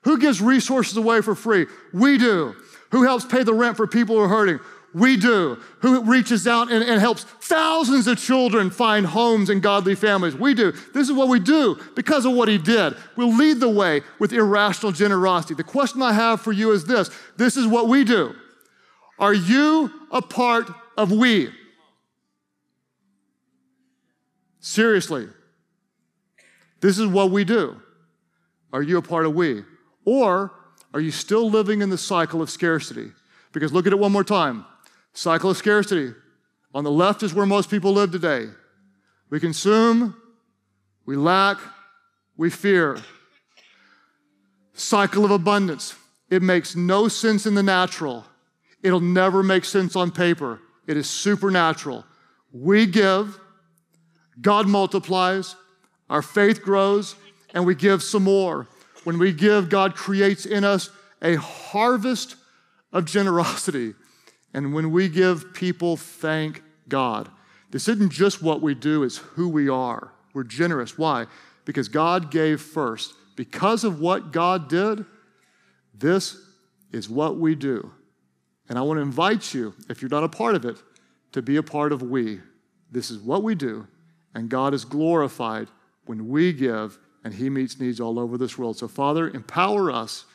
Who 0.04 0.18
gives 0.18 0.42
resources 0.42 0.98
away 0.98 1.22
for 1.22 1.36
free? 1.36 1.68
We 1.94 2.18
do. 2.18 2.56
Who 2.92 3.04
helps 3.04 3.26
pay 3.26 3.44
the 3.44 3.54
rent 3.54 3.78
for 3.78 3.88
people 3.88 4.16
who 4.16 4.24
are 4.24 4.28
hurting? 4.28 4.60
We 4.94 5.16
do. 5.16 5.58
Who 5.80 6.04
reaches 6.04 6.48
out 6.48 6.70
and, 6.70 6.84
and, 6.84 7.00
helps 7.00 7.24
thousands 7.24 8.08
of 8.08 8.18
children 8.18 8.70
find 8.70 9.06
homes 9.06 9.50
and 9.50 9.62
godly 9.62 9.96
families? 9.96 10.36
We 10.36 10.54
do. 10.54 10.74
This 10.94 11.08
is 11.08 11.14
what 11.14 11.30
we 11.30 11.40
do 11.40 11.80
because 11.96 12.26
of 12.26 12.34
what 12.34 12.50
he 12.50 12.58
did. 12.58 12.96
We'll 13.16 13.34
lead 13.34 13.62
the 13.62 13.70
way 13.70 14.02
with 14.20 14.34
irrational 14.34 14.92
generosity. 14.92 15.54
The 15.54 15.64
question 15.64 16.02
I 16.02 16.12
have 16.12 16.42
for 16.42 16.52
you 16.52 16.72
is 16.72 16.86
this 16.86 17.10
this 17.38 17.56
is 17.56 17.68
what 17.68 17.88
we 17.88 18.04
do. 18.04 18.36
Are 19.18 19.34
you 19.34 19.92
a 20.12 20.22
part 20.22 20.70
of 20.98 21.12
we? 21.12 21.50
Seriously, 24.60 25.28
this 26.82 27.00
is 27.00 27.08
what 27.08 27.32
we 27.32 27.44
do. 27.44 27.80
Are 28.74 28.82
you 28.82 28.98
a 28.98 29.02
part 29.02 29.26
of 29.26 29.34
we? 29.34 29.64
Or 30.06 30.52
are 30.94 31.00
you 31.00 31.12
still 31.12 31.50
living 31.50 31.82
in 31.82 31.90
the 31.90 31.98
cycle 31.98 32.42
of 32.42 32.50
scarcity? 32.50 33.12
Because 33.54 33.72
look 33.72 33.88
at 33.88 33.94
it 33.94 34.00
one 34.00 34.12
more 34.12 34.24
time 34.24 34.66
cycle 35.14 35.50
of 35.50 35.58
scarcity. 35.58 36.14
On 36.74 36.84
the 36.84 36.92
left 36.92 37.22
is 37.22 37.34
where 37.34 37.46
most 37.46 37.70
people 37.70 37.92
live 37.92 38.12
today. 38.12 38.48
We 39.30 39.40
consume, 39.40 40.16
we 41.06 41.18
lack, 41.18 41.58
we 42.38 42.50
fear. 42.50 42.98
Cycle 44.74 45.26
of 45.26 45.32
abundance. 45.32 45.96
It 46.30 46.42
makes 46.42 46.76
no 46.76 47.10
sense 47.10 47.46
in 47.46 47.56
the 47.56 47.64
natural. 47.64 48.26
It'll 48.82 49.02
never 49.02 49.44
make 49.44 49.66
sense 49.66 49.98
on 49.98 50.12
paper. 50.12 50.62
It 50.88 50.96
is 50.96 51.10
supernatural. 51.10 52.06
We 52.54 52.86
give, 52.86 53.38
God 54.40 54.68
multiplies, 54.68 55.56
our 56.12 56.22
faith 56.22 56.62
grows, 56.62 57.16
and 57.54 57.66
we 57.66 57.74
give 57.74 58.04
some 58.04 58.24
more. 58.24 58.68
When 59.06 59.18
we 59.18 59.32
give, 59.32 59.70
God 59.70 59.96
creates 59.96 60.46
in 60.46 60.66
us 60.66 60.90
a 61.22 61.36
harvest 61.36 62.36
of 62.92 63.06
generosity. 63.06 63.94
And 64.54 64.74
when 64.74 64.92
we 64.92 65.08
give, 65.08 65.54
people 65.54 65.96
thank 65.96 66.64
God. 66.90 67.30
This 67.70 67.88
isn't 67.88 68.12
just 68.12 68.44
what 68.44 68.62
we 68.62 68.76
do, 68.76 69.04
it's 69.04 69.18
who 69.18 69.48
we 69.48 69.70
are. 69.70 70.12
We're 70.34 70.44
generous. 70.44 70.98
Why? 70.98 71.28
Because 71.64 71.88
God 71.88 72.30
gave 72.30 72.60
first. 72.60 73.14
Because 73.38 73.86
of 73.86 74.02
what 74.02 74.34
God 74.34 74.68
did, 74.68 75.06
this 75.94 76.38
is 76.92 77.10
what 77.10 77.38
we 77.38 77.56
do. 77.56 77.90
And 78.68 78.78
I 78.78 78.82
want 78.82 78.98
to 78.98 79.02
invite 79.02 79.54
you, 79.54 79.74
if 79.88 80.02
you're 80.02 80.10
not 80.10 80.26
a 80.26 80.30
part 80.30 80.56
of 80.56 80.66
it, 80.66 80.76
to 81.32 81.42
be 81.42 81.56
a 81.56 81.64
part 81.64 81.94
of 81.94 82.02
we. 82.02 82.42
This 82.92 83.10
is 83.10 83.20
what 83.20 83.44
we 83.44 83.56
do, 83.56 83.88
and 84.36 84.50
God 84.50 84.74
is 84.74 84.84
glorified 84.84 85.70
when 86.06 86.28
we 86.28 86.54
give 86.54 86.98
and 87.24 87.34
He 87.34 87.50
meets 87.50 87.80
needs 87.80 88.00
all 88.00 88.20
over 88.20 88.38
this 88.38 88.58
world. 88.58 88.78
So, 88.78 88.88
Father, 88.88 89.30
empower 89.30 89.92
us, 89.92 90.26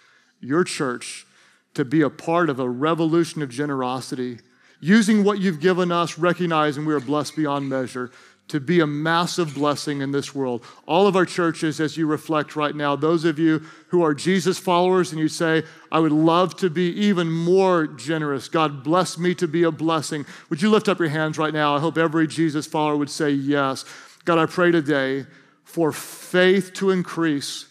your 0.41 0.65
church, 0.65 1.27
to 1.75 1.85
be 1.85 2.03
a 2.03 2.11
part 2.11 2.49
of 2.49 2.61
a 2.61 2.69
revolution 2.69 3.43
of 3.43 3.51
generosity, 3.51 4.39
using 4.81 5.25
what 5.25 5.41
you've 5.41 5.61
given 5.61 5.91
us, 5.91 6.19
recognizing 6.19 6.87
we 6.87 6.95
are 6.95 7.01
blessed 7.01 7.37
beyond 7.37 7.69
measure, 7.69 8.11
to 8.49 8.61
be 8.61 8.79
a 8.79 8.87
massive 8.87 9.55
blessing 9.55 10.01
in 10.01 10.13
this 10.13 10.35
world. 10.35 10.65
All 10.87 11.09
of 11.09 11.17
our 11.17 11.27
churches, 11.27 11.81
as 11.81 11.97
you 11.97 12.07
reflect 12.07 12.55
right 12.55 12.75
now, 12.75 12.95
those 12.95 13.25
of 13.25 13.39
you 13.39 13.63
who 13.89 14.05
are 14.05 14.15
Jesus 14.15 14.57
followers 14.57 15.11
and 15.11 15.21
you 15.21 15.29
say, 15.29 15.65
I 15.91 15.99
would 15.99 16.13
love 16.13 16.57
to 16.59 16.71
be 16.71 16.91
even 16.93 17.29
more 17.29 17.89
generous. 17.89 18.49
God 18.49 18.85
bless 18.85 19.19
me 19.19 19.35
to 19.35 19.49
be 19.49 19.65
a 19.65 19.73
blessing. 19.73 20.25
Would 20.49 20.63
you 20.63 20.71
lift 20.71 20.89
up 20.89 21.01
your 21.01 21.09
hands 21.09 21.39
right 21.39 21.53
now? 21.53 21.75
I 21.75 21.81
hope 21.81 21.99
every 21.99 22.29
Jesus 22.29 22.67
follower 22.67 22.97
would 22.97 23.11
say 23.11 23.31
yes. 23.31 23.85
God, 24.25 24.39
I 24.39 24.47
pray 24.47 24.71
today 24.71 25.27
for 25.67 25.93
faith 25.93 26.73
to 26.73 26.91
increase, 26.91 27.67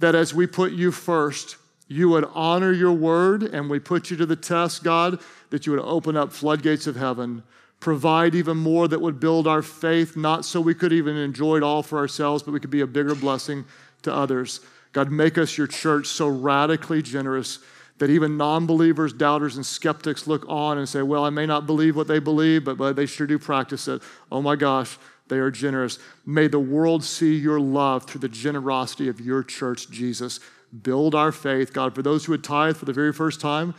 that 0.00 0.14
as 0.14 0.34
we 0.34 0.46
put 0.46 0.72
you 0.72 0.90
first, 0.92 1.56
you 1.88 2.08
would 2.10 2.28
honor 2.34 2.72
your 2.72 2.92
word 2.92 3.44
and 3.44 3.70
we 3.70 3.78
put 3.78 4.10
you 4.10 4.16
to 4.16 4.26
the 4.26 4.36
test, 4.36 4.82
God, 4.82 5.20
that 5.50 5.64
you 5.64 5.72
would 5.72 5.80
open 5.80 6.16
up 6.16 6.32
floodgates 6.32 6.88
of 6.88 6.96
heaven, 6.96 7.44
provide 7.78 8.34
even 8.34 8.56
more 8.56 8.88
that 8.88 9.00
would 9.00 9.20
build 9.20 9.46
our 9.46 9.62
faith, 9.62 10.16
not 10.16 10.44
so 10.44 10.60
we 10.60 10.74
could 10.74 10.92
even 10.92 11.16
enjoy 11.16 11.56
it 11.56 11.62
all 11.62 11.84
for 11.84 11.98
ourselves, 11.98 12.42
but 12.42 12.50
we 12.50 12.60
could 12.60 12.68
be 12.68 12.80
a 12.80 12.86
bigger 12.86 13.14
blessing 13.14 13.64
to 14.02 14.12
others. 14.12 14.60
God, 14.92 15.10
make 15.12 15.38
us 15.38 15.56
your 15.56 15.68
church 15.68 16.08
so 16.08 16.28
radically 16.28 17.00
generous 17.00 17.60
that 17.98 18.10
even 18.10 18.36
non 18.36 18.66
believers, 18.66 19.12
doubters, 19.12 19.56
and 19.56 19.64
skeptics 19.64 20.26
look 20.26 20.44
on 20.48 20.78
and 20.78 20.88
say, 20.88 21.00
Well, 21.02 21.24
I 21.24 21.30
may 21.30 21.46
not 21.46 21.64
believe 21.64 21.96
what 21.96 22.08
they 22.08 22.18
believe, 22.18 22.64
but, 22.64 22.76
but 22.76 22.96
they 22.96 23.06
sure 23.06 23.26
do 23.26 23.38
practice 23.38 23.88
it. 23.88 24.02
Oh 24.30 24.42
my 24.42 24.56
gosh, 24.56 24.98
they 25.28 25.38
are 25.38 25.50
generous. 25.50 25.98
May 26.24 26.48
the 26.48 26.60
world 26.60 27.04
see 27.04 27.34
your 27.36 27.60
love 27.60 28.04
through 28.04 28.20
the 28.20 28.28
generosity 28.28 29.08
of 29.08 29.20
your 29.20 29.42
church, 29.42 29.90
Jesus. 29.90 30.40
Build 30.82 31.14
our 31.14 31.32
faith. 31.32 31.72
God, 31.72 31.94
for 31.94 32.02
those 32.02 32.24
who 32.24 32.32
would 32.32 32.44
tithe 32.44 32.76
for 32.76 32.84
the 32.84 32.92
very 32.92 33.12
first 33.12 33.40
time, 33.40 33.74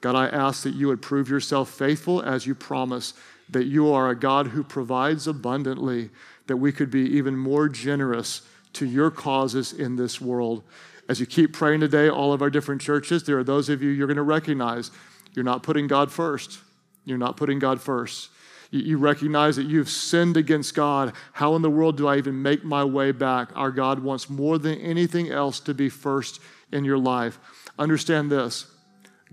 God, 0.00 0.14
I 0.14 0.28
ask 0.28 0.62
that 0.62 0.74
you 0.74 0.88
would 0.88 1.02
prove 1.02 1.28
yourself 1.28 1.70
faithful 1.70 2.22
as 2.22 2.46
you 2.46 2.54
promise, 2.54 3.14
that 3.50 3.64
you 3.64 3.92
are 3.92 4.10
a 4.10 4.14
God 4.14 4.48
who 4.48 4.62
provides 4.62 5.26
abundantly, 5.26 6.10
that 6.46 6.56
we 6.56 6.72
could 6.72 6.90
be 6.90 7.00
even 7.16 7.36
more 7.36 7.68
generous 7.68 8.42
to 8.74 8.86
your 8.86 9.10
causes 9.10 9.72
in 9.72 9.96
this 9.96 10.20
world. 10.20 10.62
As 11.08 11.20
you 11.20 11.26
keep 11.26 11.52
praying 11.52 11.80
today, 11.80 12.08
all 12.08 12.32
of 12.32 12.42
our 12.42 12.50
different 12.50 12.80
churches, 12.80 13.24
there 13.24 13.38
are 13.38 13.44
those 13.44 13.68
of 13.68 13.82
you 13.82 13.90
you're 13.90 14.06
going 14.06 14.16
to 14.16 14.22
recognize 14.22 14.90
you're 15.34 15.44
not 15.44 15.62
putting 15.62 15.86
God 15.86 16.12
first. 16.12 16.60
You're 17.04 17.18
not 17.18 17.36
putting 17.36 17.58
God 17.58 17.80
first. 17.80 18.30
You 18.70 18.98
recognize 18.98 19.56
that 19.56 19.66
you've 19.66 19.88
sinned 19.88 20.36
against 20.36 20.74
God. 20.74 21.14
How 21.32 21.56
in 21.56 21.62
the 21.62 21.70
world 21.70 21.96
do 21.96 22.06
I 22.06 22.18
even 22.18 22.42
make 22.42 22.64
my 22.64 22.84
way 22.84 23.12
back? 23.12 23.50
Our 23.54 23.70
God 23.70 24.00
wants 24.00 24.28
more 24.28 24.58
than 24.58 24.78
anything 24.80 25.30
else 25.30 25.58
to 25.60 25.74
be 25.74 25.88
first 25.88 26.40
in 26.70 26.84
your 26.84 26.98
life. 26.98 27.38
Understand 27.78 28.30
this 28.30 28.66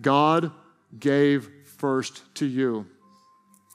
God 0.02 0.52
gave 0.98 1.50
first 1.78 2.24
to 2.36 2.46
you. 2.46 2.86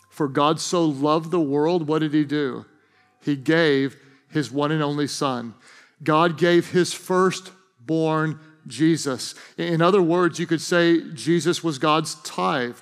For 0.08 0.28
God 0.28 0.61
so 0.61 0.84
loved 0.84 1.30
the 1.30 1.40
world, 1.40 1.86
what 1.86 2.00
did 2.00 2.14
He 2.14 2.24
do? 2.24 2.64
He 3.22 3.36
gave 3.36 3.96
His 4.28 4.50
one 4.50 4.72
and 4.72 4.82
only 4.82 5.06
Son. 5.06 5.54
God 6.02 6.38
gave 6.38 6.70
His 6.70 6.94
firstborn 6.94 8.40
Jesus. 8.66 9.34
In 9.58 9.82
other 9.82 10.02
words, 10.02 10.38
you 10.38 10.46
could 10.46 10.61
say 10.61 11.02
Jesus 11.12 11.62
was 11.62 11.78
God's 11.78 12.14
tithe. 12.16 12.76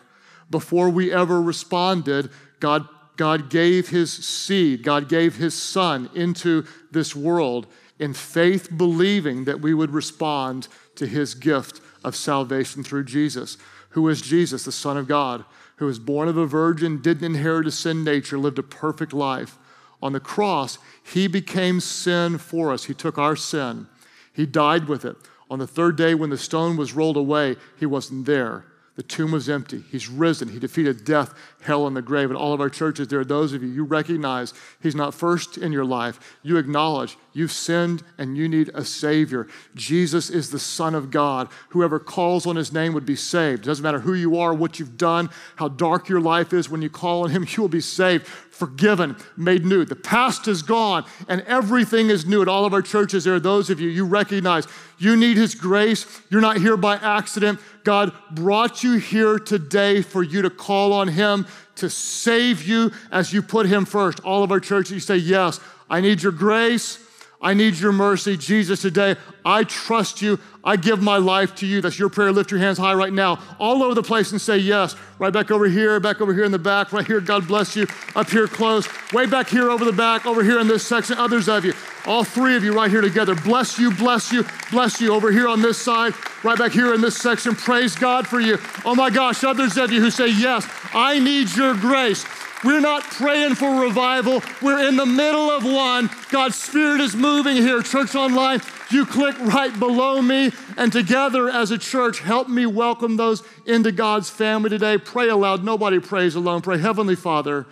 Before 0.51 0.89
we 0.89 1.13
ever 1.13 1.43
responded, 1.43 2.31
God, 2.61 2.89
God 3.17 3.51
gave 3.51 3.89
his 3.89 4.13
seed, 4.13 4.83
God 4.83 5.09
gave 5.09 5.37
his 5.37 5.55
son 5.55 6.11
into 6.15 6.65
this 6.91 7.15
world 7.15 7.67
in 7.99 8.15
faith, 8.15 8.69
believing 8.77 9.45
that 9.45 9.61
we 9.61 9.75
would 9.75 9.91
respond 9.91 10.69
to 10.95 11.07
his 11.07 11.35
gift 11.35 11.81
of 12.05 12.15
salvation 12.15 12.85
through 12.85 13.05
Jesus. 13.05 13.57
Who 13.91 14.09
is 14.09 14.21
Jesus, 14.21 14.65
the 14.65 14.73
Son 14.73 14.97
of 14.97 15.09
God, 15.09 15.45
who 15.77 15.87
was 15.87 15.99
born 15.99 16.29
of 16.29 16.37
a 16.37 16.47
virgin, 16.47 17.01
didn't 17.01 17.25
inherit 17.25 17.67
a 17.67 17.71
sin 17.71 18.05
nature, 18.05 18.39
lived 18.39 18.59
a 18.59 18.63
perfect 18.63 19.13
life. 19.13 19.59
On 20.01 20.13
the 20.13 20.21
cross, 20.21 20.79
he 21.03 21.27
became 21.27 21.81
sin 21.81 22.39
for 22.39 22.73
us. 22.73 22.85
He 22.85 22.95
took 22.95 23.19
our 23.19 23.37
sin, 23.37 23.89
he 24.33 24.47
died 24.47 24.89
with 24.89 25.05
it. 25.05 25.17
On 25.51 25.59
the 25.59 25.67
third 25.67 25.97
day, 25.97 26.15
when 26.15 26.31
the 26.31 26.39
stone 26.39 26.77
was 26.77 26.93
rolled 26.93 27.17
away, 27.17 27.57
he 27.79 27.87
wasn't 27.87 28.27
there. 28.27 28.67
The 28.99 29.05
tomb 29.05 29.31
was 29.31 29.49
empty. 29.49 29.85
He's 29.93 30.09
risen. 30.09 30.49
He 30.49 30.59
defeated 30.59 31.05
death, 31.05 31.33
hell, 31.63 31.87
and 31.87 31.95
the 31.95 32.03
grave. 32.03 32.31
In 32.31 32.37
all 32.37 32.53
of 32.53 32.61
our 32.61 32.69
churches, 32.69 33.07
there 33.07 33.21
are 33.21 33.25
those 33.25 33.53
of 33.53 33.63
you, 33.63 33.69
you 33.69 33.85
recognize 33.85 34.53
He's 34.83 34.97
not 34.97 35.15
first 35.15 35.57
in 35.57 35.71
your 35.71 35.85
life. 35.85 36.19
You 36.43 36.57
acknowledge 36.57 37.17
you've 37.39 37.53
sinned 37.53 38.03
and 38.19 38.37
you 38.37 38.49
need 38.49 38.71
a 38.75 38.85
Savior. 38.85 39.47
Jesus 39.75 40.29
is 40.29 40.51
the 40.51 40.59
Son 40.59 40.95
of 40.95 41.11
God. 41.11 41.49
Whoever 41.71 41.99
calls 41.99 42.47
on 42.47 42.57
His 42.57 42.73
name 42.73 42.93
would 42.95 43.07
be 43.07 43.17
saved. 43.17 43.63
It 43.63 43.67
doesn't 43.67 43.83
matter 43.83 44.01
who 44.01 44.15
you 44.15 44.39
are, 44.39 44.53
what 44.53 44.79
you've 44.79 44.97
done, 44.97 45.31
how 45.57 45.69
dark 45.69 46.09
your 46.09 46.21
life 46.21 46.53
is. 46.53 46.69
When 46.69 46.83
you 46.83 46.91
call 46.91 47.25
on 47.25 47.31
Him, 47.31 47.47
you 47.57 47.63
will 47.63 47.69
be 47.69 47.81
saved, 47.81 48.27
forgiven, 48.27 49.17
made 49.37 49.65
new. 49.65 49.85
The 49.85 49.97
past 49.97 50.49
is 50.49 50.63
gone 50.63 51.05
and 51.29 51.43
everything 51.43 52.11
is 52.11 52.27
new. 52.27 52.43
At 52.43 52.49
all 52.49 52.65
of 52.65 52.75
our 52.75 52.83
churches, 52.83 53.25
there 53.25 53.35
are 53.35 53.41
those 53.41 53.71
of 53.71 53.81
you, 53.81 53.89
you 53.89 54.05
recognize 54.05 54.67
you 54.99 55.17
need 55.17 55.37
His 55.37 55.55
grace. 55.55 56.07
You're 56.29 56.41
not 56.41 56.59
here 56.59 56.77
by 56.77 56.97
accident. 56.97 57.61
God 57.85 58.13
brought 58.33 58.83
you 58.83 58.99
here 58.99 59.39
today 59.39 60.03
for 60.03 60.23
you 60.23 60.43
to 60.43 60.51
call 60.51 60.93
on 60.93 61.09
Him 61.09 61.47
to 61.77 61.89
save 61.89 62.65
you 62.65 62.91
as 63.11 63.33
you 63.33 63.41
put 63.41 63.67
Him 63.67 63.85
first. 63.85 64.21
All 64.21 64.43
of 64.43 64.51
our 64.51 64.61
churches, 64.61 64.93
you 64.93 65.01
say, 65.01 65.17
Yes, 65.17 65.61
I 65.89 66.01
need 66.01 66.23
your 66.23 66.33
grace. 66.33 66.99
I 67.41 67.55
need 67.55 67.79
your 67.79 67.93
mercy. 67.93 68.37
Jesus, 68.37 68.83
today, 68.83 69.15
I 69.45 69.63
trust 69.63 70.21
you. 70.21 70.41
I 70.65 70.75
give 70.75 71.01
my 71.01 71.19
life 71.19 71.55
to 71.57 71.67
you. 71.67 71.81
That's 71.81 71.97
your 71.97 72.09
prayer. 72.09 72.33
Lift 72.33 72.51
your 72.51 72.59
hands 72.59 72.79
high 72.79 72.95
right 72.95 73.13
now, 73.13 73.41
all 73.61 73.85
over 73.85 73.95
the 73.95 74.03
place, 74.03 74.33
and 74.33 74.41
say 74.41 74.59
yes. 74.59 74.97
Right 75.21 75.33
back 75.33 75.53
over 75.53 75.67
here, 75.67 76.01
back 76.01 76.21
over 76.21 76.35
here 76.35 76.43
in 76.45 76.51
the 76.51 76.59
back, 76.59 76.93
right 76.93 77.07
here. 77.07 77.21
God 77.21 77.47
bless 77.47 77.77
you. 77.77 77.87
Up 78.17 78.29
here 78.29 78.49
close. 78.49 78.89
Way 79.13 79.27
back 79.27 79.49
here 79.49 79.71
over 79.71 79.85
the 79.85 79.93
back, 79.93 80.27
over 80.27 80.43
here 80.43 80.59
in 80.59 80.67
this 80.67 80.85
section. 80.85 81.17
Others 81.17 81.49
of 81.49 81.65
you. 81.65 81.75
All 82.07 82.25
three 82.25 82.57
of 82.57 82.65
you 82.65 82.73
right 82.73 82.91
here 82.91 83.01
together. 83.01 83.37
Bless 83.37 83.79
you, 83.79 83.93
bless 83.93 84.33
you, 84.33 84.45
bless 84.71 85.01
you. 85.01 85.15
Over 85.15 85.31
here 85.31 85.47
on 85.47 85.63
this 85.63 85.79
side, 85.79 86.15
right 86.43 86.59
back 86.59 86.73
here 86.73 86.93
in 86.93 87.01
this 87.01 87.17
section. 87.17 87.55
Praise 87.55 87.95
God 87.95 88.27
for 88.27 88.41
you. 88.41 88.59
Oh 88.85 88.95
my 88.95 89.11
gosh, 89.11 89.45
others 89.45 89.77
of 89.77 89.93
you 89.93 90.01
who 90.01 90.11
say, 90.11 90.29
Yes, 90.29 90.69
I 90.93 91.19
need 91.19 91.55
your 91.55 91.75
grace. 91.75 92.25
We're 92.65 92.81
not 92.81 93.05
praying 93.05 93.55
for 93.55 93.83
revival. 93.83 94.43
We're 94.61 94.89
in 94.89 94.97
the 94.97 95.07
middle 95.07 95.49
of 95.51 95.65
one. 95.65 96.11
God's 96.31 96.57
Spirit 96.57 97.01
is 97.01 97.15
moving 97.15 97.57
here. 97.57 97.83
Church 97.83 98.17
Online, 98.17 98.61
you 98.91 99.07
click 99.07 99.39
right 99.39 99.77
below 99.79 100.21
me. 100.21 100.51
And 100.77 100.93
together 100.93 101.49
as 101.49 101.71
a 101.71 101.79
church, 101.79 102.19
help 102.21 102.49
me 102.49 102.67
welcome 102.67 103.17
those 103.17 103.45
into 103.65 103.93
God's 103.93 104.29
family 104.29 104.71
today. 104.71 104.99
Pray 104.99 105.29
aloud. 105.29 105.63
Nobody 105.63 106.01
prays 106.01 106.35
alone. 106.35 106.61
Pray, 106.61 106.79
Heavenly 106.79 107.15
Father, 107.15 107.67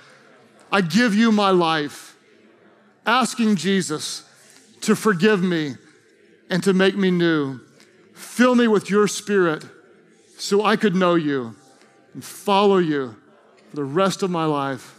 I 0.71 0.83
give 0.83 1.15
you 1.15 1.33
my 1.33 1.51
life, 1.51 2.17
asking 3.05 3.57
Jesus 3.57 4.23
to 4.83 4.95
forgive 4.95 5.43
me 5.43 5.75
and 6.49 6.63
to 6.63 6.73
make 6.73 6.97
me 6.97 7.11
new. 7.11 7.61
Fill 8.15 8.55
me 8.55 8.69
with 8.69 8.89
your 8.89 9.09
Spirit 9.09 9.65
so 10.39 10.65
I 10.65 10.77
could 10.77 10.95
know 10.95 11.17
you 11.17 11.57
and 12.15 12.25
follow 12.25 12.79
you 12.79 13.17
for 13.77 13.83
the 13.83 13.85
rest 13.85 14.23
of 14.23 14.31
my 14.31 14.47
life. 14.47 14.95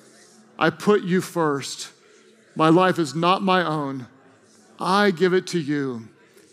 I 0.59 0.69
put 0.69 1.01
you 1.03 1.19
first. 1.19 1.91
My 2.55 2.69
life 2.69 2.99
is 2.99 3.15
not 3.15 3.41
my 3.41 3.65
own. 3.65 4.05
I 4.80 5.09
give 5.09 5.34
it 5.34 5.47
to 5.47 5.59
you. 5.59 6.07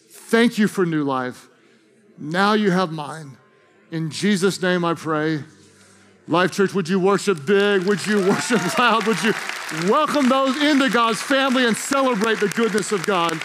Thank 0.08 0.56
you 0.56 0.66
for 0.66 0.86
new 0.86 1.04
life. 1.04 1.48
Now 2.16 2.54
you 2.54 2.70
have 2.70 2.90
mine. 2.90 3.36
In 3.90 4.10
Jesus' 4.10 4.62
name 4.62 4.86
I 4.86 4.94
pray. 4.94 5.44
Life 6.26 6.52
Church, 6.52 6.72
would 6.72 6.88
you 6.88 6.98
worship 6.98 7.44
big? 7.44 7.82
Would 7.82 8.06
you 8.06 8.26
worship 8.26 8.78
loud? 8.78 9.06
Would 9.06 9.22
you 9.22 9.34
welcome 9.86 10.30
those 10.30 10.56
into 10.62 10.88
God's 10.88 11.20
family 11.20 11.66
and 11.66 11.76
celebrate 11.76 12.40
the 12.40 12.48
goodness 12.48 12.90
of 12.90 13.04
God? 13.04 13.38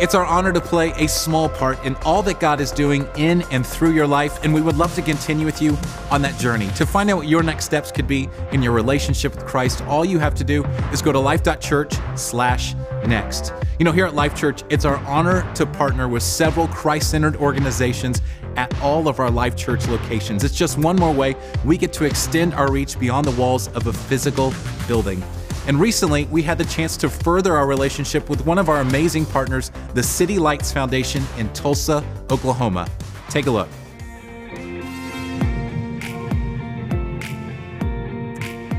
It's 0.00 0.14
our 0.14 0.24
honor 0.24 0.52
to 0.52 0.60
play 0.60 0.92
a 0.92 1.08
small 1.08 1.48
part 1.48 1.84
in 1.84 1.96
all 1.96 2.22
that 2.22 2.38
God 2.38 2.60
is 2.60 2.70
doing 2.70 3.08
in 3.16 3.42
and 3.50 3.66
through 3.66 3.94
your 3.94 4.06
life, 4.06 4.44
and 4.44 4.54
we 4.54 4.60
would 4.60 4.76
love 4.76 4.94
to 4.94 5.02
continue 5.02 5.44
with 5.44 5.60
you 5.60 5.76
on 6.12 6.22
that 6.22 6.38
journey. 6.38 6.68
To 6.76 6.86
find 6.86 7.10
out 7.10 7.16
what 7.16 7.26
your 7.26 7.42
next 7.42 7.64
steps 7.64 7.90
could 7.90 8.06
be 8.06 8.28
in 8.52 8.62
your 8.62 8.70
relationship 8.70 9.34
with 9.34 9.44
Christ, 9.44 9.82
all 9.86 10.04
you 10.04 10.20
have 10.20 10.36
to 10.36 10.44
do 10.44 10.64
is 10.92 11.02
go 11.02 11.10
to 11.10 11.18
life.church 11.18 11.94
slash 12.14 12.76
next. 13.08 13.52
You 13.80 13.84
know, 13.84 13.90
here 13.90 14.06
at 14.06 14.14
Life 14.14 14.36
Church, 14.36 14.62
it's 14.70 14.84
our 14.84 14.98
honor 14.98 15.52
to 15.54 15.66
partner 15.66 16.06
with 16.06 16.22
several 16.22 16.68
Christ 16.68 17.10
centered 17.10 17.34
organizations 17.34 18.22
at 18.54 18.72
all 18.80 19.08
of 19.08 19.18
our 19.18 19.32
Life 19.32 19.56
Church 19.56 19.88
locations. 19.88 20.44
It's 20.44 20.56
just 20.56 20.78
one 20.78 20.94
more 20.94 21.12
way 21.12 21.34
we 21.64 21.76
get 21.76 21.92
to 21.94 22.04
extend 22.04 22.54
our 22.54 22.70
reach 22.70 23.00
beyond 23.00 23.26
the 23.26 23.32
walls 23.32 23.66
of 23.74 23.88
a 23.88 23.92
physical 23.92 24.54
building. 24.86 25.24
And 25.68 25.78
recently, 25.78 26.24
we 26.30 26.40
had 26.40 26.56
the 26.56 26.64
chance 26.64 26.96
to 26.96 27.10
further 27.10 27.54
our 27.54 27.66
relationship 27.66 28.30
with 28.30 28.46
one 28.46 28.56
of 28.56 28.70
our 28.70 28.80
amazing 28.80 29.26
partners, 29.26 29.70
the 29.92 30.02
City 30.02 30.38
Lights 30.38 30.72
Foundation 30.72 31.22
in 31.36 31.52
Tulsa, 31.52 32.02
Oklahoma. 32.30 32.88
Take 33.28 33.48
a 33.48 33.50
look. 33.50 33.68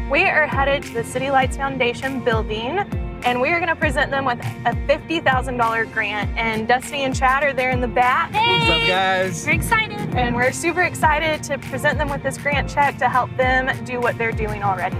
We 0.09 0.23
are 0.23 0.47
headed 0.47 0.81
to 0.81 0.93
the 0.93 1.03
City 1.03 1.29
Lights 1.29 1.57
Foundation 1.57 2.23
building 2.23 2.79
and 3.23 3.39
we 3.39 3.49
are 3.49 3.59
going 3.59 3.69
to 3.69 3.75
present 3.75 4.09
them 4.09 4.25
with 4.25 4.39
a 4.39 4.71
$50,000 4.87 5.93
grant. 5.93 6.35
And 6.37 6.67
Dusty 6.67 7.03
and 7.03 7.15
Chad 7.15 7.43
are 7.43 7.53
there 7.53 7.69
in 7.69 7.81
the 7.81 7.87
back. 7.87 8.31
Hey! 8.31 8.57
What's 8.57 8.81
up, 8.81 8.87
guys? 8.87 9.45
We're 9.45 9.51
excited. 9.51 10.15
And 10.15 10.35
we're 10.35 10.53
super 10.53 10.81
excited 10.81 11.43
to 11.43 11.59
present 11.59 11.99
them 11.99 12.09
with 12.09 12.23
this 12.23 12.37
grant 12.39 12.67
check 12.67 12.97
to 12.97 13.09
help 13.09 13.29
them 13.37 13.83
do 13.83 13.99
what 13.99 14.17
they're 14.17 14.31
doing 14.31 14.63
already 14.63 14.97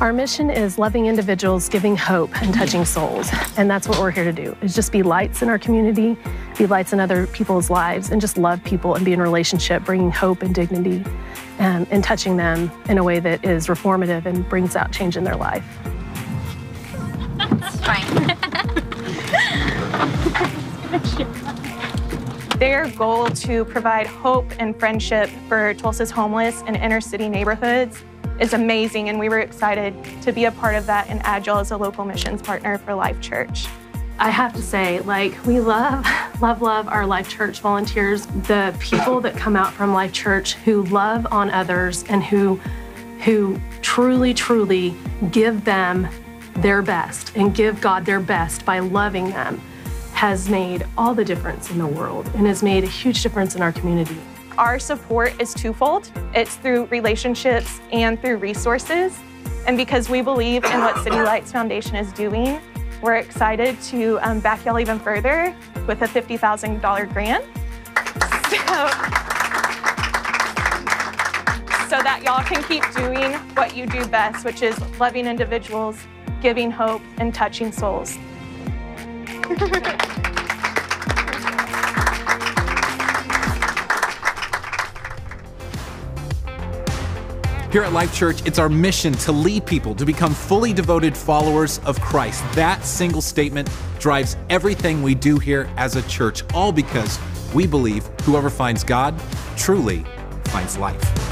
Our 0.00 0.12
mission 0.12 0.50
is 0.50 0.78
loving 0.78 1.06
individuals, 1.06 1.68
giving 1.68 1.96
hope, 1.96 2.30
and 2.42 2.54
touching 2.54 2.84
souls. 2.84 3.30
And 3.56 3.70
that's 3.70 3.88
what 3.88 3.98
we're 3.98 4.10
here 4.10 4.24
to 4.24 4.32
do, 4.32 4.56
is 4.62 4.74
just 4.74 4.92
be 4.92 5.02
lights 5.02 5.42
in 5.42 5.48
our 5.48 5.58
community, 5.58 6.16
be 6.58 6.66
lights 6.66 6.92
in 6.92 7.00
other 7.00 7.26
people's 7.28 7.70
lives, 7.70 8.10
and 8.10 8.20
just 8.20 8.36
love 8.36 8.62
people 8.64 8.94
and 8.94 9.04
be 9.04 9.12
in 9.12 9.20
relationship, 9.20 9.84
bringing 9.84 10.10
hope 10.10 10.42
and 10.42 10.54
dignity, 10.54 11.04
and, 11.58 11.86
and 11.90 12.04
touching 12.04 12.36
them 12.36 12.70
in 12.88 12.98
a 12.98 13.04
way 13.04 13.20
that 13.20 13.44
is 13.44 13.66
reformative 13.66 14.26
and 14.26 14.48
brings 14.48 14.76
out 14.76 14.92
change 14.92 15.16
in 15.16 15.24
their 15.24 15.36
life. 15.36 15.64
fine. 17.84 18.36
Their 22.58 22.88
goal 22.90 23.26
to 23.26 23.64
provide 23.64 24.06
hope 24.06 24.46
and 24.60 24.78
friendship 24.78 25.28
for 25.48 25.74
Tulsa's 25.74 26.12
homeless 26.12 26.62
and 26.66 26.76
inner 26.76 27.00
city 27.00 27.28
neighborhoods 27.28 28.04
is 28.42 28.54
amazing, 28.54 29.08
and 29.08 29.20
we 29.20 29.28
were 29.28 29.38
excited 29.38 29.94
to 30.20 30.32
be 30.32 30.46
a 30.46 30.50
part 30.50 30.74
of 30.74 30.84
that 30.86 31.08
and 31.08 31.20
Agile 31.22 31.58
as 31.58 31.70
a 31.70 31.76
local 31.76 32.04
missions 32.04 32.42
partner 32.42 32.76
for 32.76 32.92
Life 32.92 33.20
Church. 33.20 33.68
I 34.18 34.30
have 34.30 34.52
to 34.54 34.62
say, 34.62 34.98
like, 35.00 35.46
we 35.46 35.60
love, 35.60 36.04
love, 36.42 36.60
love 36.60 36.88
our 36.88 37.06
Life 37.06 37.28
Church 37.28 37.60
volunteers, 37.60 38.26
the 38.26 38.76
people 38.80 39.20
that 39.20 39.36
come 39.36 39.54
out 39.54 39.72
from 39.72 39.94
Life 39.94 40.12
Church 40.12 40.54
who 40.54 40.82
love 40.86 41.24
on 41.30 41.50
others 41.50 42.02
and 42.08 42.20
who, 42.24 42.56
who 43.24 43.60
truly, 43.80 44.34
truly 44.34 44.96
give 45.30 45.64
them 45.64 46.08
their 46.54 46.82
best 46.82 47.36
and 47.36 47.54
give 47.54 47.80
God 47.80 48.04
their 48.04 48.20
best 48.20 48.64
by 48.64 48.80
loving 48.80 49.30
them 49.30 49.60
has 50.14 50.48
made 50.48 50.84
all 50.98 51.14
the 51.14 51.24
difference 51.24 51.70
in 51.70 51.78
the 51.78 51.86
world 51.86 52.28
and 52.34 52.48
has 52.48 52.60
made 52.60 52.82
a 52.82 52.88
huge 52.88 53.22
difference 53.22 53.54
in 53.54 53.62
our 53.62 53.72
community. 53.72 54.18
Our 54.58 54.78
support 54.78 55.40
is 55.40 55.54
twofold 55.54 56.10
it's 56.34 56.56
through 56.56 56.86
relationships 56.86 57.80
and 57.92 58.20
through 58.20 58.38
resources. 58.38 59.18
And 59.66 59.76
because 59.76 60.08
we 60.08 60.22
believe 60.22 60.64
in 60.64 60.80
what 60.80 60.96
City 61.02 61.20
Lights 61.22 61.52
Foundation 61.52 61.96
is 61.96 62.12
doing, 62.12 62.60
we're 63.02 63.16
excited 63.16 63.80
to 63.82 64.18
um, 64.22 64.40
back 64.40 64.64
y'all 64.64 64.78
even 64.78 64.98
further 64.98 65.54
with 65.86 66.02
a 66.02 66.06
$50,000 66.06 67.12
grant. 67.12 67.44
So, 67.44 68.58
so 71.88 72.02
that 72.02 72.22
y'all 72.24 72.42
can 72.42 72.62
keep 72.64 72.82
doing 72.94 73.32
what 73.54 73.76
you 73.76 73.86
do 73.86 74.06
best, 74.06 74.44
which 74.44 74.62
is 74.62 74.78
loving 74.98 75.26
individuals, 75.26 75.98
giving 76.40 76.70
hope, 76.70 77.02
and 77.18 77.34
touching 77.34 77.72
souls. 77.72 78.18
Here 87.72 87.82
at 87.82 87.94
Life 87.94 88.14
Church, 88.14 88.46
it's 88.46 88.58
our 88.58 88.68
mission 88.68 89.14
to 89.14 89.32
lead 89.32 89.64
people 89.64 89.94
to 89.94 90.04
become 90.04 90.34
fully 90.34 90.74
devoted 90.74 91.16
followers 91.16 91.78
of 91.86 91.98
Christ. 92.02 92.44
That 92.52 92.84
single 92.84 93.22
statement 93.22 93.70
drives 93.98 94.36
everything 94.50 95.02
we 95.02 95.14
do 95.14 95.38
here 95.38 95.70
as 95.78 95.96
a 95.96 96.02
church, 96.02 96.42
all 96.52 96.70
because 96.70 97.18
we 97.54 97.66
believe 97.66 98.04
whoever 98.24 98.50
finds 98.50 98.84
God 98.84 99.18
truly 99.56 100.04
finds 100.44 100.76
life. 100.76 101.31